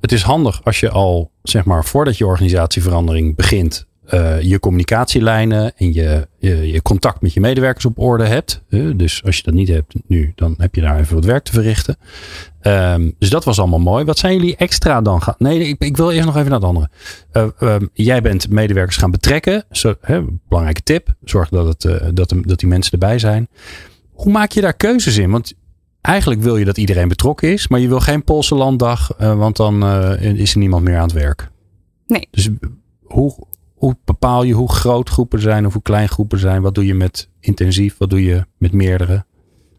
Het 0.00 0.12
is 0.12 0.22
handig 0.22 0.64
als 0.64 0.80
je 0.80 0.90
al, 0.90 1.30
zeg 1.42 1.64
maar, 1.64 1.84
voordat 1.84 2.18
je 2.18 2.26
organisatieverandering 2.26 3.36
begint, 3.36 3.86
uh, 4.14 4.42
je 4.42 4.60
communicatielijnen 4.60 5.76
en 5.76 5.92
je, 5.92 6.28
je, 6.38 6.72
je, 6.72 6.82
contact 6.82 7.20
met 7.20 7.32
je 7.32 7.40
medewerkers 7.40 7.84
op 7.84 7.98
orde 7.98 8.26
hebt. 8.26 8.62
Uh, 8.68 8.92
dus 8.96 9.24
als 9.24 9.36
je 9.36 9.42
dat 9.42 9.54
niet 9.54 9.68
hebt 9.68 9.94
nu, 10.06 10.32
dan 10.34 10.54
heb 10.58 10.74
je 10.74 10.80
daar 10.80 10.98
even 10.98 11.14
wat 11.14 11.24
werk 11.24 11.44
te 11.44 11.52
verrichten. 11.52 11.96
Um, 12.62 13.14
dus 13.18 13.30
dat 13.30 13.44
was 13.44 13.58
allemaal 13.58 13.78
mooi. 13.78 14.04
Wat 14.04 14.18
zijn 14.18 14.36
jullie 14.36 14.56
extra 14.56 15.00
dan 15.00 15.22
gaan? 15.22 15.34
Nee, 15.38 15.68
ik, 15.68 15.76
ik, 15.78 15.96
wil 15.96 16.10
eerst 16.10 16.26
nog 16.26 16.36
even 16.36 16.50
naar 16.50 16.58
het 16.58 16.68
andere. 16.68 16.88
Uh, 17.32 17.74
um, 17.74 17.88
jij 17.92 18.22
bent 18.22 18.50
medewerkers 18.50 18.96
gaan 18.96 19.10
betrekken. 19.10 19.64
Zo, 19.70 19.94
hè, 20.00 20.22
belangrijke 20.48 20.82
tip. 20.82 21.14
Zorg 21.24 21.48
dat, 21.48 21.66
het, 21.66 22.16
dat, 22.16 22.28
de, 22.28 22.40
dat 22.40 22.58
die 22.58 22.68
mensen 22.68 22.92
erbij 22.92 23.18
zijn. 23.18 23.48
Hoe 24.12 24.32
maak 24.32 24.52
je 24.52 24.60
daar 24.60 24.74
keuzes 24.74 25.18
in? 25.18 25.30
Want 25.30 25.54
eigenlijk 26.00 26.40
wil 26.40 26.56
je 26.56 26.64
dat 26.64 26.78
iedereen 26.78 27.08
betrokken 27.08 27.52
is, 27.52 27.68
maar 27.68 27.80
je 27.80 27.88
wil 27.88 28.00
geen 28.00 28.24
Poolse 28.24 28.54
landdag, 28.54 29.16
want 29.18 29.56
dan 29.56 29.84
is 30.18 30.52
er 30.52 30.58
niemand 30.58 30.84
meer 30.84 30.96
aan 30.96 31.02
het 31.02 31.12
werk. 31.12 31.50
Nee. 32.06 32.28
Dus 32.30 32.48
hoe, 33.02 33.46
hoe 33.80 33.96
bepaal 34.04 34.42
je 34.42 34.52
hoe 34.52 34.72
groot 34.72 35.08
groepen 35.08 35.40
zijn 35.40 35.66
of 35.66 35.72
hoe 35.72 35.82
klein 35.82 36.08
groepen 36.08 36.38
zijn? 36.38 36.62
Wat 36.62 36.74
doe 36.74 36.86
je 36.86 36.94
met 36.94 37.28
intensief? 37.40 37.94
Wat 37.98 38.10
doe 38.10 38.24
je 38.24 38.46
met 38.58 38.72
meerdere? 38.72 39.12
Nou, 39.12 39.24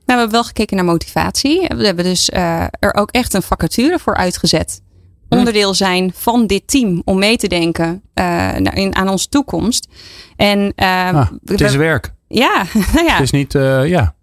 we 0.05 0.13
hebben 0.13 0.31
wel 0.31 0.43
gekeken 0.43 0.75
naar 0.75 0.85
motivatie. 0.85 1.67
We 1.67 1.85
hebben 1.85 2.03
dus 2.03 2.29
uh, 2.29 2.63
er 2.79 2.93
ook 2.93 3.11
echt 3.11 3.33
een 3.33 3.41
vacature 3.41 3.99
voor 3.99 4.15
uitgezet. 4.15 4.81
Hm. 5.29 5.37
Onderdeel 5.37 5.73
zijn 5.73 6.11
van 6.15 6.47
dit 6.47 6.67
team 6.67 7.01
om 7.05 7.19
mee 7.19 7.37
te 7.37 7.47
denken 7.47 8.01
uh, 8.15 8.55
in, 8.55 8.95
aan 8.95 9.09
onze 9.09 9.29
toekomst. 9.29 9.87
En, 10.35 10.59
uh, 10.59 11.13
ah, 11.13 11.29
het 11.45 11.61
is 11.61 11.75
werk. 11.75 12.13
Ja, 12.27 12.65
nou 12.93 13.05
ja. 13.05 13.13
Het 13.13 13.23
is 13.23 13.31
niet, 13.31 13.53
ja. 13.53 14.15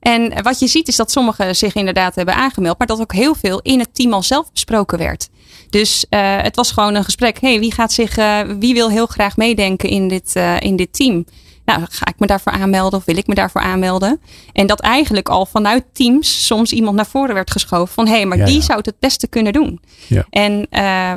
En 0.00 0.42
wat 0.42 0.58
je 0.58 0.66
ziet 0.66 0.88
is 0.88 0.96
dat 0.96 1.10
sommigen 1.10 1.56
zich 1.56 1.74
inderdaad 1.74 2.14
hebben 2.14 2.34
aangemeld, 2.34 2.78
maar 2.78 2.86
dat 2.86 3.00
ook 3.00 3.12
heel 3.12 3.34
veel 3.34 3.60
in 3.60 3.78
het 3.78 3.94
team 3.94 4.12
al 4.12 4.22
zelf 4.22 4.52
besproken 4.52 4.98
werd. 4.98 5.28
Dus 5.70 6.06
uh, 6.10 6.42
het 6.42 6.56
was 6.56 6.72
gewoon 6.72 6.94
een 6.94 7.04
gesprek. 7.04 7.40
hey, 7.40 7.58
wie 7.58 7.72
gaat 7.72 7.92
zich, 7.92 8.18
uh, 8.18 8.40
wie 8.58 8.74
wil 8.74 8.90
heel 8.90 9.06
graag 9.06 9.36
meedenken 9.36 9.88
in 9.88 10.08
dit, 10.08 10.32
uh, 10.36 10.60
in 10.60 10.76
dit 10.76 10.92
team? 10.92 11.24
Nou, 11.64 11.82
ga 11.90 12.06
ik 12.06 12.18
me 12.18 12.26
daarvoor 12.26 12.52
aanmelden 12.52 12.98
of 12.98 13.04
wil 13.04 13.16
ik 13.16 13.26
me 13.26 13.34
daarvoor 13.34 13.60
aanmelden? 13.60 14.20
En 14.52 14.66
dat 14.66 14.80
eigenlijk 14.80 15.28
al 15.28 15.46
vanuit 15.46 15.84
teams 15.92 16.46
soms 16.46 16.72
iemand 16.72 16.96
naar 16.96 17.06
voren 17.06 17.34
werd 17.34 17.50
geschoven 17.50 17.94
van 17.94 18.06
hé, 18.06 18.12
hey, 18.12 18.26
maar 18.26 18.38
ja, 18.38 18.44
die 18.44 18.54
ja. 18.54 18.60
zou 18.60 18.78
het 18.78 18.86
het 18.86 18.98
beste 18.98 19.28
kunnen 19.28 19.52
doen. 19.52 19.80
Ja. 20.06 20.26
En 20.30 20.66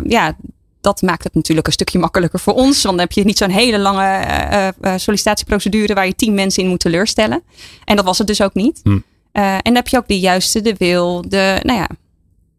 ja, 0.07 0.35
dat 0.81 1.01
maakt 1.01 1.23
het 1.23 1.33
natuurlijk 1.33 1.67
een 1.67 1.73
stukje 1.73 1.99
makkelijker 1.99 2.39
voor 2.39 2.53
ons. 2.53 2.83
Want 2.83 2.97
dan 2.97 3.05
heb 3.05 3.11
je 3.11 3.23
niet 3.23 3.37
zo'n 3.37 3.49
hele 3.49 3.79
lange 3.79 4.73
sollicitatieprocedure 4.95 5.93
waar 5.93 6.05
je 6.05 6.15
tien 6.15 6.33
mensen 6.33 6.63
in 6.63 6.69
moet 6.69 6.79
teleurstellen. 6.79 7.43
En 7.85 7.95
dat 7.95 8.05
was 8.05 8.17
het 8.17 8.27
dus 8.27 8.41
ook 8.41 8.53
niet. 8.53 8.79
Hm. 8.83 8.99
En 9.31 9.61
dan 9.63 9.75
heb 9.75 9.87
je 9.87 9.97
ook 9.97 10.07
de 10.07 10.19
juiste, 10.19 10.61
de 10.61 10.75
wil, 10.77 11.29
de, 11.29 11.59
nou 11.63 11.79
ja. 11.79 11.89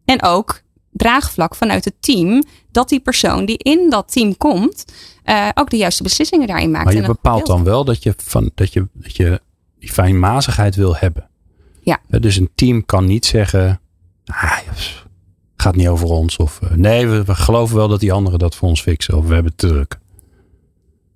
En 0.05 0.23
ook 0.23 0.61
draagvlak 0.95 1.55
vanuit 1.55 1.85
het 1.85 1.95
team. 1.99 2.43
Dat 2.71 2.89
die 2.89 2.99
persoon 2.99 3.45
die 3.45 3.57
in 3.57 3.89
dat 3.89 4.11
team 4.11 4.37
komt, 4.37 4.85
uh, 5.25 5.49
ook 5.53 5.69
de 5.69 5.77
juiste 5.77 6.03
beslissingen 6.03 6.47
daarin 6.47 6.71
maakt. 6.71 6.85
Maar 6.85 6.95
je 6.95 7.01
bepaalt 7.01 7.45
dan 7.45 7.63
wel 7.63 7.85
dat 7.85 8.03
je, 8.03 8.13
van, 8.17 8.51
dat, 8.55 8.73
je, 8.73 8.87
dat 8.93 9.15
je 9.15 9.41
die 9.79 9.91
fijnmazigheid 9.91 10.75
wil 10.75 10.95
hebben. 10.95 11.29
Ja. 11.81 11.99
Dus 12.07 12.35
een 12.37 12.49
team 12.55 12.85
kan 12.85 13.05
niet 13.05 13.25
zeggen. 13.25 13.79
Ah, 14.25 14.57
gaat 15.55 15.75
niet 15.75 15.87
over 15.87 16.07
ons. 16.07 16.37
Of 16.37 16.59
nee, 16.75 17.07
we, 17.07 17.23
we, 17.23 17.35
geloven 17.35 17.75
wel 17.75 17.87
dat 17.87 17.99
die 17.99 18.13
anderen 18.13 18.39
dat 18.39 18.55
voor 18.55 18.69
ons 18.69 18.81
fixen. 18.81 19.17
Of 19.17 19.25
we 19.27 19.33
hebben 19.33 19.51
het 19.57 19.69
druk. 19.69 19.99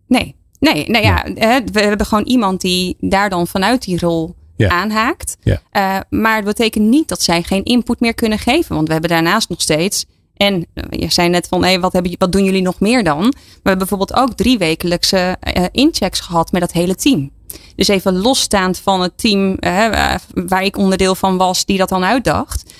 Nee, 0.07 0.35
nee, 0.59 0.89
nou 0.89 1.03
ja, 1.03 1.25
ja. 1.35 1.63
we 1.63 1.79
hebben 1.79 2.05
gewoon 2.05 2.25
iemand 2.25 2.61
die 2.61 2.97
daar 2.99 3.29
dan 3.29 3.47
vanuit 3.47 3.83
die 3.83 3.99
rol 3.99 4.35
ja. 4.67 4.69
aanhaakt. 4.69 5.37
Ja. 5.41 5.61
Uh, 5.73 5.99
maar 6.19 6.35
het 6.35 6.45
betekent 6.45 6.85
niet 6.85 7.07
dat 7.07 7.21
zij 7.21 7.43
geen 7.43 7.63
input 7.63 7.99
meer 7.99 8.13
kunnen 8.13 8.39
geven. 8.39 8.75
Want 8.75 8.87
we 8.87 8.93
hebben 8.93 9.09
daarnaast 9.11 9.49
nog 9.49 9.61
steeds. 9.61 10.05
En 10.35 10.65
je 10.89 11.11
zei 11.11 11.29
net 11.29 11.47
van, 11.47 11.63
hey, 11.63 11.79
wat, 11.79 11.93
hebben, 11.93 12.15
wat 12.17 12.31
doen 12.31 12.43
jullie 12.43 12.61
nog 12.61 12.79
meer 12.79 13.03
dan? 13.03 13.21
We 13.21 13.35
hebben 13.53 13.77
bijvoorbeeld 13.77 14.13
ook 14.13 14.33
drie 14.33 14.57
wekelijkse 14.57 15.37
uh, 15.57 15.65
inchecks 15.71 16.19
gehad 16.19 16.51
met 16.51 16.61
dat 16.61 16.71
hele 16.71 16.95
team. 16.95 17.31
Dus 17.75 17.87
even 17.87 18.17
losstaand 18.17 18.79
van 18.79 19.01
het 19.01 19.17
team 19.17 19.57
uh, 19.59 20.15
waar 20.33 20.63
ik 20.63 20.77
onderdeel 20.77 21.15
van 21.15 21.37
was, 21.37 21.65
die 21.65 21.77
dat 21.77 21.89
dan 21.89 22.03
uitdacht. 22.03 22.73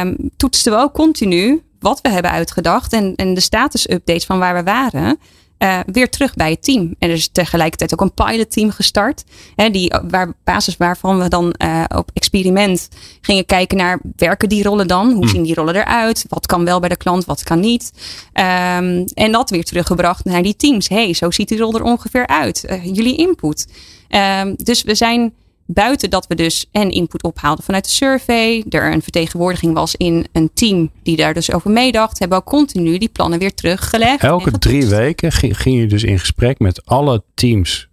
Um, 0.00 0.30
toetsten 0.36 0.72
we 0.72 0.78
ook 0.78 0.92
continu 0.92 1.62
wat 1.78 2.00
we 2.00 2.08
hebben 2.08 2.30
uitgedacht 2.30 2.92
en, 2.92 3.14
en 3.14 3.34
de 3.34 3.40
status 3.40 3.90
updates 3.90 4.24
van 4.24 4.38
waar 4.38 4.54
we 4.54 4.62
waren. 4.62 5.18
Uh, 5.58 5.78
weer 5.86 6.10
terug 6.10 6.34
bij 6.34 6.50
het 6.50 6.62
team. 6.62 6.94
En 6.98 7.08
er 7.08 7.14
is 7.14 7.28
tegelijkertijd 7.28 7.92
ook 7.92 8.00
een 8.00 8.14
pilotteam 8.14 8.70
gestart. 8.70 9.24
Hè, 9.54 9.70
die, 9.70 9.94
waar, 10.08 10.32
basis 10.44 10.76
waarvan 10.76 11.18
we 11.18 11.28
dan 11.28 11.54
uh, 11.64 11.84
op 11.88 12.10
experiment 12.12 12.88
gingen 13.20 13.46
kijken 13.46 13.76
naar 13.76 14.00
werken 14.16 14.48
die 14.48 14.62
rollen 14.62 14.88
dan? 14.88 15.12
Hoe 15.12 15.28
zien 15.28 15.42
die 15.42 15.54
rollen 15.54 15.76
eruit? 15.76 16.24
Wat 16.28 16.46
kan 16.46 16.64
wel 16.64 16.80
bij 16.80 16.88
de 16.88 16.96
klant, 16.96 17.24
wat 17.24 17.42
kan 17.42 17.60
niet? 17.60 17.92
Um, 18.32 19.04
en 19.14 19.32
dat 19.32 19.50
weer 19.50 19.64
teruggebracht 19.64 20.24
naar 20.24 20.42
die 20.42 20.56
teams. 20.56 20.88
hey, 20.88 21.14
zo 21.14 21.30
ziet 21.30 21.48
die 21.48 21.58
rol 21.58 21.74
er 21.74 21.82
ongeveer 21.82 22.26
uit. 22.26 22.64
Uh, 22.70 22.84
jullie 22.84 23.16
input. 23.16 23.66
Um, 24.08 24.54
dus 24.56 24.82
we 24.82 24.94
zijn 24.94 25.32
buiten 25.66 26.10
dat 26.10 26.26
we 26.26 26.34
dus 26.34 26.66
en 26.72 26.90
input 26.90 27.22
ophaalden 27.22 27.64
vanuit 27.64 27.84
de 27.84 27.90
survey, 27.90 28.64
er 28.68 28.92
een 28.92 29.02
vertegenwoordiging 29.02 29.74
was 29.74 29.94
in 29.94 30.26
een 30.32 30.50
team 30.54 30.90
die 31.02 31.16
daar 31.16 31.34
dus 31.34 31.52
over 31.52 31.70
meedacht, 31.70 32.18
hebben 32.18 32.38
we 32.38 32.44
ook 32.44 32.50
continu 32.50 32.98
die 32.98 33.08
plannen 33.08 33.38
weer 33.38 33.54
teruggelegd. 33.54 34.22
Elke 34.22 34.58
drie 34.58 34.86
weken 34.86 35.32
ging, 35.32 35.60
ging 35.60 35.78
je 35.78 35.86
dus 35.86 36.02
in 36.02 36.18
gesprek 36.18 36.58
met 36.58 36.86
alle 36.86 37.22
teams 37.34 37.88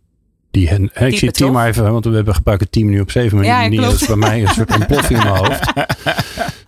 die 0.53 0.67
hen, 0.67 0.83
ik 0.83 1.17
zie 1.17 1.27
het 1.27 1.37
team 1.37 1.51
maar 1.51 1.67
even, 1.67 1.91
want 1.91 2.05
we 2.05 2.15
hebben 2.15 2.35
gebruikt 2.35 2.61
het 2.61 2.71
team 2.71 2.89
nu 2.89 2.99
op 2.99 3.11
zeven 3.11 3.37
minuten. 3.37 3.71
Ja, 3.71 3.81
dat 3.81 4.01
is 4.01 4.07
bij 4.07 4.15
mij 4.15 4.41
een 4.41 4.47
soort 4.47 4.75
ontploffing 4.75 5.19
in 5.19 5.25
mijn 5.25 5.37
hoofd. 5.45 5.71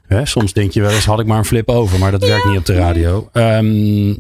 Hè, 0.08 0.26
soms 0.26 0.54
denk 0.54 0.72
je 0.72 0.82
wel 0.82 0.92
eens, 0.92 1.06
had 1.06 1.20
ik 1.20 1.26
maar 1.26 1.38
een 1.38 1.46
flip 1.46 1.70
over, 1.70 2.00
maar 2.00 2.12
dat 2.12 2.28
werkt 2.28 2.46
niet 2.46 2.58
op 2.58 2.66
de 2.66 2.76
radio. 2.76 3.30
Um, 3.34 4.08
uh, 4.08 4.16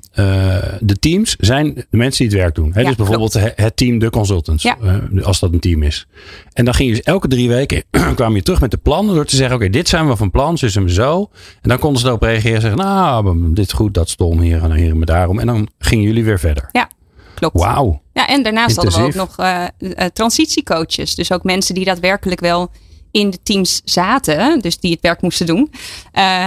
de 0.79 0.99
teams 0.99 1.35
zijn 1.39 1.73
de 1.73 1.85
mensen 1.89 2.27
die 2.27 2.33
het 2.33 2.43
werk 2.43 2.55
doen. 2.55 2.71
Hè? 2.73 2.81
Ja, 2.81 2.87
dus 2.87 2.95
bijvoorbeeld 2.95 3.33
het 3.33 3.77
team, 3.77 3.99
de 3.99 4.09
consultants, 4.09 4.63
ja. 4.63 4.77
uh, 5.11 5.25
als 5.25 5.39
dat 5.39 5.53
een 5.53 5.59
team 5.59 5.83
is. 5.83 6.07
En 6.53 6.65
dan 6.65 6.73
ging 6.73 6.89
je 6.89 6.95
dus 6.95 7.03
elke 7.03 7.27
drie 7.27 7.49
weken, 7.49 7.83
kwam 8.15 8.35
je 8.35 8.41
terug 8.41 8.61
met 8.61 8.71
de 8.71 8.77
plannen 8.77 9.15
door 9.15 9.25
te 9.25 9.35
zeggen, 9.35 9.55
oké, 9.55 9.65
okay, 9.65 9.79
dit 9.79 9.89
zijn 9.89 10.07
we 10.07 10.15
van 10.15 10.31
plan, 10.31 10.55
dus 10.55 10.75
hem 10.75 10.89
zo. 10.89 11.29
En 11.61 11.69
dan 11.69 11.79
konden 11.79 12.01
ze 12.01 12.07
erop 12.07 12.21
reageren 12.21 12.55
en 12.55 12.61
zeggen, 12.61 12.79
nou, 12.79 13.53
dit 13.53 13.65
is 13.65 13.73
goed, 13.73 13.93
dat 13.93 14.09
stom 14.09 14.39
hier 14.39 14.63
en 14.63 14.71
hier 14.71 14.91
en 14.91 15.01
daarom. 15.01 15.39
En 15.39 15.47
dan 15.47 15.67
gingen 15.79 16.05
jullie 16.05 16.23
weer 16.23 16.39
verder. 16.39 16.69
Ja, 16.71 16.89
klopt. 17.35 17.59
Wauw. 17.59 18.01
Ja, 18.13 18.27
en 18.27 18.43
daarnaast 18.43 18.75
hadden 18.75 18.93
we 18.93 19.03
ook 19.03 19.13
nog 19.13 19.39
uh, 19.39 19.65
transitiecoaches. 20.13 21.15
Dus 21.15 21.31
ook 21.31 21.43
mensen 21.43 21.75
die 21.75 21.85
daadwerkelijk 21.85 22.39
wel 22.39 22.71
in 23.15 23.29
de 23.29 23.39
teams 23.43 23.81
zaten, 23.83 24.59
dus 24.59 24.79
die 24.79 24.91
het 24.91 25.01
werk 25.01 25.21
moesten 25.21 25.45
doen. 25.45 25.71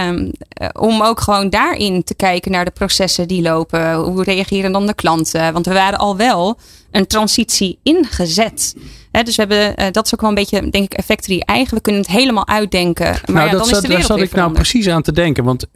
Um, 0.07 0.31
om 0.79 1.01
ook 1.01 1.21
gewoon 1.21 1.49
daarin 1.49 2.03
te 2.03 2.15
kijken 2.15 2.51
naar 2.51 2.65
de 2.65 2.71
processen 2.71 3.27
die 3.27 3.41
lopen. 3.41 3.95
Hoe 3.95 4.23
reageren 4.23 4.71
dan 4.71 4.87
de 4.87 4.93
klanten? 4.93 5.53
Want 5.53 5.65
we 5.65 5.73
waren 5.73 5.99
al 5.99 6.17
wel 6.17 6.59
een 6.91 7.07
transitie 7.07 7.79
ingezet. 7.83 8.75
dus 9.11 9.35
we 9.35 9.45
hebben, 9.47 9.81
uh, 9.81 9.91
dat 9.91 10.05
is 10.05 10.13
ook 10.13 10.21
wel 10.21 10.29
een 10.29 10.35
beetje, 10.35 10.69
denk 10.69 10.83
ik, 10.83 10.93
effectory 10.93 11.39
eigen. 11.39 11.75
We 11.75 11.81
kunnen 11.81 12.01
het 12.01 12.11
helemaal 12.11 12.47
uitdenken. 12.47 13.05
Maar 13.05 13.21
nou, 13.25 13.45
ja, 13.45 13.51
dat 13.51 13.59
dan 13.59 13.67
zat, 13.67 13.75
is 13.75 13.81
de 13.81 13.87
wereld 13.87 14.07
daar 14.07 14.17
zat 14.17 14.27
ik 14.27 14.33
nou 14.33 14.51
precies 14.51 14.87
aan 14.87 15.01
te 15.01 15.11
denken. 15.11 15.43
Want 15.43 15.67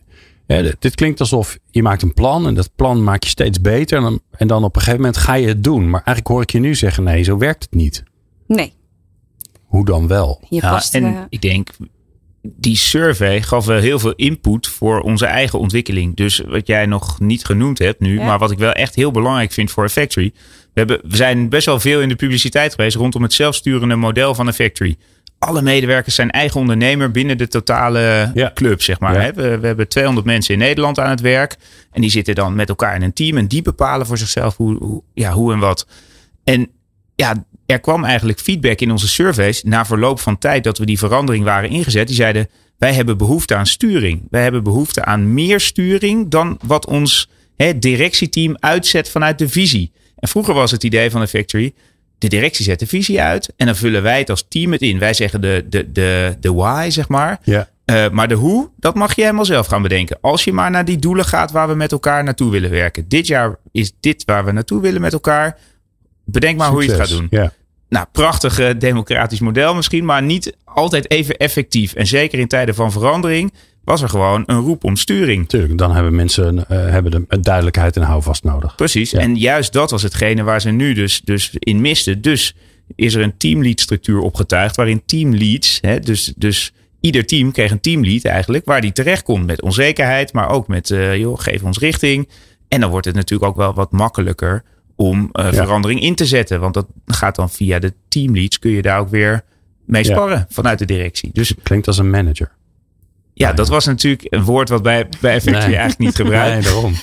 dit 0.79 0.95
klinkt 0.95 1.19
alsof 1.19 1.57
je 1.71 1.81
maakt 1.81 2.01
een 2.01 2.13
plan 2.13 2.47
en 2.47 2.53
dat 2.53 2.69
plan 2.75 3.03
maak 3.03 3.23
je 3.23 3.29
steeds 3.29 3.61
beter. 3.61 3.97
En 3.97 4.03
dan, 4.03 4.19
en 4.31 4.47
dan 4.47 4.63
op 4.63 4.75
een 4.75 4.81
gegeven 4.81 5.01
moment 5.01 5.21
ga 5.21 5.33
je 5.33 5.47
het 5.47 5.63
doen. 5.63 5.83
Maar 5.83 6.01
eigenlijk 6.03 6.27
hoor 6.27 6.41
ik 6.41 6.51
je 6.51 6.59
nu 6.59 6.75
zeggen, 6.75 7.03
nee, 7.03 7.23
zo 7.23 7.37
werkt 7.37 7.63
het 7.63 7.73
niet. 7.73 8.03
Nee. 8.47 8.73
Hoe 9.73 9.85
dan 9.85 10.07
wel? 10.07 10.41
Je 10.49 10.61
ja, 10.61 10.69
past, 10.69 10.95
en 10.95 11.03
uh... 11.03 11.19
ik 11.29 11.41
denk, 11.41 11.69
die 12.41 12.77
survey 12.77 13.41
gaf 13.41 13.65
wel 13.65 13.79
heel 13.79 13.99
veel 13.99 14.13
input 14.13 14.67
voor 14.67 14.99
onze 14.99 15.25
eigen 15.25 15.59
ontwikkeling. 15.59 16.15
Dus 16.15 16.41
wat 16.47 16.67
jij 16.67 16.85
nog 16.85 17.19
niet 17.19 17.45
genoemd 17.45 17.79
hebt 17.79 17.99
nu, 17.99 18.19
ja. 18.19 18.25
maar 18.25 18.39
wat 18.39 18.51
ik 18.51 18.57
wel 18.57 18.71
echt 18.71 18.95
heel 18.95 19.11
belangrijk 19.11 19.51
vind 19.51 19.71
voor 19.71 19.83
een 19.83 19.89
factory. 19.89 20.31
We, 20.73 20.79
hebben, 20.79 20.99
we 21.03 21.15
zijn 21.15 21.49
best 21.49 21.65
wel 21.65 21.79
veel 21.79 22.01
in 22.01 22.09
de 22.09 22.15
publiciteit 22.15 22.73
geweest 22.73 22.95
rondom 22.95 23.21
het 23.21 23.33
zelfsturende 23.33 23.95
model 23.95 24.35
van 24.35 24.47
een 24.47 24.53
factory. 24.53 24.95
Alle 25.39 25.61
medewerkers 25.61 26.15
zijn 26.15 26.31
eigen 26.31 26.59
ondernemer 26.59 27.11
binnen 27.11 27.37
de 27.37 27.47
totale 27.47 28.31
ja. 28.33 28.51
club, 28.53 28.81
zeg 28.81 28.99
maar. 28.99 29.21
Ja. 29.21 29.33
We, 29.33 29.59
we, 29.59 29.67
hebben 29.67 29.87
200 29.87 30.25
mensen 30.25 30.53
in 30.53 30.59
Nederland 30.59 30.99
aan 30.99 31.09
het 31.09 31.21
werk. 31.21 31.57
En 31.91 32.01
die 32.01 32.09
zitten 32.09 32.35
dan 32.35 32.55
met 32.55 32.69
elkaar 32.69 32.95
in 32.95 33.01
een 33.01 33.13
team. 33.13 33.37
En 33.37 33.47
die 33.47 33.61
bepalen 33.61 34.05
voor 34.05 34.17
zichzelf 34.17 34.57
hoe, 34.57 34.77
hoe 34.77 35.03
ja, 35.13 35.31
hoe 35.31 35.53
en 35.53 35.59
wat. 35.59 35.87
En 36.43 36.69
ja, 37.15 37.45
er 37.65 37.79
kwam 37.79 38.03
eigenlijk 38.03 38.39
feedback 38.39 38.79
in 38.79 38.91
onze 38.91 39.07
surveys 39.07 39.63
na 39.63 39.85
verloop 39.85 40.19
van 40.19 40.37
tijd 40.37 40.63
dat 40.63 40.77
we 40.77 40.85
die 40.85 40.97
verandering 40.97 41.43
waren 41.43 41.69
ingezet. 41.69 42.07
Die 42.07 42.15
zeiden: 42.15 42.49
wij 42.77 42.93
hebben 42.93 43.17
behoefte 43.17 43.55
aan 43.55 43.65
sturing. 43.65 44.27
Wij 44.29 44.41
hebben 44.43 44.63
behoefte 44.63 45.05
aan 45.05 45.33
meer 45.33 45.59
sturing 45.59 46.29
dan 46.29 46.59
wat 46.65 46.85
ons 46.85 47.29
hè, 47.55 47.79
directieteam 47.79 48.55
uitzet 48.59 49.09
vanuit 49.09 49.37
de 49.37 49.49
visie. 49.49 49.91
En 50.15 50.27
vroeger 50.27 50.53
was 50.53 50.71
het 50.71 50.83
idee 50.83 51.11
van 51.11 51.21
de 51.21 51.27
factory. 51.27 51.73
De 52.17 52.27
directie 52.27 52.65
zet 52.65 52.79
de 52.79 52.87
visie 52.87 53.21
uit 53.21 53.53
en 53.57 53.65
dan 53.65 53.75
vullen 53.75 54.03
wij 54.03 54.19
het 54.19 54.29
als 54.29 54.45
team 54.47 54.71
het 54.71 54.81
in. 54.81 54.99
Wij 54.99 55.13
zeggen 55.13 55.41
de, 55.41 55.65
de, 55.69 55.91
de, 55.91 56.37
de 56.39 56.53
why, 56.53 56.89
zeg 56.89 57.07
maar. 57.07 57.39
Ja. 57.43 57.69
Uh, 57.85 58.09
maar 58.09 58.27
de 58.27 58.33
hoe, 58.33 58.69
dat 58.77 58.95
mag 58.95 59.15
je 59.15 59.21
helemaal 59.21 59.45
zelf 59.45 59.67
gaan 59.67 59.81
bedenken. 59.81 60.17
Als 60.21 60.43
je 60.43 60.53
maar 60.53 60.71
naar 60.71 60.85
die 60.85 60.99
doelen 60.99 61.25
gaat 61.25 61.51
waar 61.51 61.67
we 61.67 61.75
met 61.75 61.91
elkaar 61.91 62.23
naartoe 62.23 62.51
willen 62.51 62.69
werken. 62.69 63.07
Dit 63.07 63.27
jaar 63.27 63.59
is 63.71 63.91
dit 63.99 64.23
waar 64.25 64.45
we 64.45 64.51
naartoe 64.51 64.81
willen 64.81 65.01
met 65.01 65.13
elkaar. 65.13 65.57
Bedenk 66.25 66.57
maar 66.57 66.71
Succes. 66.71 66.85
hoe 66.87 66.95
je 66.95 67.01
het 67.01 67.09
gaat 67.09 67.19
doen. 67.19 67.39
Ja. 67.39 67.53
Nou, 67.89 68.05
prachtig 68.11 68.59
uh, 68.59 68.69
democratisch 68.77 69.39
model 69.39 69.75
misschien, 69.75 70.05
maar 70.05 70.23
niet 70.23 70.55
altijd 70.63 71.11
even 71.11 71.37
effectief. 71.37 71.93
En 71.93 72.07
zeker 72.07 72.39
in 72.39 72.47
tijden 72.47 72.75
van 72.75 72.91
verandering 72.91 73.53
was 73.83 74.01
er 74.01 74.09
gewoon 74.09 74.43
een 74.45 74.59
roep 74.59 74.83
om 74.83 74.95
sturing. 74.95 75.49
Tuurlijk, 75.49 75.77
dan 75.77 75.91
hebben 75.91 76.15
mensen 76.15 76.55
uh, 76.55 76.63
hebben 76.67 77.11
de 77.11 77.39
duidelijkheid 77.39 77.95
en 77.95 78.01
houvast 78.01 78.43
nodig. 78.43 78.75
Precies, 78.75 79.11
ja. 79.11 79.19
en 79.19 79.35
juist 79.35 79.73
dat 79.73 79.91
was 79.91 80.01
hetgene 80.01 80.43
waar 80.43 80.61
ze 80.61 80.69
nu 80.69 80.93
dus, 80.93 81.21
dus 81.21 81.51
in 81.59 81.81
misten. 81.81 82.21
Dus 82.21 82.55
is 82.95 83.13
er 83.13 83.21
een 83.21 83.37
teamlead 83.37 83.79
structuur 83.79 84.19
opgetuigd, 84.19 84.75
waarin 84.75 85.03
teamleads, 85.05 85.77
hè, 85.81 85.99
dus, 85.99 86.33
dus 86.35 86.73
ieder 86.99 87.25
team 87.25 87.51
kreeg 87.51 87.71
een 87.71 87.79
teamlead 87.79 88.23
eigenlijk, 88.23 88.65
waar 88.65 88.81
die 88.81 88.91
terecht 88.91 89.23
komt 89.23 89.45
met 89.45 89.61
onzekerheid, 89.61 90.33
maar 90.33 90.49
ook 90.49 90.67
met, 90.67 90.89
uh, 90.89 91.15
joh, 91.15 91.39
geef 91.39 91.63
ons 91.63 91.79
richting. 91.79 92.29
En 92.67 92.79
dan 92.79 92.89
wordt 92.89 93.05
het 93.05 93.15
natuurlijk 93.15 93.49
ook 93.49 93.57
wel 93.57 93.73
wat 93.73 93.91
makkelijker 93.91 94.63
om 94.95 95.29
uh, 95.33 95.45
ja. 95.45 95.53
verandering 95.53 96.01
in 96.01 96.15
te 96.15 96.25
zetten. 96.25 96.59
Want 96.59 96.73
dat 96.73 96.87
gaat 97.05 97.35
dan 97.35 97.49
via 97.49 97.79
de 97.79 97.93
teamleads, 98.07 98.59
kun 98.59 98.71
je 98.71 98.81
daar 98.81 98.99
ook 98.99 99.09
weer 99.09 99.43
mee 99.85 100.03
sparren 100.03 100.37
ja. 100.37 100.45
vanuit 100.49 100.79
de 100.79 100.85
directie. 100.85 101.29
Dus 101.33 101.53
klinkt 101.63 101.87
als 101.87 101.97
een 101.97 102.09
manager. 102.09 102.51
Ja, 103.33 103.47
nee. 103.47 103.55
dat 103.55 103.67
was 103.67 103.85
natuurlijk 103.85 104.25
een 104.29 104.43
woord 104.43 104.69
wat 104.69 104.83
bij, 104.83 105.09
bij 105.19 105.33
Effectie 105.33 105.67
nee. 105.67 105.77
eigenlijk 105.77 105.99
niet 105.99 106.15
gebruikt. 106.15 106.53
Nee, 106.53 106.61
daarom. 106.61 106.91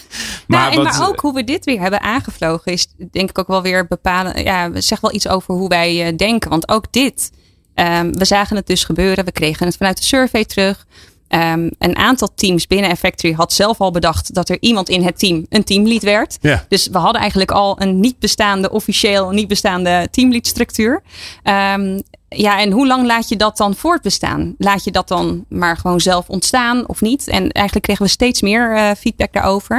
maar, 0.46 0.60
nou, 0.60 0.76
en, 0.76 0.82
maar 0.82 1.08
ook 1.08 1.20
hoe 1.20 1.34
we 1.34 1.44
dit 1.44 1.64
weer 1.64 1.80
hebben 1.80 2.00
aangevlogen 2.00 2.72
is 2.72 2.86
denk 3.10 3.30
ik 3.30 3.38
ook 3.38 3.46
wel 3.46 3.62
weer 3.62 3.86
bepalen. 3.86 4.42
Ja, 4.42 4.80
zeg 4.80 5.00
wel 5.00 5.14
iets 5.14 5.28
over 5.28 5.54
hoe 5.54 5.68
wij 5.68 6.10
uh, 6.10 6.16
denken. 6.16 6.50
Want 6.50 6.68
ook 6.68 6.92
dit, 6.92 7.32
um, 7.74 8.12
we 8.18 8.24
zagen 8.24 8.56
het 8.56 8.66
dus 8.66 8.84
gebeuren. 8.84 9.24
We 9.24 9.32
kregen 9.32 9.66
het 9.66 9.76
vanuit 9.76 9.96
de 9.96 10.04
survey 10.04 10.44
terug. 10.44 10.86
Um, 11.34 11.70
een 11.78 11.96
aantal 11.96 12.28
teams 12.34 12.66
binnen 12.66 12.96
Factory 12.96 13.32
had 13.34 13.52
zelf 13.52 13.80
al 13.80 13.90
bedacht 13.90 14.34
dat 14.34 14.48
er 14.48 14.56
iemand 14.60 14.88
in 14.88 15.02
het 15.02 15.18
team 15.18 15.46
een 15.48 15.64
teamlead 15.64 16.02
werd. 16.02 16.38
Ja. 16.40 16.64
Dus 16.68 16.86
we 16.86 16.98
hadden 16.98 17.20
eigenlijk 17.20 17.50
al 17.50 17.80
een 17.80 18.00
niet 18.00 18.18
bestaande, 18.18 18.70
officieel 18.70 19.30
niet 19.30 19.48
bestaande 19.48 20.08
teamlead 20.10 20.46
structuur. 20.46 21.02
Um, 21.44 22.02
ja, 22.36 22.60
en 22.60 22.70
hoe 22.70 22.86
lang 22.86 23.06
laat 23.06 23.28
je 23.28 23.36
dat 23.36 23.56
dan 23.56 23.74
voortbestaan? 23.74 24.54
Laat 24.58 24.84
je 24.84 24.90
dat 24.90 25.08
dan 25.08 25.44
maar 25.48 25.76
gewoon 25.76 26.00
zelf 26.00 26.28
ontstaan 26.28 26.88
of 26.88 27.00
niet? 27.00 27.28
En 27.28 27.50
eigenlijk 27.50 27.86
kregen 27.86 28.04
we 28.04 28.10
steeds 28.10 28.40
meer 28.40 28.76
uh, 28.76 28.90
feedback 28.98 29.32
daarover. 29.32 29.76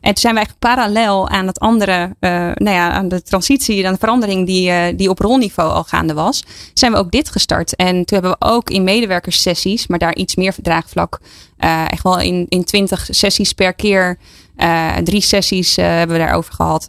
En 0.00 0.12
toen 0.12 0.16
zijn 0.16 0.34
we 0.34 0.38
eigenlijk 0.38 0.58
parallel 0.58 1.28
aan 1.28 1.46
het 1.46 1.58
andere, 1.58 2.16
uh, 2.20 2.30
nou 2.54 2.76
ja, 2.76 2.90
aan 2.90 3.08
de 3.08 3.22
transitie, 3.22 3.86
aan 3.86 3.92
de 3.92 3.98
verandering 3.98 4.46
die, 4.46 4.70
uh, 4.70 4.84
die 4.96 5.10
op 5.10 5.18
rolniveau 5.18 5.72
al 5.72 5.84
gaande 5.84 6.14
was, 6.14 6.44
zijn 6.74 6.92
we 6.92 6.98
ook 6.98 7.10
dit 7.10 7.30
gestart. 7.30 7.76
En 7.76 8.04
toen 8.04 8.18
hebben 8.18 8.30
we 8.30 8.46
ook 8.46 8.70
in 8.70 8.84
medewerkerssessies, 8.84 9.86
maar 9.86 9.98
daar 9.98 10.14
iets 10.14 10.36
meer 10.36 10.54
draagvlak, 10.62 11.20
echt 11.88 12.02
wel 12.02 12.20
in, 12.20 12.46
in 12.48 12.64
20 12.64 13.06
sessies 13.10 13.52
per 13.52 13.74
keer. 13.74 14.18
drie 15.04 15.20
sessies 15.20 15.76
hebben 15.76 16.16
we 16.16 16.22
daarover 16.22 16.52
gehad. 16.52 16.88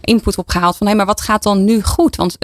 input 0.00 0.38
opgehaald 0.38 0.76
van 0.76 0.86
hé, 0.86 0.92
hey, 0.92 0.96
maar 1.04 1.14
wat 1.14 1.20
gaat 1.20 1.42
dan 1.42 1.64
nu 1.64 1.82
goed? 1.82 2.16
Want 2.16 2.38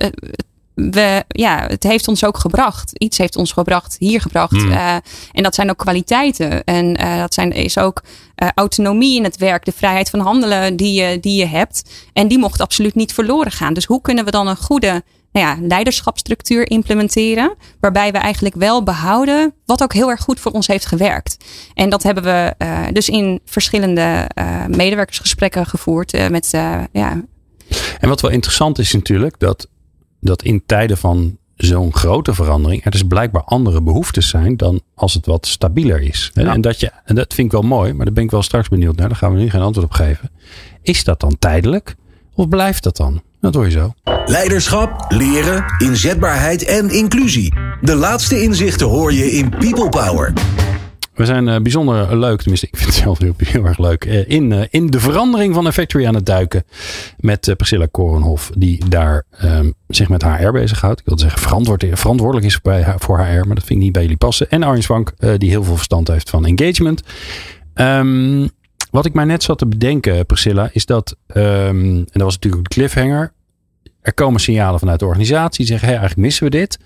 we, 0.74 1.24
ja, 1.28 1.66
het 1.66 1.82
heeft 1.82 2.08
ons 2.08 2.24
ook 2.24 2.38
gebracht. 2.38 2.92
Iets 2.98 3.18
heeft 3.18 3.36
ons 3.36 3.52
gebracht, 3.52 3.96
hier 3.98 4.20
gebracht. 4.20 4.50
Hmm. 4.50 4.64
Mm. 4.64 4.70
Uh, 4.72 4.94
en 5.32 5.42
dat 5.42 5.54
zijn 5.54 5.70
ook 5.70 5.78
kwaliteiten. 5.78 6.64
En 6.64 7.00
uh, 7.00 7.18
dat 7.18 7.34
zijn, 7.34 7.52
is 7.52 7.78
ook 7.78 8.02
uh, 8.42 8.48
autonomie 8.54 9.16
in 9.16 9.24
het 9.24 9.36
werk, 9.36 9.64
de 9.64 9.72
vrijheid 9.72 10.10
van 10.10 10.20
handelen 10.20 10.76
die 10.76 11.02
je, 11.02 11.20
die 11.20 11.38
je 11.38 11.46
hebt. 11.46 11.90
En 12.12 12.28
die 12.28 12.38
mocht 12.38 12.60
absoluut 12.60 12.94
niet 12.94 13.14
verloren 13.14 13.52
gaan. 13.52 13.74
Dus 13.74 13.84
hoe 13.84 14.00
kunnen 14.00 14.24
we 14.24 14.30
dan 14.30 14.46
een 14.46 14.56
goede 14.56 15.02
nou 15.32 15.46
ja, 15.46 15.66
leiderschapsstructuur 15.66 16.70
implementeren. 16.70 17.54
Waarbij 17.80 18.12
we 18.12 18.18
eigenlijk 18.18 18.54
wel 18.54 18.82
behouden 18.82 19.54
wat 19.66 19.82
ook 19.82 19.92
heel 19.92 20.10
erg 20.10 20.20
goed 20.20 20.40
voor 20.40 20.52
ons 20.52 20.66
heeft 20.66 20.86
gewerkt. 20.86 21.36
En 21.74 21.90
dat 21.90 22.02
hebben 22.02 22.24
we 22.24 22.54
uh, 22.58 22.86
dus 22.92 23.08
in 23.08 23.40
verschillende 23.44 24.30
uh, 24.38 24.66
medewerkersgesprekken 24.66 25.66
gevoerd. 25.66 26.14
Uh, 26.14 26.28
met, 26.28 26.48
ja. 26.92 27.22
En 28.00 28.08
wat 28.08 28.20
wel 28.20 28.30
interessant 28.30 28.78
is 28.78 28.92
natuurlijk, 28.92 29.38
dat 29.38 29.68
dat 30.20 30.42
in 30.42 30.62
tijden 30.66 30.96
van 30.96 31.38
zo'n 31.56 31.94
grote 31.94 32.34
verandering 32.34 32.84
er 32.84 32.90
dus 32.90 33.02
blijkbaar 33.02 33.42
andere 33.42 33.82
behoeftes 33.82 34.28
zijn 34.28 34.56
dan 34.56 34.80
als 34.94 35.14
het 35.14 35.26
wat 35.26 35.46
stabieler 35.46 36.00
is. 36.00 36.30
Ja. 36.34 36.52
En, 36.52 36.60
dat 36.60 36.80
je, 36.80 36.90
en 37.04 37.14
dat 37.14 37.34
vind 37.34 37.46
ik 37.46 37.52
wel 37.52 37.62
mooi, 37.62 37.92
maar 37.92 38.04
daar 38.04 38.14
ben 38.14 38.24
ik 38.24 38.30
wel 38.30 38.42
straks 38.42 38.68
benieuwd 38.68 38.96
naar. 38.96 39.08
Daar 39.08 39.16
gaan 39.16 39.32
we 39.34 39.40
nu 39.40 39.50
geen 39.50 39.60
antwoord 39.60 39.86
op 39.86 39.92
geven. 39.92 40.30
Is 40.82 41.04
dat 41.04 41.20
dan 41.20 41.36
tijdelijk 41.38 41.96
of 42.34 42.48
blijft 42.48 42.82
dat 42.82 42.96
dan? 42.96 43.22
Dat 43.40 43.54
hoor 43.54 43.64
je 43.64 43.70
zo. 43.70 43.92
Leiderschap, 44.24 45.04
leren, 45.08 45.64
inzetbaarheid 45.78 46.64
en 46.64 46.90
inclusie. 46.90 47.54
De 47.80 47.94
laatste 47.94 48.42
inzichten 48.42 48.86
hoor 48.86 49.12
je 49.12 49.30
in 49.32 49.50
People 49.50 49.88
Power. 49.88 50.32
We 51.20 51.26
zijn 51.26 51.46
uh, 51.46 51.56
bijzonder 51.56 52.18
leuk, 52.18 52.38
tenminste 52.38 52.66
ik 52.66 52.76
vind 52.76 52.88
het 52.88 52.98
zelf 53.02 53.18
heel, 53.18 53.34
heel 53.36 53.64
erg 53.64 53.78
leuk, 53.78 54.04
uh, 54.04 54.28
in, 54.28 54.50
uh, 54.50 54.62
in 54.70 54.86
de 54.86 55.00
verandering 55.00 55.54
van 55.54 55.66
een 55.66 55.72
factory 55.72 56.06
aan 56.06 56.14
het 56.14 56.26
duiken. 56.26 56.64
Met 57.18 57.54
Priscilla 57.56 57.86
Korenhof, 57.90 58.50
die 58.56 58.88
daar 58.88 59.24
um, 59.44 59.74
zich 59.88 60.08
met 60.08 60.22
HR 60.22 60.50
bezighoudt. 60.50 61.00
Ik 61.00 61.06
wilde 61.06 61.22
zeggen 61.22 61.40
verantwoord, 61.40 61.86
verantwoordelijk 61.92 62.46
is 62.46 62.60
bij, 62.60 62.94
voor 62.98 63.18
HR, 63.18 63.46
maar 63.46 63.54
dat 63.54 63.64
vind 63.64 63.70
ik 63.70 63.76
niet 63.76 63.92
bij 63.92 64.02
jullie 64.02 64.16
passen. 64.16 64.50
En 64.50 64.62
Arjen 64.62 64.82
Swank, 64.82 65.12
die 65.36 65.50
heel 65.50 65.64
veel 65.64 65.74
verstand 65.76 66.08
heeft 66.08 66.30
van 66.30 66.46
engagement. 66.46 67.02
Um, 67.74 68.50
wat 68.90 69.06
ik 69.06 69.14
mij 69.14 69.24
net 69.24 69.42
zat 69.42 69.58
te 69.58 69.66
bedenken, 69.66 70.26
Priscilla, 70.26 70.70
is 70.72 70.86
dat, 70.86 71.16
um, 71.34 71.96
en 71.96 72.06
dat 72.12 72.22
was 72.22 72.34
natuurlijk 72.34 72.68
de 72.68 72.74
cliffhanger. 72.74 73.32
Er 74.02 74.14
komen 74.14 74.40
signalen 74.40 74.78
vanuit 74.78 74.98
de 74.98 75.06
organisatie 75.06 75.56
die 75.56 75.66
zeggen, 75.66 75.88
hey, 75.88 75.96
eigenlijk 75.96 76.26
missen 76.26 76.44
we 76.44 76.50
dit. 76.50 76.78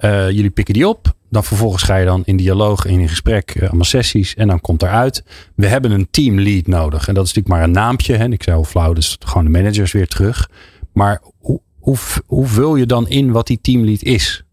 Eh, 0.00 0.30
jullie 0.30 0.50
pikken 0.50 0.74
die 0.74 0.88
op. 0.88 1.14
Dan 1.30 1.44
vervolgens 1.44 1.82
ga 1.82 1.96
je 1.96 2.04
dan 2.04 2.22
in 2.24 2.36
dialoog 2.36 2.84
en 2.84 3.00
in 3.00 3.08
gesprek, 3.08 3.54
uh, 3.54 3.62
allemaal 3.62 3.84
sessies. 3.84 4.34
En 4.34 4.48
dan 4.48 4.60
komt 4.60 4.82
eruit, 4.82 5.24
we 5.54 5.66
hebben 5.66 5.90
een 5.90 6.08
teamlead 6.10 6.66
nodig. 6.66 7.08
En 7.08 7.14
dat 7.14 7.24
is 7.26 7.32
natuurlijk 7.32 7.54
maar 7.54 7.62
een 7.62 7.84
naampje. 7.84 8.14
Hè. 8.16 8.28
Ik 8.28 8.42
zei 8.42 8.56
al 8.56 8.64
flauw, 8.64 8.92
dus 8.92 9.16
gewoon 9.18 9.44
de 9.44 9.50
managers 9.50 9.92
weer 9.92 10.08
terug. 10.08 10.50
Maar 10.92 11.20
hoe, 11.40 11.60
hoe, 11.78 11.96
hoe 12.26 12.46
vul 12.46 12.76
je 12.76 12.86
dan 12.86 13.08
in 13.08 13.32
wat 13.32 13.46
die 13.46 13.58
teamlead 13.62 14.02
is? 14.02 14.44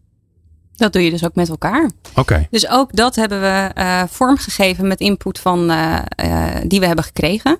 Dat 0.76 0.92
doe 0.92 1.02
je 1.02 1.10
dus 1.10 1.24
ook 1.24 1.34
met 1.34 1.48
elkaar. 1.48 1.90
Oké. 2.14 2.46
Dus 2.50 2.68
ook 2.68 2.96
dat 2.96 3.16
hebben 3.16 3.40
we 3.40 3.70
uh, 3.74 4.02
vormgegeven 4.08 4.86
met 4.86 5.00
input 5.00 5.38
van, 5.38 5.58
die 6.66 6.80
we 6.80 6.86
hebben 6.86 7.04
gekregen. 7.04 7.58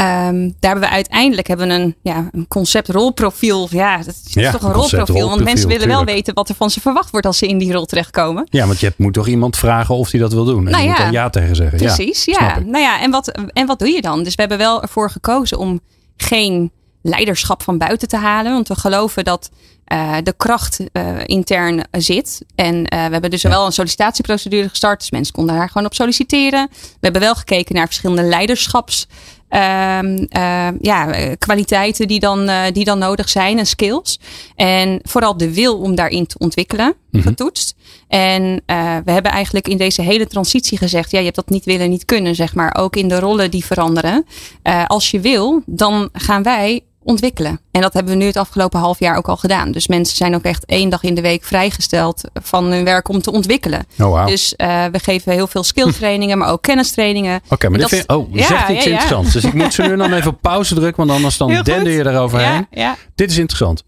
Um, 0.00 0.56
daar 0.60 0.70
hebben 0.70 0.88
we 0.88 0.94
uiteindelijk 0.94 1.46
hebben 1.46 1.68
we 1.68 1.74
een, 1.74 1.96
ja, 2.02 2.28
een 2.32 2.48
concept 2.48 2.88
rolprofiel. 2.88 3.68
Ja, 3.70 3.96
dat 3.96 4.06
is 4.06 4.32
Ja, 4.32 4.52
toch 4.52 4.62
een 4.62 4.72
rolprofiel. 4.72 5.28
Want 5.28 5.44
mensen 5.44 5.68
willen 5.68 5.88
wel 5.88 6.04
weten 6.04 6.34
wat 6.34 6.48
er 6.48 6.54
van 6.54 6.70
ze 6.70 6.80
verwacht 6.80 7.10
wordt 7.10 7.26
als 7.26 7.38
ze 7.38 7.46
in 7.46 7.58
die 7.58 7.72
rol 7.72 7.84
terechtkomen. 7.84 8.46
Ja, 8.50 8.66
want 8.66 8.80
je 8.80 8.92
moet 8.96 9.12
toch 9.12 9.26
iemand 9.26 9.56
vragen 9.56 9.94
of 9.94 10.10
hij 10.10 10.20
dat 10.20 10.32
wil 10.32 10.44
doen. 10.44 10.66
En 10.66 10.72
Nou 10.72 10.82
je 10.82 10.88
moet 10.88 10.98
dan 10.98 11.12
ja 11.12 11.30
tegen 11.30 11.56
zeggen. 11.56 11.78
Precies, 11.78 12.24
ja. 12.24 12.58
Nou 12.58 12.78
ja, 12.78 13.00
en 13.00 13.10
wat, 13.10 13.28
en 13.52 13.66
wat 13.66 13.78
doe 13.78 13.88
je 13.88 14.00
dan? 14.00 14.22
Dus 14.22 14.34
we 14.34 14.40
hebben 14.40 14.58
wel 14.58 14.82
ervoor 14.82 15.10
gekozen 15.10 15.58
om 15.58 15.80
geen 16.16 16.72
leiderschap 17.02 17.62
van 17.62 17.78
buiten 17.78 18.08
te 18.08 18.16
halen. 18.16 18.52
Want 18.52 18.68
we 18.68 18.74
geloven 18.74 19.24
dat 19.24 19.50
eh, 19.84 20.16
de 20.22 20.34
kracht 20.36 20.80
eh, 20.92 21.16
intern 21.26 21.84
zit. 21.90 22.44
En 22.54 22.86
eh, 22.86 23.04
we 23.04 23.12
hebben 23.12 23.30
dus 23.30 23.42
wel 23.42 23.66
een 23.66 23.72
sollicitatieprocedure 23.72 24.68
gestart. 24.68 25.00
Dus 25.00 25.10
mensen 25.10 25.34
konden 25.34 25.56
daar 25.56 25.68
gewoon 25.68 25.86
op 25.86 25.94
solliciteren. 25.94 26.68
We 26.70 26.98
hebben 27.00 27.20
wel 27.20 27.34
gekeken 27.34 27.74
naar 27.74 27.86
verschillende 27.86 28.22
leiderschaps. 28.22 29.06
Ehm, 29.50 30.26
eh, 30.28 30.68
ja, 30.80 31.34
kwaliteiten 31.38 32.08
die 32.08 32.20
dan, 32.20 32.48
eh, 32.48 32.62
die 32.72 32.84
dan 32.84 32.98
nodig 32.98 33.28
zijn 33.28 33.58
en 33.58 33.66
skills. 33.66 34.18
En 34.56 35.00
vooral 35.02 35.36
de 35.36 35.54
wil 35.54 35.78
om 35.78 35.94
daarin 35.94 36.26
te 36.26 36.38
ontwikkelen, 36.38 36.94
getoetst. 37.12 37.74
En 38.08 38.62
eh, 38.66 38.96
we 39.04 39.12
hebben 39.12 39.32
eigenlijk 39.32 39.68
in 39.68 39.76
deze 39.76 40.02
hele 40.02 40.26
transitie 40.26 40.78
gezegd: 40.78 41.10
ja, 41.10 41.18
je 41.18 41.24
hebt 41.24 41.36
dat 41.36 41.48
niet 41.48 41.64
willen, 41.64 41.90
niet 41.90 42.04
kunnen, 42.04 42.34
zeg 42.34 42.54
maar. 42.54 42.76
Ook 42.78 42.96
in 42.96 43.08
de 43.08 43.18
rollen 43.18 43.50
die 43.50 43.64
veranderen. 43.64 44.26
Eh, 44.62 44.84
als 44.86 45.10
je 45.10 45.20
wil, 45.20 45.62
dan 45.66 46.08
gaan 46.12 46.42
wij 46.42 46.84
ontwikkelen. 47.02 47.60
En 47.70 47.80
dat 47.80 47.92
hebben 47.92 48.12
we 48.12 48.18
nu 48.18 48.26
het 48.26 48.36
afgelopen 48.36 48.80
half 48.80 48.98
jaar 48.98 49.16
ook 49.16 49.28
al 49.28 49.36
gedaan. 49.36 49.72
Dus 49.72 49.86
mensen 49.88 50.16
zijn 50.16 50.34
ook 50.34 50.42
echt 50.42 50.64
één 50.64 50.88
dag 50.90 51.02
in 51.02 51.14
de 51.14 51.20
week 51.20 51.44
vrijgesteld 51.44 52.22
van 52.42 52.64
hun 52.64 52.84
werk 52.84 53.08
om 53.08 53.22
te 53.22 53.32
ontwikkelen. 53.32 53.86
Oh, 53.98 54.10
wauw. 54.10 54.26
Dus 54.26 54.56
eh, 54.56 54.84
we 54.92 54.98
geven 54.98 55.32
heel 55.32 55.46
veel 55.46 55.62
skilltrainingen, 55.62 56.38
maar 56.38 56.48
ook 56.50 56.62
kennistrainingen. 56.62 57.40
Oké, 57.48 57.68
maar 57.68 57.80
En 57.80 57.88
dit 57.88 57.90
dat- 57.90 57.90
vind, 57.90 58.08
oh, 58.08 58.34
Ja, 58.34 58.46
zegt 58.46 58.68
iets 58.68 58.84
ja, 58.84 58.90
ja. 58.90 58.96
interessants. 59.00 59.32
Dus 59.32 59.44
ik 59.44 59.52
moet 59.54 59.74
ze 59.74 59.82
nu 59.82 59.96
dan 59.96 60.12
even 60.12 60.30
op 60.30 60.40
pauze 60.40 60.74
drukken, 60.74 60.96
want 61.06 61.16
anders 61.16 61.36
dan 61.36 61.48
dender 61.62 61.92
je 61.92 62.06
eroverheen. 62.06 62.66
Dit 63.14 63.30
is 63.30 63.38
interessant. 63.38 63.84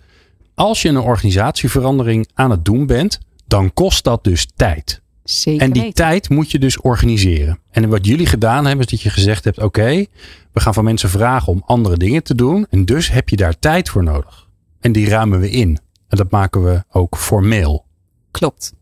Als 0.55 0.83
je 0.83 0.89
een 0.89 0.99
organisatieverandering 0.99 2.29
aan 2.35 2.51
het 2.51 2.65
doen 2.65 2.87
bent, 2.87 3.19
dan 3.47 3.73
kost 3.75 4.05
dat 4.05 4.25
dus 4.25 4.47
tijd. 4.57 5.01
Zeker 5.41 5.63
En 5.63 5.73
die 5.73 5.83
weten. 5.83 5.95
tijd 6.05 6.29
moet 6.29 6.51
je 6.51 6.59
dus 6.59 6.81
organiseren. 6.81 7.59
En 7.71 7.89
wat 7.89 8.07
jullie 8.07 8.27
gedaan 8.27 8.67
hebben, 8.67 8.85
is 8.85 8.91
dat 8.91 9.01
je 9.01 9.11
gezegd 9.11 9.45
hebt: 9.45 9.59
oké, 9.63 10.05
we 10.53 10.61
gaan 10.61 10.75
van 10.75 10.85
mensen 10.85 11.09
vragen 11.09 11.53
om 11.53 11.63
andere 11.67 11.97
dingen 11.97 12.23
te 12.23 12.35
doen. 12.35 12.67
En 12.71 12.85
dus 12.85 13.11
heb 13.11 13.29
je 13.29 13.37
daar 13.37 13.59
tijd 13.59 13.89
voor 13.89 14.03
nodig. 14.03 14.49
En 14.81 14.93
die 14.93 15.09
ruimen 15.09 15.41
we 15.41 15.51
in. 15.51 15.79
En 16.09 16.17
dat 16.17 16.31
maken 16.31 16.65
we 16.65 16.83
ook 16.91 17.17
formeel. 17.17 17.85
Klopt. 18.31 18.73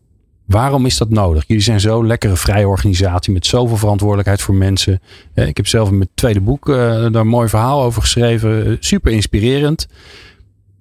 Waarom 0.45 0.85
is 0.85 0.97
dat 0.97 1.09
nodig? 1.09 1.43
Jullie 1.47 1.63
zijn 1.63 1.79
zo'n 1.79 2.07
lekkere 2.07 2.35
vrije 2.35 2.67
organisatie 2.67 3.33
met 3.33 3.45
zoveel 3.45 3.77
verantwoordelijkheid 3.77 4.41
voor 4.41 4.55
mensen. 4.55 4.99
Eh, 5.33 5.47
Ik 5.47 5.57
heb 5.57 5.67
zelf 5.67 5.89
in 5.89 5.97
mijn 5.97 6.09
tweede 6.13 6.41
boek 6.41 6.69
eh, 6.69 6.75
daar 6.75 7.15
een 7.15 7.27
mooi 7.27 7.49
verhaal 7.49 7.83
over 7.83 8.01
geschreven. 8.01 8.65
Eh, 8.65 8.73
Super 8.79 9.11
inspirerend. 9.11 9.87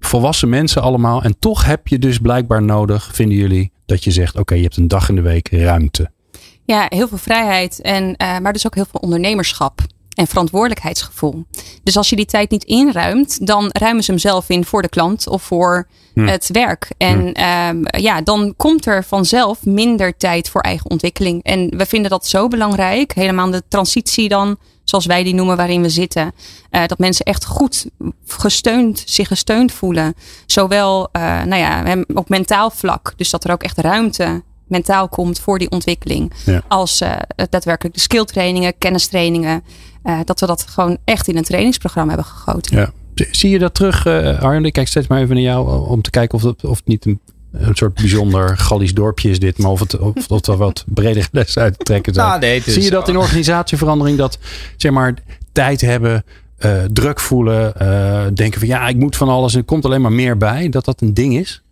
Volwassen 0.00 0.48
mensen 0.48 0.82
allemaal. 0.82 1.22
En 1.22 1.38
toch 1.38 1.64
heb 1.64 1.88
je 1.88 1.98
dus 1.98 2.18
blijkbaar 2.18 2.62
nodig, 2.62 3.10
vinden 3.14 3.36
jullie, 3.36 3.72
dat 3.91 4.05
je 4.05 4.11
zegt: 4.11 4.36
oké, 4.36 4.55
je 4.55 4.62
hebt 4.62 4.76
een 4.76 4.88
dag 4.88 5.09
in 5.09 5.14
de 5.14 5.20
week 5.20 5.49
ruimte. 5.51 6.11
Ja, 6.64 6.86
heel 6.88 7.09
veel 7.09 7.18
vrijheid. 7.18 7.80
En, 7.80 8.16
eh, 8.16 8.38
maar 8.38 8.53
dus 8.53 8.66
ook 8.66 8.74
heel 8.74 8.86
veel 8.91 9.01
ondernemerschap. 9.01 9.80
En 10.14 10.26
verantwoordelijkheidsgevoel. 10.26 11.45
Dus 11.82 11.97
als 11.97 12.11
je 12.11 12.16
die 12.16 12.24
tijd 12.26 12.51
niet 12.51 12.64
inruimt, 12.64 13.47
dan 13.47 13.68
ruimen 13.72 14.05
ze 14.05 14.11
hem 14.11 14.20
zelf 14.20 14.49
in 14.49 14.64
voor 14.64 14.82
de 14.82 14.88
klant 14.88 15.28
of 15.28 15.43
voor 15.43 15.88
Hm. 16.14 16.26
het 16.26 16.49
werk. 16.53 16.91
En 16.97 17.32
ehm, 17.32 17.82
ja, 18.03 18.22
dan 18.22 18.55
komt 18.57 18.86
er 18.86 19.05
vanzelf 19.05 19.64
minder 19.64 20.16
tijd 20.16 20.49
voor 20.49 20.61
eigen 20.61 20.91
ontwikkeling. 20.91 21.43
En 21.43 21.76
we 21.76 21.86
vinden 21.86 22.11
dat 22.11 22.26
zo 22.26 22.49
belangrijk. 22.49 23.12
Helemaal 23.12 23.51
de 23.51 23.62
transitie 23.68 24.28
dan, 24.28 24.57
zoals 24.91 25.07
wij 25.07 25.22
die 25.22 25.34
noemen, 25.34 25.57
waarin 25.57 25.82
we 25.82 25.88
zitten. 25.88 26.32
eh, 26.70 26.86
dat 26.86 26.99
mensen 26.99 27.24
echt 27.24 27.45
goed 27.45 27.86
gesteund, 28.26 29.03
zich 29.07 29.28
gesteund 29.28 29.72
voelen. 29.72 30.14
Zowel 30.47 31.09
eh, 31.12 31.22
nou 31.43 31.57
ja, 31.57 31.97
op 32.14 32.28
mentaal 32.28 32.70
vlak. 32.70 33.12
Dus 33.16 33.30
dat 33.30 33.45
er 33.45 33.53
ook 33.53 33.62
echt 33.62 33.78
ruimte 33.78 34.43
mentaal 34.66 35.09
komt 35.09 35.41
voor 35.41 35.59
die 35.59 35.70
ontwikkeling. 35.70 36.32
Ja. 36.45 36.62
Als 36.68 37.01
eh, 37.01 37.16
daadwerkelijk 37.51 37.95
de 37.95 38.01
skilltrainingen, 38.01 38.78
kennistrainingen. 38.78 39.62
dat 40.24 40.41
we 40.41 40.47
dat 40.47 40.66
gewoon 40.68 40.99
echt 41.05 41.28
in 41.28 41.36
een 41.36 41.45
trainingsprogramma 41.45 42.14
hebben 42.14 42.30
gegoten. 42.30 42.76
Ja. 42.76 42.91
Zie 43.30 43.51
je 43.51 43.59
dat 43.59 43.74
terug, 43.74 44.07
Arjen? 44.07 44.64
Ik 44.64 44.72
kijk 44.72 44.88
steeds 44.88 45.07
maar 45.07 45.20
even 45.20 45.34
naar 45.34 45.45
jou 45.45 45.88
om 45.88 46.03
te 46.03 46.11
kijken 46.11 46.38
of 46.38 46.45
het, 46.45 46.64
of 46.64 46.76
het 46.76 46.86
niet 46.86 47.07
een, 47.07 47.20
een 47.53 47.74
soort 47.74 47.94
bijzonder 47.94 48.59
Gallisch 48.59 48.94
dorpje 48.94 49.30
is 49.30 49.38
dit, 49.38 49.59
maar 49.59 49.70
of 49.70 49.80
het, 49.80 49.98
of, 49.98 50.28
of 50.28 50.46
er 50.46 50.57
wat 50.57 50.84
breder 50.86 51.28
les 51.32 51.59
uit 51.59 51.78
te 51.78 51.84
trekken. 51.84 52.14
Nou, 52.14 52.40
nee, 52.40 52.62
Zie 52.62 52.82
je 52.82 52.90
dat 52.90 53.09
in 53.09 53.16
organisatieverandering 53.16 54.18
dat 54.18 54.38
zeg 54.76 54.92
maar 54.92 55.14
tijd 55.53 55.80
hebben, 55.80 56.24
eh, 56.59 56.82
druk 56.92 57.20
voelen, 57.20 57.76
eh, 57.76 58.26
denken 58.34 58.59
van 58.59 58.68
ja, 58.68 58.88
ik 58.88 58.96
moet 58.96 59.16
van 59.16 59.28
alles 59.28 59.53
en 59.53 59.59
er 59.59 59.64
komt 59.64 59.84
alleen 59.84 60.01
maar 60.01 60.12
meer 60.12 60.36
bij, 60.36 60.68
dat 60.68 60.84
dat 60.84 61.01
een 61.01 61.14
ding 61.14 61.36
is? 61.36 61.62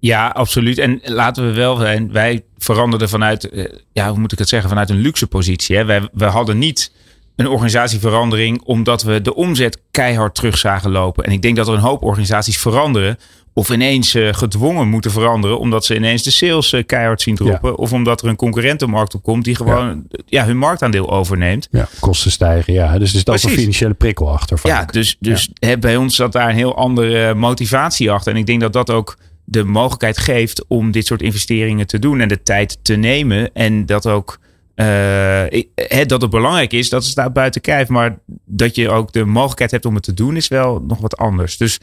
Ja, 0.00 0.28
absoluut. 0.28 0.78
En 0.78 1.00
laten 1.04 1.46
we 1.46 1.52
wel 1.52 1.76
zijn, 1.76 2.12
wij 2.12 2.44
veranderden 2.58 3.08
vanuit, 3.08 3.48
eh, 3.48 3.64
ja, 3.92 4.08
hoe 4.08 4.18
moet 4.18 4.32
ik 4.32 4.38
het 4.38 4.48
zeggen, 4.48 4.68
vanuit 4.68 4.90
een 4.90 4.96
luxe 4.96 5.26
positie. 5.26 5.76
Hè? 5.76 5.84
Wij, 5.84 6.08
we 6.12 6.24
hadden 6.24 6.58
niet 6.58 6.92
een 7.36 7.48
organisatieverandering 7.48 8.62
omdat 8.62 9.02
we 9.02 9.22
de 9.22 9.34
omzet 9.34 9.80
keihard 9.90 10.34
terug 10.34 10.58
zagen 10.58 10.90
lopen. 10.90 11.24
En 11.24 11.32
ik 11.32 11.42
denk 11.42 11.56
dat 11.56 11.68
er 11.68 11.74
een 11.74 11.80
hoop 11.80 12.02
organisaties 12.02 12.58
veranderen. 12.58 13.18
Of 13.58 13.70
ineens 13.70 14.14
eh, 14.14 14.32
gedwongen 14.32 14.88
moeten 14.88 15.10
veranderen 15.10 15.58
omdat 15.58 15.84
ze 15.84 15.94
ineens 15.94 16.22
de 16.22 16.30
sales 16.30 16.72
eh, 16.72 16.86
keihard 16.86 17.22
zien 17.22 17.34
droppen. 17.34 17.76
Of 17.76 17.92
omdat 17.92 18.22
er 18.22 18.28
een 18.28 18.36
concurrent 18.36 18.80
de 18.80 18.86
markt 18.86 19.14
op 19.14 19.22
komt 19.22 19.44
die 19.44 19.54
gewoon 19.54 20.06
ja. 20.26 20.44
hun 20.44 20.58
marktaandeel 20.58 21.10
overneemt. 21.10 21.68
Ja, 21.70 21.88
kosten 22.00 22.30
stijgen, 22.30 22.72
ja. 22.72 22.98
Dus 22.98 23.14
er 23.14 23.32
ook 23.32 23.42
een 23.42 23.50
financiële 23.50 23.94
prikkel 23.94 24.30
achter. 24.30 24.58
vaak. 24.58 24.70
Ja, 24.70 25.00
dus, 25.00 25.16
dus 25.20 25.50
hè, 25.54 25.78
bij 25.78 25.96
ons 25.96 26.16
zat 26.16 26.32
daar 26.32 26.48
een 26.48 26.54
heel 26.54 26.76
andere 26.76 27.34
motivatie 27.34 28.10
achter. 28.10 28.32
En 28.32 28.38
ik 28.38 28.46
denk 28.46 28.60
dat 28.60 28.72
dat 28.72 28.90
ook 28.90 29.18
de 29.44 29.64
mogelijkheid 29.64 30.18
geeft 30.18 30.64
om 30.68 30.90
dit 30.90 31.06
soort 31.06 31.22
investeringen 31.22 31.86
te 31.86 31.98
doen 31.98 32.20
en 32.20 32.28
de 32.28 32.42
tijd 32.42 32.78
te 32.82 32.94
nemen. 32.94 33.54
En 33.54 33.86
dat 33.86 34.06
ook 34.06 34.38
hè, 34.84 36.06
dat 36.06 36.20
het 36.20 36.30
belangrijk 36.30 36.72
is, 36.72 36.88
dat 36.88 37.04
staat 37.04 37.32
buiten 37.32 37.60
kijf. 37.60 37.88
Maar 37.88 38.18
dat 38.44 38.74
je 38.74 38.90
ook 38.90 39.12
de 39.12 39.24
mogelijkheid 39.24 39.70
hebt 39.70 39.84
om 39.84 39.94
het 39.94 40.02
te 40.02 40.14
doen, 40.14 40.36
is 40.36 40.48
wel 40.48 40.84
nog 40.86 40.98
wat 40.98 41.16
anders. 41.16 41.56
Dus 41.56 41.78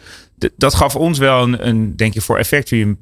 dat 0.58 0.74
gaf 0.74 0.96
ons 0.96 1.18
wel 1.18 1.44
een, 1.44 1.68
een 1.68 1.96
denk 1.96 2.16
ik, 2.16 2.22
voor 2.22 2.38
Effectory 2.38 2.82
een, 2.82 2.98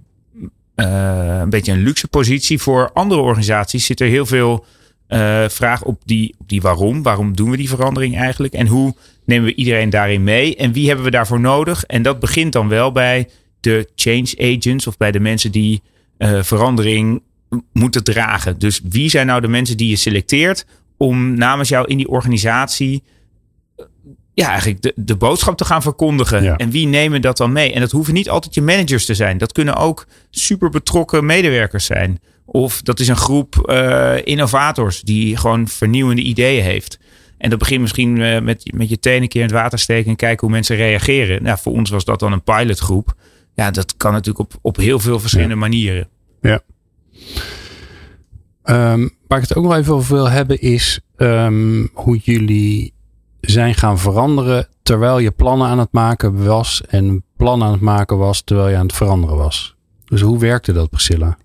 eh, 0.75 1.39
een 1.41 1.49
beetje 1.49 1.71
een 1.71 1.83
luxe 1.83 2.07
positie. 2.07 2.59
Voor 2.59 2.91
andere 2.93 3.21
organisaties 3.21 3.85
zit 3.85 3.99
er 3.99 4.07
heel 4.07 4.25
veel 4.25 4.65
eh, 5.07 5.49
vraag 5.49 5.83
op 5.83 6.01
die, 6.05 6.35
op 6.37 6.49
die 6.49 6.61
waarom. 6.61 7.03
Waarom 7.03 7.35
doen 7.35 7.49
we 7.49 7.57
die 7.57 7.69
verandering 7.69 8.17
eigenlijk? 8.17 8.53
En 8.53 8.67
hoe 8.67 8.95
nemen 9.25 9.45
we 9.45 9.55
iedereen 9.55 9.89
daarin 9.89 10.23
mee? 10.23 10.55
En 10.55 10.73
wie 10.73 10.87
hebben 10.87 11.05
we 11.05 11.11
daarvoor 11.11 11.39
nodig? 11.39 11.83
En 11.83 12.01
dat 12.01 12.19
begint 12.19 12.53
dan 12.53 12.67
wel 12.67 12.91
bij 12.91 13.29
de 13.59 13.89
change 13.95 14.35
agents 14.37 14.87
of 14.87 14.97
bij 14.97 15.11
de 15.11 15.19
mensen 15.19 15.51
die 15.51 15.81
verandering 16.41 17.21
moeten 17.73 18.03
dragen. 18.03 18.59
Dus 18.59 18.81
wie 18.89 19.09
zijn 19.09 19.27
nou 19.27 19.41
de 19.41 19.47
mensen 19.47 19.77
die 19.77 19.89
je 19.89 19.95
selecteert 19.95 20.65
om 20.97 21.33
namens 21.33 21.69
jou 21.69 21.87
in 21.87 21.97
die 21.97 22.07
organisatie 22.07 23.03
eh, 23.75 23.85
ja, 24.33 24.47
eigenlijk 24.47 24.81
de, 24.81 24.93
de 24.95 25.15
boodschap 25.15 25.57
te 25.57 25.65
gaan 25.65 25.81
verkondigen. 25.81 26.43
Ja. 26.43 26.57
En 26.57 26.69
wie 26.69 26.87
nemen 26.87 27.21
dat 27.21 27.37
dan 27.37 27.51
mee? 27.51 27.73
En 27.73 27.79
dat 27.79 27.91
hoeven 27.91 28.13
niet 28.13 28.29
altijd 28.29 28.53
je 28.53 28.61
managers 28.61 29.05
te 29.05 29.13
zijn. 29.13 29.37
Dat 29.37 29.51
kunnen 29.51 29.75
ook 29.75 30.07
super 30.29 30.69
betrokken 30.69 31.25
medewerkers 31.25 31.85
zijn. 31.85 32.19
Of 32.45 32.81
dat 32.81 32.99
is 32.99 33.07
een 33.07 33.15
groep 33.15 33.57
eh, 33.57 34.15
innovators 34.23 35.01
die 35.01 35.37
gewoon 35.37 35.67
vernieuwende 35.67 36.21
ideeën 36.21 36.63
heeft. 36.63 36.99
En 37.37 37.49
dat 37.49 37.59
begint 37.59 37.81
misschien 37.81 38.21
eh, 38.21 38.41
met, 38.41 38.71
met 38.73 38.89
je 38.89 38.99
tenen 38.99 39.21
een 39.21 39.27
keer 39.27 39.41
in 39.41 39.47
het 39.47 39.55
water 39.55 39.79
steken 39.79 40.09
en 40.09 40.15
kijken 40.15 40.47
hoe 40.47 40.55
mensen 40.55 40.75
reageren. 40.75 41.43
Nou, 41.43 41.57
voor 41.61 41.73
ons 41.73 41.89
was 41.89 42.05
dat 42.05 42.19
dan 42.19 42.31
een 42.31 42.43
pilotgroep. 42.43 43.13
Ja, 43.55 43.71
dat 43.71 43.97
kan 43.97 44.11
natuurlijk 44.11 44.39
op, 44.39 44.59
op 44.61 44.75
heel 44.75 44.99
veel 44.99 45.19
verschillende 45.19 45.55
manieren. 45.55 46.09
Ja. 46.41 46.61
Ehm, 48.63 49.07
waar 49.27 49.41
ik 49.41 49.47
het 49.47 49.55
ook 49.55 49.63
nog 49.63 49.75
even 49.75 49.93
over 49.93 50.15
wil 50.15 50.29
hebben 50.29 50.61
is 50.61 50.99
ehm, 51.15 51.87
hoe 51.93 52.17
jullie 52.17 52.93
zijn 53.41 53.73
gaan 53.73 53.99
veranderen 53.99 54.67
terwijl 54.83 55.19
je 55.19 55.31
plannen 55.31 55.67
aan 55.67 55.79
het 55.79 55.91
maken 55.91 56.43
was 56.43 56.81
en 56.87 57.23
plannen 57.37 57.67
aan 57.67 57.73
het 57.73 57.81
maken 57.81 58.17
was 58.17 58.41
terwijl 58.41 58.69
je 58.69 58.75
aan 58.75 58.85
het 58.85 58.95
veranderen 58.95 59.37
was. 59.37 59.75
Dus 60.05 60.21
hoe 60.21 60.39
werkte 60.39 60.73
dat, 60.73 60.89
Priscilla? 60.89 61.37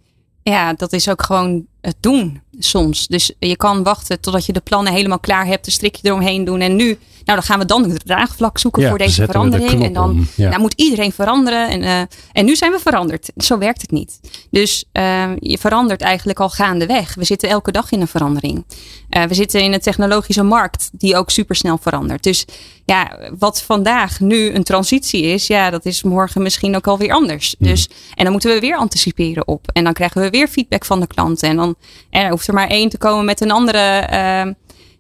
Ja, 0.43 0.73
dat 0.73 0.93
is 0.93 1.11
ook 1.11 1.23
gewoon 1.23 1.67
het 1.81 1.97
doen 2.01 2.41
soms. 2.59 3.07
Dus 3.07 3.33
je 3.39 3.57
kan 3.57 3.83
wachten 3.83 4.21
totdat 4.21 4.47
je 4.47 4.53
de 4.53 4.61
plannen 4.61 4.93
helemaal 4.93 5.19
klaar 5.19 5.47
hebt, 5.47 5.67
een 5.67 5.73
strikje 5.73 6.09
eromheen 6.09 6.45
doen. 6.45 6.61
En 6.61 6.77
nu, 6.77 6.85
nou 6.85 6.99
dan 7.25 7.43
gaan 7.43 7.59
we 7.59 7.65
dan 7.65 7.91
het 7.91 8.07
draagvlak 8.07 8.59
zoeken 8.59 8.83
Ja, 8.83 8.89
voor 8.89 8.99
deze 8.99 9.21
de 9.21 9.27
verandering. 9.27 9.85
En 9.85 9.93
dan. 9.93 10.27
Ja. 10.35 10.49
nou, 10.49 10.61
moet 10.61 10.75
iedereen 10.77 11.13
veranderen. 11.13 11.69
En, 11.69 11.83
eh, 11.83 12.01
en 12.33 12.45
nu 12.45 12.57
zijn 12.57 12.73
we 12.73 12.79
veranderd. 12.79 13.31
Zo 13.37 13.59
werkt 13.59 13.81
het 13.81 13.91
niet. 13.91 14.21
Dus 14.51 14.85
eh, 14.93 15.31
je 15.39 15.59
verandert 15.59 16.01
eigenlijk 16.01 16.41
al 16.41 16.51
gaandeweg. 16.51 17.15
We 17.15 17.25
zitten 17.25 17.49
elke 17.49 17.73
dag 17.73 17.91
in 17.91 18.01
een 18.01 18.09
verandering. 18.09 18.65
Eh, 19.09 19.25
we 19.25 19.35
zitten 19.35 19.63
in 19.63 19.73
een 19.73 19.81
technologische 19.81 20.43
markt 20.43 20.91
die 20.93 21.17
ook 21.17 21.31
supersnel 21.31 21.79
verandert. 21.79 22.23
Dus 22.23 22.45
ja, 22.85 23.19
wat 23.39 23.63
vandaag 23.63 24.21
nu 24.21 24.55
een 24.55 24.65
transitie 24.65 25.23
is, 25.23 25.47
ja, 25.47 25.71
dat 25.71 25.85
is 25.85 26.03
morgen 26.03 26.43
misschien 26.43 26.77
ook 26.77 26.87
alweer 26.87 27.13
anders. 27.13 27.55
Hmm. 27.59 27.69
Dus, 27.69 27.89
en 28.15 28.23
dan 28.25 28.33
moeten 28.33 28.55
we 28.55 28.61
weer 28.61 28.77
anticiperen 28.77 29.49
op. 29.49 29.71
En 29.73 29.85
dan 29.85 29.93
krijgen 29.93 30.23
we 30.23 30.31
weer 30.31 30.49
feedback 30.49 30.85
van 30.85 31.01
de 31.01 31.07
klanten. 31.07 31.49
En 31.49 31.57
dan 31.57 31.68
er 32.11 32.31
hoeft 32.31 32.49
er 32.49 32.55
maar 32.55 32.69
één 32.69 32.89
te 32.89 32.99
komen 32.99 33.25
met 33.25 33.41
een 33.41 33.51
andere, 33.51 33.79
eh, 33.79 34.47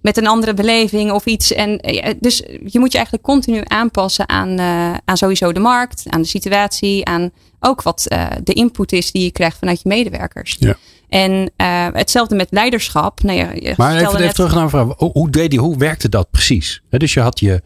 met 0.03 0.17
een 0.17 0.27
andere 0.27 0.55
beleving 0.55 1.13
of 1.13 1.27
iets. 1.27 1.53
En, 1.53 1.79
eh, 1.81 2.15
dus 2.21 2.37
je 2.67 2.79
moet 2.79 2.91
je 2.93 2.97
eigenlijk 2.97 3.27
continu 3.27 3.61
aanpassen 3.65 4.29
aan, 4.29 4.59
eh, 4.59 4.95
aan 5.05 5.17
sowieso 5.17 5.53
de 5.53 5.61
markt, 5.61 6.03
aan 6.09 6.23
de 6.23 6.29
situatie, 6.29 7.05
aan 7.05 7.31
ook 7.61 7.83
wat 7.83 8.07
eh, 8.07 8.27
de 8.45 8.53
input 8.53 8.93
is 8.93 9.13
die 9.13 9.23
je 9.23 9.31
krijgt 9.31 9.59
vanuit 9.59 9.83
je 9.83 9.89
medewerkers. 9.89 10.57
Ja. 10.59 10.77
En 11.09 11.51
hetzelfde 11.93 12.35
met 12.35 12.47
leiderschap. 12.51 13.23
Nou 13.23 13.39
je 13.39 13.75
Maar 13.77 13.95
even, 13.97 14.09
even 14.09 14.21
net- 14.21 14.35
terug 14.35 14.55
naar 14.55 14.63
een 14.63 14.71
vraag. 14.71 14.87
Hoe, 14.97 15.11
hoe, 15.13 15.31
deed 15.31 15.51
die, 15.51 15.61
hoe 15.61 15.77
werkte 15.77 16.09
dat 16.09 16.31
precies? 16.31 16.83
Dus 16.91 17.15
je 17.15 17.21
had 17.21 17.41
je, 17.41 17.63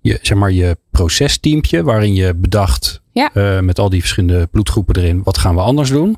je, 0.00 0.18
zeg 0.22 0.38
maar, 0.38 0.52
je 0.52 0.76
procesteampje 0.90 1.82
waarin 1.82 2.14
je 2.14 2.34
bedacht 2.34 3.00
Ja. 3.12 3.30
met 3.60 3.78
al 3.78 3.88
die 3.90 4.00
verschillende 4.00 4.46
bloedgroepen 4.46 4.96
erin, 4.96 5.22
wat 5.22 5.38
gaan 5.38 5.54
we 5.54 5.60
anders 5.60 5.90
doen? 5.90 6.16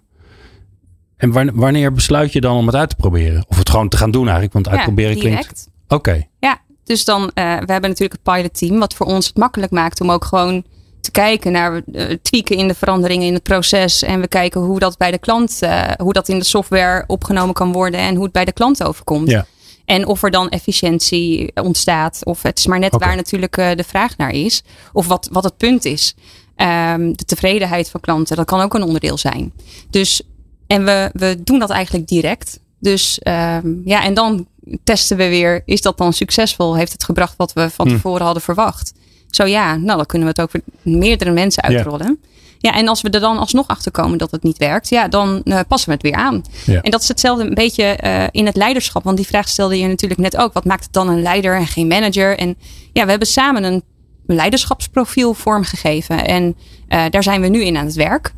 En 1.16 1.32
wan- 1.32 1.54
wanneer 1.54 1.92
besluit 1.92 2.32
je 2.32 2.40
dan 2.40 2.56
om 2.56 2.66
het 2.66 2.74
uit 2.76 2.88
te 2.88 2.96
proberen? 2.96 3.44
Of 3.48 3.58
het 3.58 3.70
gewoon 3.70 3.88
te 3.88 3.96
gaan 3.96 4.10
doen 4.10 4.22
eigenlijk? 4.24 4.52
Want 4.52 4.68
uitproberen 4.68 5.14
ja, 5.14 5.20
klinkt... 5.20 5.68
Oké, 5.88 6.26
Ja, 6.40 6.60
dus 6.84 7.04
dan, 7.04 7.30
eh, 7.34 7.44
we 7.44 7.72
hebben 7.72 7.90
natuurlijk 7.90 8.20
een 8.24 8.32
pilotteam, 8.34 8.78
wat 8.78 8.94
voor 8.94 9.06
ons 9.06 9.26
het 9.26 9.36
makkelijk 9.36 9.72
maakt 9.72 10.00
om 10.00 10.10
ook 10.10 10.24
gewoon 10.24 10.64
te 11.00 11.10
kijken 11.10 11.52
naar 11.52 11.82
eh, 11.92 12.04
tweaken 12.22 12.56
in 12.56 12.68
de 12.68 12.74
veranderingen 12.74 13.26
in 13.26 13.34
het 13.34 13.42
proces. 13.42 14.02
En 14.02 14.20
we 14.20 14.28
kijken 14.28 14.60
hoe 14.60 14.78
dat 14.78 14.96
bij 14.96 15.10
de 15.10 15.18
klant, 15.18 15.62
eh, 15.62 15.82
hoe 15.96 16.12
dat 16.12 16.28
in 16.28 16.38
de 16.38 16.44
software 16.44 17.04
opgenomen 17.06 17.54
kan 17.54 17.72
worden 17.72 18.00
en 18.00 18.14
hoe 18.14 18.24
het 18.24 18.32
bij 18.32 18.44
de 18.44 18.52
klant 18.52 18.82
overkomt. 18.82 19.30
Ja. 19.30 19.46
En 19.84 20.06
of 20.06 20.22
er 20.22 20.30
dan 20.30 20.48
efficiëntie 20.48 21.52
ontstaat. 21.54 22.24
Of 22.24 22.42
het 22.42 22.58
is 22.58 22.66
maar 22.66 22.78
net 22.78 22.96
waar 22.96 23.16
natuurlijk 23.16 23.54
de 23.54 23.84
vraag 23.86 24.16
naar 24.16 24.30
is. 24.30 24.62
Of 24.92 25.06
wat, 25.06 25.28
wat 25.32 25.44
het 25.44 25.56
punt 25.56 25.84
is. 25.84 26.14
Ehm, 26.56 27.12
de 27.12 27.24
tevredenheid 27.24 27.90
van 27.90 28.00
klanten, 28.00 28.36
dat 28.36 28.46
kan 28.46 28.60
ook 28.60 28.74
een 28.74 28.82
onderdeel 28.82 29.18
zijn. 29.18 29.52
Dus, 29.90 30.22
en 30.66 30.84
we, 30.84 31.10
we 31.12 31.36
doen 31.44 31.58
dat 31.58 31.70
eigenlijk 31.70 32.08
direct. 32.08 32.60
Dus 32.78 33.18
ehm, 33.18 33.72
ja, 33.84 34.04
en 34.04 34.14
dan 34.14 34.46
testen 34.84 35.16
we 35.16 35.28
weer, 35.28 35.62
is 35.64 35.82
dat 35.82 35.98
dan 35.98 36.12
succesvol? 36.12 36.76
Heeft 36.76 36.92
het 36.92 37.04
gebracht 37.04 37.34
wat 37.36 37.52
we 37.52 37.70
van 37.70 37.88
Hm. 37.88 37.94
tevoren 37.94 38.24
hadden 38.24 38.42
verwacht? 38.42 38.92
Zo 39.30 39.44
ja, 39.44 39.76
nou 39.76 39.96
dan 39.96 40.06
kunnen 40.06 40.28
we 40.28 40.34
het 40.36 40.42
ook 40.42 40.50
voor 40.50 40.92
meerdere 40.92 41.30
mensen 41.30 41.62
uitrollen. 41.62 42.18
Ja, 42.58 42.74
en 42.74 42.88
als 42.88 43.00
we 43.02 43.10
er 43.10 43.20
dan 43.20 43.38
alsnog 43.38 43.68
achter 43.68 43.90
komen 43.92 44.18
dat 44.18 44.30
het 44.30 44.42
niet 44.42 44.58
werkt, 44.58 44.88
ja, 44.88 45.08
dan 45.08 45.42
eh, 45.44 45.60
passen 45.68 45.88
we 45.88 45.94
het 45.94 46.02
weer 46.02 46.14
aan. 46.14 46.42
Ja. 46.64 46.80
En 46.80 46.90
dat 46.90 47.02
is 47.02 47.08
hetzelfde 47.08 47.44
een 47.44 47.54
beetje 47.54 47.82
eh, 47.84 48.24
in 48.30 48.46
het 48.46 48.56
leiderschap. 48.56 49.04
Want 49.04 49.16
die 49.16 49.26
vraag 49.26 49.48
stelde 49.48 49.78
je 49.78 49.86
natuurlijk 49.86 50.20
net 50.20 50.36
ook. 50.36 50.52
Wat 50.52 50.64
maakt 50.64 50.84
het 50.84 50.92
dan 50.92 51.08
een 51.08 51.22
leider 51.22 51.56
en 51.56 51.66
geen 51.66 51.86
manager? 51.86 52.38
En 52.38 52.56
ja, 52.92 53.04
we 53.04 53.10
hebben 53.10 53.28
samen 53.28 53.64
een 53.64 53.82
leiderschapsprofiel 54.26 55.34
vormgegeven. 55.34 56.24
En 56.24 56.56
eh, 56.88 57.04
daar 57.10 57.22
zijn 57.22 57.40
we 57.40 57.48
nu 57.48 57.64
in 57.64 57.76
aan 57.76 57.86
het 57.86 57.94
werk. 57.94 58.32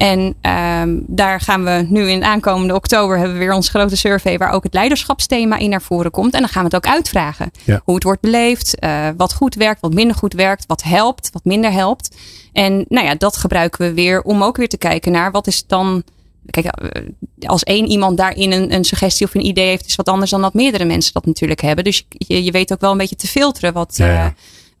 En 0.00 0.34
ehm, 0.40 0.98
daar 1.06 1.40
gaan 1.40 1.64
we 1.64 1.86
nu 1.88 2.10
in 2.10 2.24
aankomende 2.24 2.74
oktober 2.74 3.16
hebben 3.18 3.38
we 3.38 3.44
weer 3.44 3.52
ons 3.52 3.68
grote 3.68 3.96
survey 3.96 4.38
waar 4.38 4.52
ook 4.52 4.62
het 4.62 4.74
leiderschapsthema 4.74 5.56
in 5.56 5.70
naar 5.70 5.82
voren 5.82 6.10
komt. 6.10 6.34
En 6.34 6.40
dan 6.40 6.48
gaan 6.48 6.64
we 6.64 6.76
het 6.76 6.86
ook 6.86 6.92
uitvragen. 6.94 7.50
Ja. 7.64 7.80
Hoe 7.84 7.94
het 7.94 8.04
wordt 8.04 8.20
beleefd, 8.20 8.78
eh, 8.78 9.08
wat 9.16 9.34
goed 9.34 9.54
werkt, 9.54 9.80
wat 9.80 9.94
minder 9.94 10.16
goed 10.16 10.32
werkt, 10.32 10.64
wat 10.66 10.82
helpt, 10.82 11.30
wat 11.32 11.44
minder 11.44 11.72
helpt. 11.72 12.16
En 12.52 12.84
nou 12.88 13.06
ja, 13.06 13.14
dat 13.14 13.36
gebruiken 13.36 13.86
we 13.86 13.94
weer 13.94 14.22
om 14.22 14.42
ook 14.42 14.56
weer 14.56 14.68
te 14.68 14.78
kijken 14.78 15.12
naar 15.12 15.30
wat 15.30 15.46
is 15.46 15.66
dan. 15.66 16.02
Kijk, 16.50 16.66
eh, 16.66 17.02
als 17.48 17.62
één 17.62 17.86
iemand 17.86 18.16
daarin 18.16 18.52
een, 18.52 18.74
een 18.74 18.84
suggestie 18.84 19.26
of 19.26 19.34
een 19.34 19.46
idee 19.46 19.66
heeft, 19.66 19.86
is 19.86 19.96
wat 19.96 20.08
anders 20.08 20.30
dan 20.30 20.42
dat 20.42 20.54
meerdere 20.54 20.84
mensen 20.84 21.12
dat 21.12 21.26
natuurlijk 21.26 21.60
hebben. 21.60 21.84
Dus 21.84 22.06
je, 22.08 22.44
je 22.44 22.50
weet 22.50 22.72
ook 22.72 22.80
wel 22.80 22.90
een 22.90 22.98
beetje 22.98 23.16
te 23.16 23.26
filteren 23.26 23.72
wat, 23.72 23.94
Ja, 23.96 24.06
ja. 24.06 24.24
eh, 24.24 24.30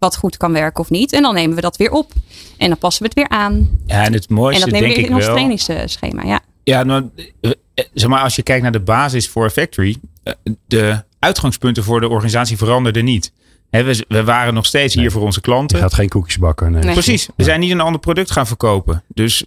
wat 0.00 0.16
goed 0.16 0.36
kan 0.36 0.52
werken 0.52 0.80
of 0.80 0.90
niet. 0.90 1.12
En 1.12 1.22
dan 1.22 1.34
nemen 1.34 1.54
we 1.56 1.60
dat 1.62 1.76
weer 1.76 1.90
op. 1.90 2.12
En 2.56 2.68
dan 2.68 2.78
passen 2.78 3.02
we 3.02 3.08
het 3.08 3.18
weer 3.18 3.38
aan. 3.38 3.68
Ja, 3.86 4.04
en 4.04 4.12
het 4.12 4.26
En 4.28 4.34
mooiste 4.34 4.64
dat 4.64 4.70
nemen 4.72 4.88
we 4.88 4.94
denk 4.94 4.96
weer 4.96 5.04
ik 5.04 5.10
in 5.10 5.14
ons 5.14 5.24
wel. 5.24 5.34
trainingsschema. 5.34 6.22
Ja. 6.24 6.40
Ja, 6.64 6.82
nou, 6.82 7.10
eh, 7.40 7.50
eh, 7.74 7.84
zeg 7.94 8.08
maar, 8.08 8.22
als 8.22 8.36
je 8.36 8.42
kijkt 8.42 8.62
naar 8.62 8.72
de 8.72 8.80
basis 8.80 9.28
voor 9.28 9.50
factory, 9.50 9.96
eh, 10.22 10.32
de 10.66 11.02
uitgangspunten 11.18 11.84
voor 11.84 12.00
de 12.00 12.08
organisatie 12.08 12.56
veranderden 12.56 13.04
niet. 13.04 13.32
We, 13.70 14.04
we 14.08 14.24
waren 14.24 14.54
nog 14.54 14.66
steeds 14.66 14.94
hier 14.94 15.10
voor 15.10 15.22
onze 15.22 15.40
je 15.42 15.46
klanten. 15.46 15.78
gaat 15.78 15.94
geen 15.94 16.08
koekjes 16.08 16.38
bakken. 16.38 16.72
Nee. 16.72 16.82
Nee. 16.82 16.92
Precies. 16.92 17.28
We 17.36 17.44
zijn 17.44 17.60
niet 17.60 17.70
een 17.70 17.80
ander 17.80 18.00
product 18.00 18.30
gaan 18.30 18.46
verkopen. 18.46 19.02
Dus, 19.08 19.44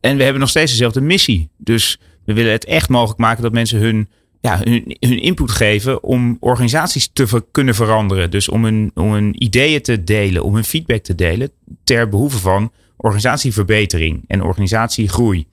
en 0.00 0.16
we 0.16 0.22
hebben 0.22 0.40
nog 0.40 0.48
steeds 0.48 0.70
dezelfde 0.70 1.00
missie. 1.00 1.48
Dus 1.56 1.98
we 2.24 2.32
willen 2.32 2.52
het 2.52 2.64
echt 2.64 2.88
mogelijk 2.88 3.18
maken 3.18 3.42
dat 3.42 3.52
mensen 3.52 3.78
hun, 3.78 4.08
ja, 4.40 4.60
hun, 4.62 4.96
hun 5.00 5.18
input 5.18 5.50
geven 5.50 6.02
om 6.02 6.36
organisaties 6.40 7.10
te 7.12 7.26
ver- 7.26 7.44
kunnen 7.50 7.74
veranderen. 7.74 8.30
Dus 8.30 8.48
om 8.48 8.64
hun, 8.64 8.90
om 8.94 9.12
hun 9.12 9.42
ideeën 9.42 9.82
te 9.82 10.04
delen, 10.04 10.42
om 10.42 10.54
hun 10.54 10.64
feedback 10.64 11.02
te 11.02 11.14
delen 11.14 11.50
ter 11.84 12.08
behoeve 12.08 12.38
van 12.38 12.72
organisatieverbetering 12.96 14.24
en 14.26 14.42
organisatiegroei. 14.42 15.46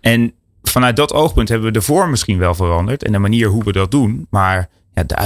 En 0.00 0.32
vanuit 0.62 0.96
dat 0.96 1.12
oogpunt 1.12 1.48
hebben 1.48 1.66
we 1.66 1.72
de 1.72 1.82
vorm 1.82 2.10
misschien 2.10 2.38
wel 2.38 2.54
veranderd 2.54 3.04
en 3.04 3.12
de 3.12 3.18
manier 3.18 3.48
hoe 3.48 3.64
we 3.64 3.72
dat 3.72 3.90
doen. 3.90 4.26
Maar 4.30 4.68
ja, 4.94 5.02
de 5.02 5.16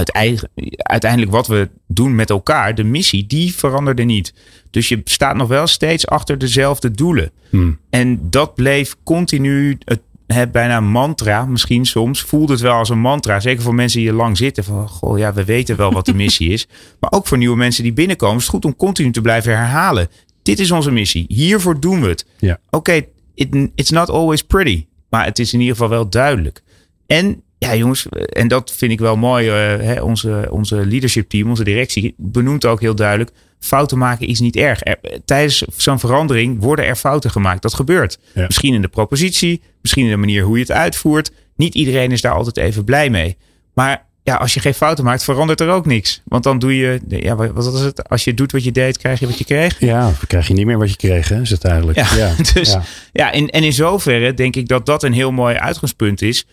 uiteindelijk 0.76 1.32
wat 1.32 1.46
we 1.46 1.68
doen 1.86 2.14
met 2.14 2.30
elkaar, 2.30 2.74
de 2.74 2.84
missie, 2.84 3.26
die 3.26 3.54
veranderde 3.54 4.02
niet. 4.02 4.34
Dus 4.70 4.88
je 4.88 5.00
staat 5.04 5.36
nog 5.36 5.48
wel 5.48 5.66
steeds 5.66 6.06
achter 6.06 6.38
dezelfde 6.38 6.90
doelen. 6.90 7.30
Hmm. 7.50 7.78
En 7.90 8.30
dat 8.30 8.54
bleef 8.54 8.96
continu 9.02 9.78
het, 9.84 10.00
het 10.26 10.52
bijna 10.52 10.80
mantra. 10.80 11.44
Misschien 11.46 11.86
soms 11.86 12.22
voelt 12.22 12.48
het 12.48 12.60
wel 12.60 12.72
als 12.74 12.88
een 12.88 12.98
mantra. 13.00 13.40
Zeker 13.40 13.62
voor 13.62 13.74
mensen 13.74 13.98
die 14.00 14.08
er 14.08 14.14
lang 14.14 14.36
zitten. 14.36 14.64
Van, 14.64 14.88
goh, 14.88 15.18
ja, 15.18 15.32
we 15.32 15.44
weten 15.44 15.76
wel 15.76 15.92
wat 15.92 16.06
de 16.06 16.14
missie 16.14 16.48
is. 16.50 16.66
Maar 17.00 17.12
ook 17.12 17.26
voor 17.26 17.38
nieuwe 17.38 17.56
mensen 17.56 17.82
die 17.82 17.92
binnenkomen. 17.92 18.36
Is 18.36 18.42
het 18.42 18.50
goed 18.50 18.64
om 18.64 18.76
continu 18.76 19.10
te 19.10 19.20
blijven 19.20 19.56
herhalen. 19.56 20.08
Dit 20.42 20.58
is 20.58 20.70
onze 20.70 20.90
missie. 20.90 21.24
Hiervoor 21.28 21.80
doen 21.80 22.00
we 22.00 22.08
het. 22.08 22.26
Ja. 22.38 22.58
Oké, 22.70 23.02
it- 23.34 23.70
it's 23.74 23.90
not 23.90 24.10
always 24.10 24.42
pretty. 24.42 24.86
Maar 25.10 25.24
het 25.24 25.38
is 25.38 25.52
in 25.52 25.58
ieder 25.60 25.74
geval 25.74 25.90
wel 25.90 26.08
duidelijk. 26.08 26.62
En 27.06 27.42
ja, 27.58 27.74
jongens, 27.76 28.08
en 28.08 28.48
dat 28.48 28.72
vind 28.72 28.92
ik 28.92 28.98
wel 28.98 29.16
mooi. 29.16 29.48
eh, 29.48 29.54
hè, 29.86 30.00
onze, 30.02 30.46
onze 30.50 30.86
leadership 30.86 31.28
team, 31.28 31.48
onze 31.48 31.64
directie, 31.64 32.14
benoemt 32.16 32.64
ook 32.66 32.80
heel 32.80 32.94
duidelijk. 32.94 33.30
Fouten 33.64 33.98
maken 33.98 34.26
is 34.26 34.40
niet 34.40 34.56
erg. 34.56 34.80
Er- 34.82 34.98
tijdens 35.24 35.64
zo'n 35.76 35.98
verandering 35.98 36.60
worden 36.60 36.86
er 36.86 36.96
fouten 36.96 37.30
gemaakt. 37.30 37.62
Dat 37.62 37.74
gebeurt. 37.74 38.18
Ja. 38.34 38.44
Misschien 38.46 38.74
in 38.74 38.82
de 38.82 38.88
propositie, 38.88 39.62
misschien 39.82 40.04
in 40.04 40.10
de 40.10 40.16
manier 40.16 40.42
hoe 40.42 40.56
je 40.56 40.62
het 40.62 40.72
uitvoert. 40.72 41.30
Niet 41.56 41.74
iedereen 41.74 42.12
is 42.12 42.20
daar 42.20 42.34
altijd 42.34 42.56
even 42.56 42.84
blij 42.84 43.10
mee. 43.10 43.36
Maar 43.74 44.06
ja, 44.22 44.34
als 44.34 44.54
je 44.54 44.60
geen 44.60 44.74
fouten 44.74 45.04
maakt, 45.04 45.24
verandert 45.24 45.60
er 45.60 45.68
ook 45.68 45.86
niks. 45.86 46.22
Want 46.24 46.44
dan 46.44 46.58
doe 46.58 46.76
je, 46.76 47.00
ja, 47.08 47.36
wat 47.36 47.50
was 47.50 47.80
het? 47.80 48.08
Als 48.08 48.24
je 48.24 48.34
doet 48.34 48.52
wat 48.52 48.64
je 48.64 48.72
deed, 48.72 48.98
krijg 48.98 49.20
je 49.20 49.26
wat 49.26 49.38
je 49.38 49.44
kreeg. 49.44 49.80
Ja, 49.80 50.00
dan 50.00 50.14
krijg 50.26 50.48
je 50.48 50.54
niet 50.54 50.66
meer 50.66 50.78
wat 50.78 50.90
je 50.90 50.96
kreeg, 50.96 51.28
hè? 51.28 51.40
Is 51.40 51.50
het 51.50 51.64
eigenlijk. 51.64 51.98
Ja, 51.98 52.34
dus 52.54 52.72
ja. 52.72 52.82
ja, 53.12 53.32
en, 53.32 53.48
en 53.50 53.62
in 53.62 53.72
zoverre 53.72 54.34
denk 54.34 54.56
ik 54.56 54.68
dat 54.68 54.86
dat 54.86 55.02
een 55.02 55.12
heel 55.12 55.32
mooi 55.32 55.56
uitgangspunt 55.56 56.22
is. 56.22 56.46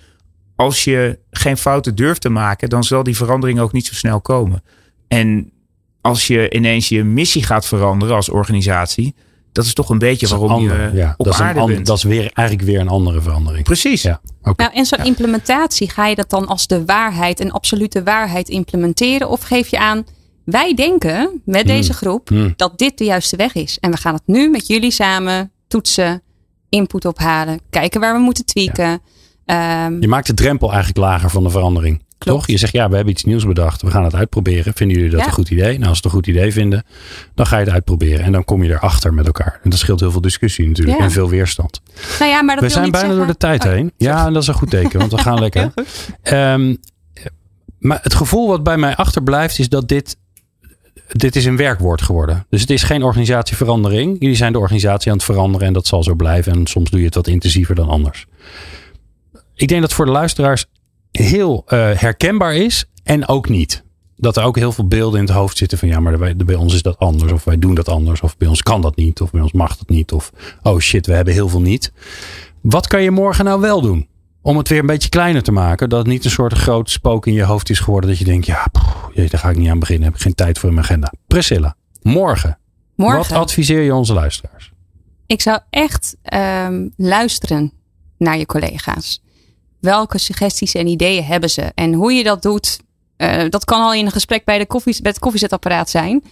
Als 0.56 0.84
je 0.84 1.20
geen 1.32 1.58
fouten 1.58 1.96
durft 1.96 2.22
te 2.22 2.30
maken, 2.30 2.70
dan 2.70 2.84
zal 2.84 3.04
die 3.04 3.16
verandering 3.16 3.60
ook 3.60 3.72
niet 3.72 3.86
zo 3.86 3.94
snel 3.94 4.22
komen. 4.22 4.64
En 5.08 5.52
als 6.02 6.28
je 6.28 6.50
ineens 6.54 6.90
je 6.90 7.04
missie 7.04 7.44
gaat 7.44 7.66
veranderen 7.66 8.16
als 8.16 8.30
organisatie, 8.30 9.16
dat 9.52 9.66
is 9.66 9.74
toch 9.74 9.90
een 9.90 9.98
beetje 9.98 10.28
Dat 10.28 10.38
is 10.38 10.44
een 10.44 10.48
waarom 10.48 10.70
andere, 10.70 10.92
je 10.92 10.98
ja. 10.98 11.14
op 11.18 11.26
dat 11.26 11.34
is 11.34 11.40
een 11.40 11.46
aarde 11.46 11.60
ander- 11.60 11.76
bent. 11.76 11.88
Dat 11.88 11.98
is 11.98 12.04
weer, 12.04 12.32
eigenlijk 12.34 12.68
weer 12.68 12.80
een 12.80 12.88
andere 12.88 13.22
verandering. 13.22 13.64
Precies. 13.64 14.02
Ja, 14.02 14.22
oké. 14.44 14.64
Nou, 14.64 14.76
en 14.76 14.86
zo'n 14.86 15.06
implementatie, 15.06 15.90
ga 15.90 16.08
je 16.08 16.16
dat 16.16 16.30
dan 16.30 16.48
als 16.48 16.68
de 16.68 16.86
waarheid 16.86 17.40
en 17.40 17.52
absolute 17.52 18.04
waarheid 18.04 18.50
implementeren? 18.50 19.30
Of 19.30 19.42
geef 19.42 19.68
je 19.68 19.80
aan, 19.80 20.04
wij 20.46 20.74
denken 20.74 21.42
met 21.46 21.66
deze 21.68 21.94
groep 21.94 22.30
Hmm. 22.30 22.54
dat 22.56 22.78
dit 22.78 22.98
de 22.98 23.04
juiste 23.04 23.36
weg 23.36 23.54
is. 23.54 23.78
En 23.80 23.92
we 23.92 23.98
gaan 23.98 24.14
het 24.14 24.24
nu 24.26 24.50
met 24.50 24.68
jullie 24.68 24.92
samen 24.92 25.52
toetsen, 25.68 26.22
input 26.70 27.06
ophalen, 27.06 27.60
kijken 27.70 28.00
waar 28.00 28.14
we 28.14 28.20
moeten 28.20 28.46
tweaken. 28.46 29.02
Ehm, 29.46 30.02
Je 30.02 30.08
maakt 30.08 30.28
de 30.28 30.34
drempel 30.34 30.68
eigenlijk 30.70 31.00
lager 31.00 31.30
van 31.30 31.44
de 31.44 31.50
verandering. 31.50 32.04
Klopt. 32.24 32.40
Toch? 32.40 32.48
Je 32.48 32.58
zegt 32.58 32.74
ja, 32.74 32.90
we 32.90 32.96
hebben 32.96 33.14
iets 33.14 33.24
nieuws 33.24 33.46
bedacht. 33.46 33.82
We 33.82 33.92
gaan 33.92 34.04
het 34.04 34.16
uitproberen. 34.16 34.74
Vinden 34.74 34.96
jullie 34.98 35.12
dat 35.12 35.20
Ja. 35.20 35.26
een 35.26 35.32
goed 35.34 35.50
idee? 35.50 35.74
Nou, 35.78 35.88
als 35.88 35.88
ze 35.88 35.96
het 35.96 36.06
een 36.06 36.12
goed 36.12 36.28
idee 36.28 36.52
vinden, 36.52 36.84
dan 37.36 37.46
ga 37.46 37.58
je 37.58 37.64
het 37.66 37.74
uitproberen. 37.74 38.26
En 38.26 38.32
dan 38.32 38.46
kom 38.46 38.64
je 38.64 38.70
erachter 38.70 39.14
met 39.14 39.26
elkaar. 39.26 39.60
En 39.64 39.70
dat 39.70 39.80
scheelt 39.80 40.00
heel 40.00 40.12
veel 40.12 40.22
discussie 40.22 40.68
natuurlijk. 40.68 40.98
Ja. 40.98 41.04
En 41.04 41.12
veel 41.12 41.30
weerstand. 41.30 41.82
nou 42.20 42.32
ja, 42.32 42.42
maar 42.42 42.56
dat 42.56 42.64
we 42.64 42.70
zijn 42.70 42.84
bijna 42.92 42.98
zeggen- 43.00 43.18
door 43.18 43.28
de 43.28 43.38
tijd 43.38 43.66
Oh, 43.66 43.72
heen. 43.72 43.92
Ja, 43.98 44.26
en 44.26 44.34
dat 44.34 44.42
is 44.42 44.48
een 44.48 44.54
goed 44.54 44.70
teken, 44.70 45.00
want 45.00 45.12
we 45.12 45.18
gaan 45.18 45.40
lekker. 45.46 45.74
Ehm, 46.22 46.76
maar 47.80 48.00
het 48.02 48.14
gevoel 48.14 48.48
wat 48.48 48.64
bij 48.64 48.78
mij 48.78 48.96
achterblijft 48.96 49.60
is 49.60 49.70
dat 49.70 49.88
dit, 49.88 50.18
dit 51.08 51.36
is 51.36 51.46
een 51.46 51.58
werkwoord 51.58 52.02
geworden. 52.02 52.46
Dus 52.50 52.62
het 52.62 52.70
is 52.70 52.84
geen 52.84 53.04
organisatieverandering. 53.04 54.16
Jullie 54.20 54.36
zijn 54.36 54.52
de 54.52 54.60
organisatie 54.60 55.12
aan 55.12 55.18
het 55.18 55.26
veranderen 55.26 55.68
en 55.68 55.74
dat 55.74 55.88
zal 55.88 56.04
zo 56.04 56.16
blijven. 56.16 56.52
En 56.54 56.68
soms 56.68 56.90
doe 56.90 57.00
je 57.00 57.06
het 57.06 57.16
wat 57.16 57.28
intensiever 57.28 57.76
dan 57.76 57.90
anders. 57.90 58.26
ik 59.56 59.68
denk 59.68 59.82
dat 59.82 59.94
voor 59.94 60.06
de 60.06 60.12
luisteraars 60.12 60.66
heel 61.12 61.64
uh, 61.66 61.92
herkenbaar 61.92 62.56
is 62.56 62.86
en 63.04 63.28
ook 63.28 63.50
niet. 63.50 63.84
Dat 64.16 64.38
er 64.38 64.44
ook 64.44 64.56
heel 64.56 64.72
veel 64.72 64.88
beelden 64.88 65.20
in 65.20 65.26
het 65.26 65.36
hoofd 65.36 65.58
zitten 65.58 65.78
van 65.78 65.88
ja, 65.88 66.00
maar 66.00 66.18
bij, 66.18 66.36
bij 66.36 66.56
ons 66.56 66.74
is 66.74 66.82
dat 66.82 66.98
anders. 66.98 67.32
Of 67.32 67.44
wij 67.44 67.60
doen 67.60 67.76
dat 67.76 67.90
anders. 67.90 68.22
Of 68.22 68.38
bij 68.38 68.48
ons 68.48 68.64
kan 68.64 68.82
dat 68.82 68.96
niet. 68.96 69.22
Of 69.22 69.32
bij 69.32 69.42
ons 69.42 69.52
mag 69.52 69.78
dat 69.78 69.90
niet. 69.90 70.12
Of 70.12 70.32
oh 70.62 70.80
shit, 70.80 71.06
we 71.06 71.14
hebben 71.14 71.34
heel 71.34 71.50
veel 71.50 71.62
niet. 71.62 71.92
Wat 72.62 72.88
kan 72.88 73.02
je 73.02 73.12
morgen 73.12 73.46
nou 73.46 73.62
wel 73.62 73.82
doen? 73.82 74.08
Om 74.42 74.58
het 74.58 74.68
weer 74.68 74.80
een 74.80 74.86
beetje 74.86 75.10
kleiner 75.10 75.44
te 75.44 75.52
maken. 75.52 75.90
Dat 75.90 76.00
het 76.00 76.08
niet 76.08 76.26
een 76.26 76.32
soort 76.32 76.54
groot 76.54 76.90
spook 76.90 77.28
in 77.28 77.34
je 77.34 77.44
hoofd 77.44 77.70
is 77.70 77.80
geworden. 77.80 78.10
Dat 78.10 78.20
je 78.20 78.26
denkt, 78.26 78.46
ja, 78.46 78.68
daar 79.14 79.30
ga 79.30 79.50
ik 79.50 79.58
niet 79.58 79.70
aan 79.70 79.80
beginnen. 79.80 80.06
Heb 80.06 80.16
ik 80.16 80.22
geen 80.22 80.36
tijd 80.36 80.60
voor 80.60 80.70
in 80.70 80.76
mijn 80.76 80.88
agenda. 80.88 81.14
Priscilla, 81.28 81.76
morgen. 82.02 82.58
morgen. 82.96 83.18
Wat 83.18 83.32
adviseer 83.32 83.82
je 83.82 83.96
onze 83.96 84.14
luisteraars? 84.14 84.72
Ik 85.26 85.42
zou 85.42 85.60
echt 85.70 86.16
um, 86.34 86.94
luisteren 86.98 87.74
naar 88.18 88.38
je 88.38 88.46
collega's. 88.46 89.22
Welke 89.82 90.18
suggesties 90.18 90.74
en 90.74 90.88
ideeën 90.88 91.24
hebben 91.24 91.50
ze? 91.50 91.72
En 91.76 91.94
hoe 91.94 92.14
je 92.14 92.24
dat 92.24 92.42
doet, 92.42 92.80
uh, 93.18 93.42
dat 93.50 93.66
kan 93.66 93.82
al 93.82 93.94
in 93.94 94.06
een 94.06 94.12
gesprek 94.12 94.46
bij, 94.46 94.58
de 94.58 94.66
koffie, 94.66 95.02
bij 95.02 95.12
het 95.12 95.20
koffiezetapparaat 95.20 95.90
zijn. 95.90 96.24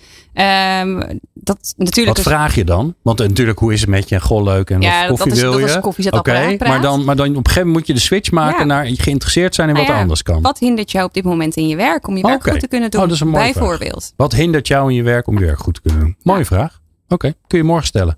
Um, 0.82 1.20
dat, 1.34 1.74
natuurlijk 1.78 2.18
wat 2.18 2.26
vraag 2.26 2.56
je 2.56 2.64
dan? 2.64 2.96
Want 3.02 3.20
natuurlijk, 3.20 3.60
hoe 3.60 3.74
is 3.74 3.80
het 3.82 3.90
met 3.90 4.10
je? 4.10 4.20
Goh, 4.20 4.44
leuk. 4.44 4.70
En 4.70 4.82
ja, 4.82 5.00
wat 5.00 5.08
koffie 5.08 5.28
dat 5.28 5.36
is, 5.36 5.42
wil 5.42 5.52
dat 5.52 5.60
je? 5.60 5.66
Is 5.66 5.74
een 5.74 5.82
koffiezetapparaat. 5.82 6.54
Oké, 6.54 6.68
maar, 6.68 6.82
dan, 6.82 7.04
maar 7.04 7.16
dan 7.16 7.30
op 7.30 7.36
een 7.36 7.46
gegeven 7.46 7.68
moment 7.68 7.78
moet 7.78 7.88
je 7.88 7.94
de 7.94 8.00
switch 8.00 8.32
maken 8.32 8.60
ja. 8.60 8.66
naar 8.66 8.86
geïnteresseerd 8.86 9.56
zijn 9.56 9.68
in 9.68 9.74
nou 9.74 9.86
wat 9.86 9.96
er 9.96 10.02
anders 10.02 10.24
kan. 10.24 10.42
Wat 10.42 10.60
hindert 10.60 10.92
jou 10.92 11.06
op 11.06 11.14
dit 11.14 11.24
moment 11.24 11.56
in 11.56 11.68
je 11.68 11.76
werk 11.76 12.08
om 12.08 12.18
je 12.18 12.24
werk 12.24 12.36
okay. 12.36 12.52
goed 12.52 12.62
te 12.62 12.68
kunnen 12.68 12.92
doen? 12.92 13.02
Oh, 13.02 13.08
dat 13.08 13.16
is 13.16 13.22
een 13.22 13.30
mooie 13.30 13.54
bijvoorbeeld. 13.54 14.04
Vraag. 14.04 14.14
Wat 14.16 14.34
hindert 14.34 14.68
jou 14.68 14.90
in 14.90 14.96
je 14.96 15.04
werk 15.04 15.28
om 15.28 15.40
je 15.40 15.46
werk 15.46 15.60
goed 15.60 15.74
te 15.74 15.82
kunnen 15.82 16.00
doen? 16.00 16.16
Mooie 16.24 16.46
vraag. 16.46 16.82
Oké, 17.04 17.14
okay. 17.14 17.34
kun 17.48 17.58
je 17.58 17.64
morgen 17.64 17.88
stellen. 17.88 18.16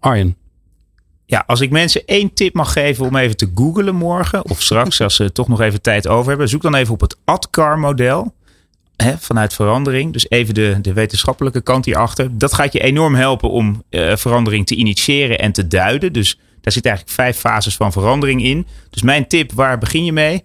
Arjen, 0.00 0.36
ja, 1.26 1.44
als 1.46 1.60
ik 1.60 1.70
mensen 1.70 2.02
één 2.04 2.32
tip 2.32 2.54
mag 2.54 2.72
geven 2.72 3.06
om 3.06 3.16
even 3.16 3.36
te 3.36 3.50
googlen 3.54 3.94
morgen, 3.94 4.50
of 4.50 4.62
straks 4.62 5.00
als 5.00 5.14
ze 5.14 5.32
toch 5.32 5.48
nog 5.48 5.60
even 5.60 5.82
tijd 5.82 6.08
over 6.08 6.28
hebben, 6.28 6.48
zoek 6.48 6.62
dan 6.62 6.74
even 6.74 6.94
op 6.94 7.00
het 7.00 7.16
ADCAR-model. 7.24 8.34
vanuit 9.18 9.54
verandering. 9.54 10.12
Dus 10.12 10.30
even 10.30 10.54
de, 10.54 10.78
de 10.82 10.92
wetenschappelijke 10.92 11.60
kant 11.60 11.84
hierachter. 11.84 12.38
Dat 12.38 12.54
gaat 12.54 12.72
je 12.72 12.80
enorm 12.80 13.14
helpen 13.14 13.50
om 13.50 13.82
uh, 13.90 14.16
verandering 14.16 14.66
te 14.66 14.74
initiëren 14.74 15.38
en 15.38 15.52
te 15.52 15.66
duiden. 15.66 16.12
Dus 16.12 16.38
daar 16.60 16.72
zitten 16.72 16.90
eigenlijk 16.90 17.20
vijf 17.20 17.36
fases 17.36 17.76
van 17.76 17.92
verandering 17.92 18.42
in. 18.42 18.66
Dus 18.90 19.02
mijn 19.02 19.28
tip, 19.28 19.52
waar 19.52 19.78
begin 19.78 20.04
je 20.04 20.12
mee? 20.12 20.44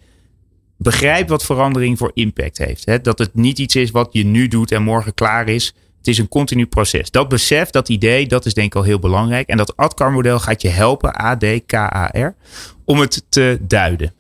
Begrijp 0.77 1.29
wat 1.29 1.45
verandering 1.45 1.97
voor 1.97 2.11
impact 2.13 2.57
heeft. 2.57 2.85
Hè? 2.85 3.01
Dat 3.01 3.19
het 3.19 3.35
niet 3.35 3.59
iets 3.59 3.75
is 3.75 3.91
wat 3.91 4.09
je 4.11 4.25
nu 4.25 4.47
doet 4.47 4.71
en 4.71 4.83
morgen 4.83 5.13
klaar 5.13 5.47
is. 5.47 5.73
Het 6.01 6.09
is 6.09 6.17
een 6.17 6.27
continu 6.27 6.65
proces. 6.65 7.11
Dat 7.11 7.29
besef, 7.29 7.69
dat 7.69 7.89
idee, 7.89 8.27
dat 8.27 8.45
is 8.45 8.53
denk 8.53 8.67
ik 8.67 8.75
al 8.75 8.83
heel 8.83 8.99
belangrijk. 8.99 9.47
En 9.47 9.57
dat 9.57 9.77
ADKAR-model 9.77 10.39
gaat 10.39 10.61
je 10.61 10.69
helpen, 10.69 11.21
A-D-K-A-R, 11.21 12.35
om 12.85 12.99
het 12.99 13.25
te 13.29 13.57
duiden. 13.61 14.13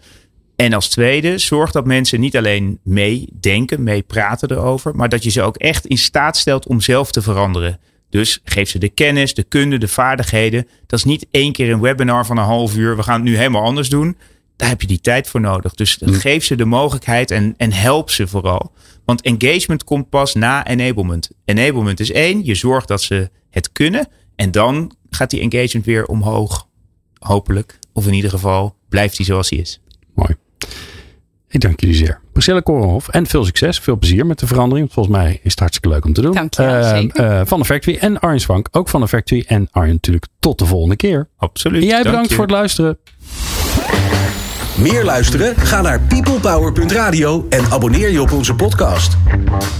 En 0.55 0.73
als 0.73 0.89
tweede, 0.89 1.37
zorg 1.37 1.71
dat 1.71 1.85
mensen 1.85 2.19
niet 2.19 2.37
alleen 2.37 2.79
meedenken, 2.83 3.83
meepraten 3.83 4.51
erover, 4.51 4.95
maar 4.95 5.09
dat 5.09 5.23
je 5.23 5.29
ze 5.29 5.41
ook 5.41 5.57
echt 5.57 5.85
in 5.85 5.97
staat 5.97 6.37
stelt 6.37 6.67
om 6.67 6.81
zelf 6.81 7.11
te 7.11 7.21
veranderen. 7.21 7.79
Dus 8.09 8.39
geef 8.43 8.69
ze 8.69 8.79
de 8.79 8.89
kennis, 8.89 9.33
de 9.33 9.43
kunde, 9.43 9.77
de 9.77 9.87
vaardigheden. 9.87 10.67
Dat 10.87 10.99
is 10.99 11.05
niet 11.05 11.25
één 11.31 11.51
keer 11.51 11.71
een 11.71 11.81
webinar 11.81 12.25
van 12.25 12.37
een 12.37 12.43
half 12.43 12.75
uur. 12.75 12.95
We 12.95 13.03
gaan 13.03 13.15
het 13.15 13.23
nu 13.23 13.37
helemaal 13.37 13.63
anders 13.63 13.89
doen. 13.89 14.17
Daar 14.55 14.69
heb 14.69 14.81
je 14.81 14.87
die 14.87 15.01
tijd 15.01 15.29
voor 15.29 15.41
nodig. 15.41 15.73
Dus 15.73 15.97
hm. 15.99 16.13
geef 16.13 16.45
ze 16.45 16.55
de 16.55 16.65
mogelijkheid 16.65 17.31
en, 17.31 17.53
en 17.57 17.71
help 17.71 18.09
ze 18.09 18.27
vooral. 18.27 18.71
Want 19.11 19.21
engagement 19.21 19.83
komt 19.83 20.09
pas 20.09 20.33
na 20.33 20.67
enablement. 20.67 21.29
Enablement 21.45 21.99
is 21.99 22.11
één, 22.11 22.45
je 22.45 22.55
zorgt 22.55 22.87
dat 22.87 23.01
ze 23.01 23.29
het 23.49 23.71
kunnen. 23.71 24.07
En 24.35 24.51
dan 24.51 24.95
gaat 25.09 25.29
die 25.29 25.39
engagement 25.39 25.85
weer 25.85 26.05
omhoog. 26.05 26.67
Hopelijk. 27.17 27.79
Of 27.93 28.07
in 28.07 28.13
ieder 28.13 28.29
geval 28.29 28.75
blijft 28.89 29.17
die 29.17 29.25
zoals 29.25 29.49
hij 29.49 29.59
is. 29.59 29.81
Mooi. 30.13 30.35
Ik 31.47 31.59
dank 31.59 31.79
jullie 31.79 31.95
zeer. 31.95 32.21
Priscilla 32.31 32.59
Korenhof. 32.59 33.07
En 33.07 33.27
veel 33.27 33.45
succes. 33.45 33.79
Veel 33.79 33.97
plezier 33.97 34.25
met 34.25 34.39
de 34.39 34.47
verandering. 34.47 34.91
Volgens 34.93 35.15
mij 35.15 35.39
is 35.43 35.51
het 35.51 35.59
hartstikke 35.59 35.89
leuk 35.89 36.05
om 36.05 36.13
te 36.13 36.21
doen. 36.21 36.33
Dank 36.33 36.53
je 36.53 36.63
wel, 36.63 37.25
uh, 37.25 37.41
van 37.45 37.59
de 37.59 37.65
Factory 37.65 37.97
en 37.97 38.19
Arjen 38.19 38.39
Swank. 38.39 38.67
Ook 38.71 38.89
van 38.89 39.01
de 39.01 39.07
Factory. 39.07 39.43
En 39.47 39.67
Arjen 39.71 39.93
natuurlijk 39.93 40.25
tot 40.39 40.59
de 40.59 40.65
volgende 40.65 40.95
keer. 40.95 41.29
Absoluut. 41.37 41.81
En 41.81 41.87
jij 41.87 42.03
bedankt 42.03 42.33
voor 42.33 42.43
het 42.43 42.51
luisteren. 42.51 42.97
Meer 44.77 45.03
luisteren? 45.03 45.55
Ga 45.57 45.81
naar 45.81 45.99
peoplepower.radio 45.99 47.45
en 47.49 47.71
abonneer 47.71 48.09
je 48.09 48.21
op 48.21 48.31
onze 48.31 48.53
podcast. 48.53 49.17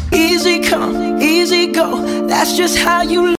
Easy 0.10 0.60
come, 0.70 1.18
easy 1.20 1.74
go. 1.74 2.00
That's 2.28 2.58
just 2.58 2.84
how 2.84 3.10
you 3.10 3.30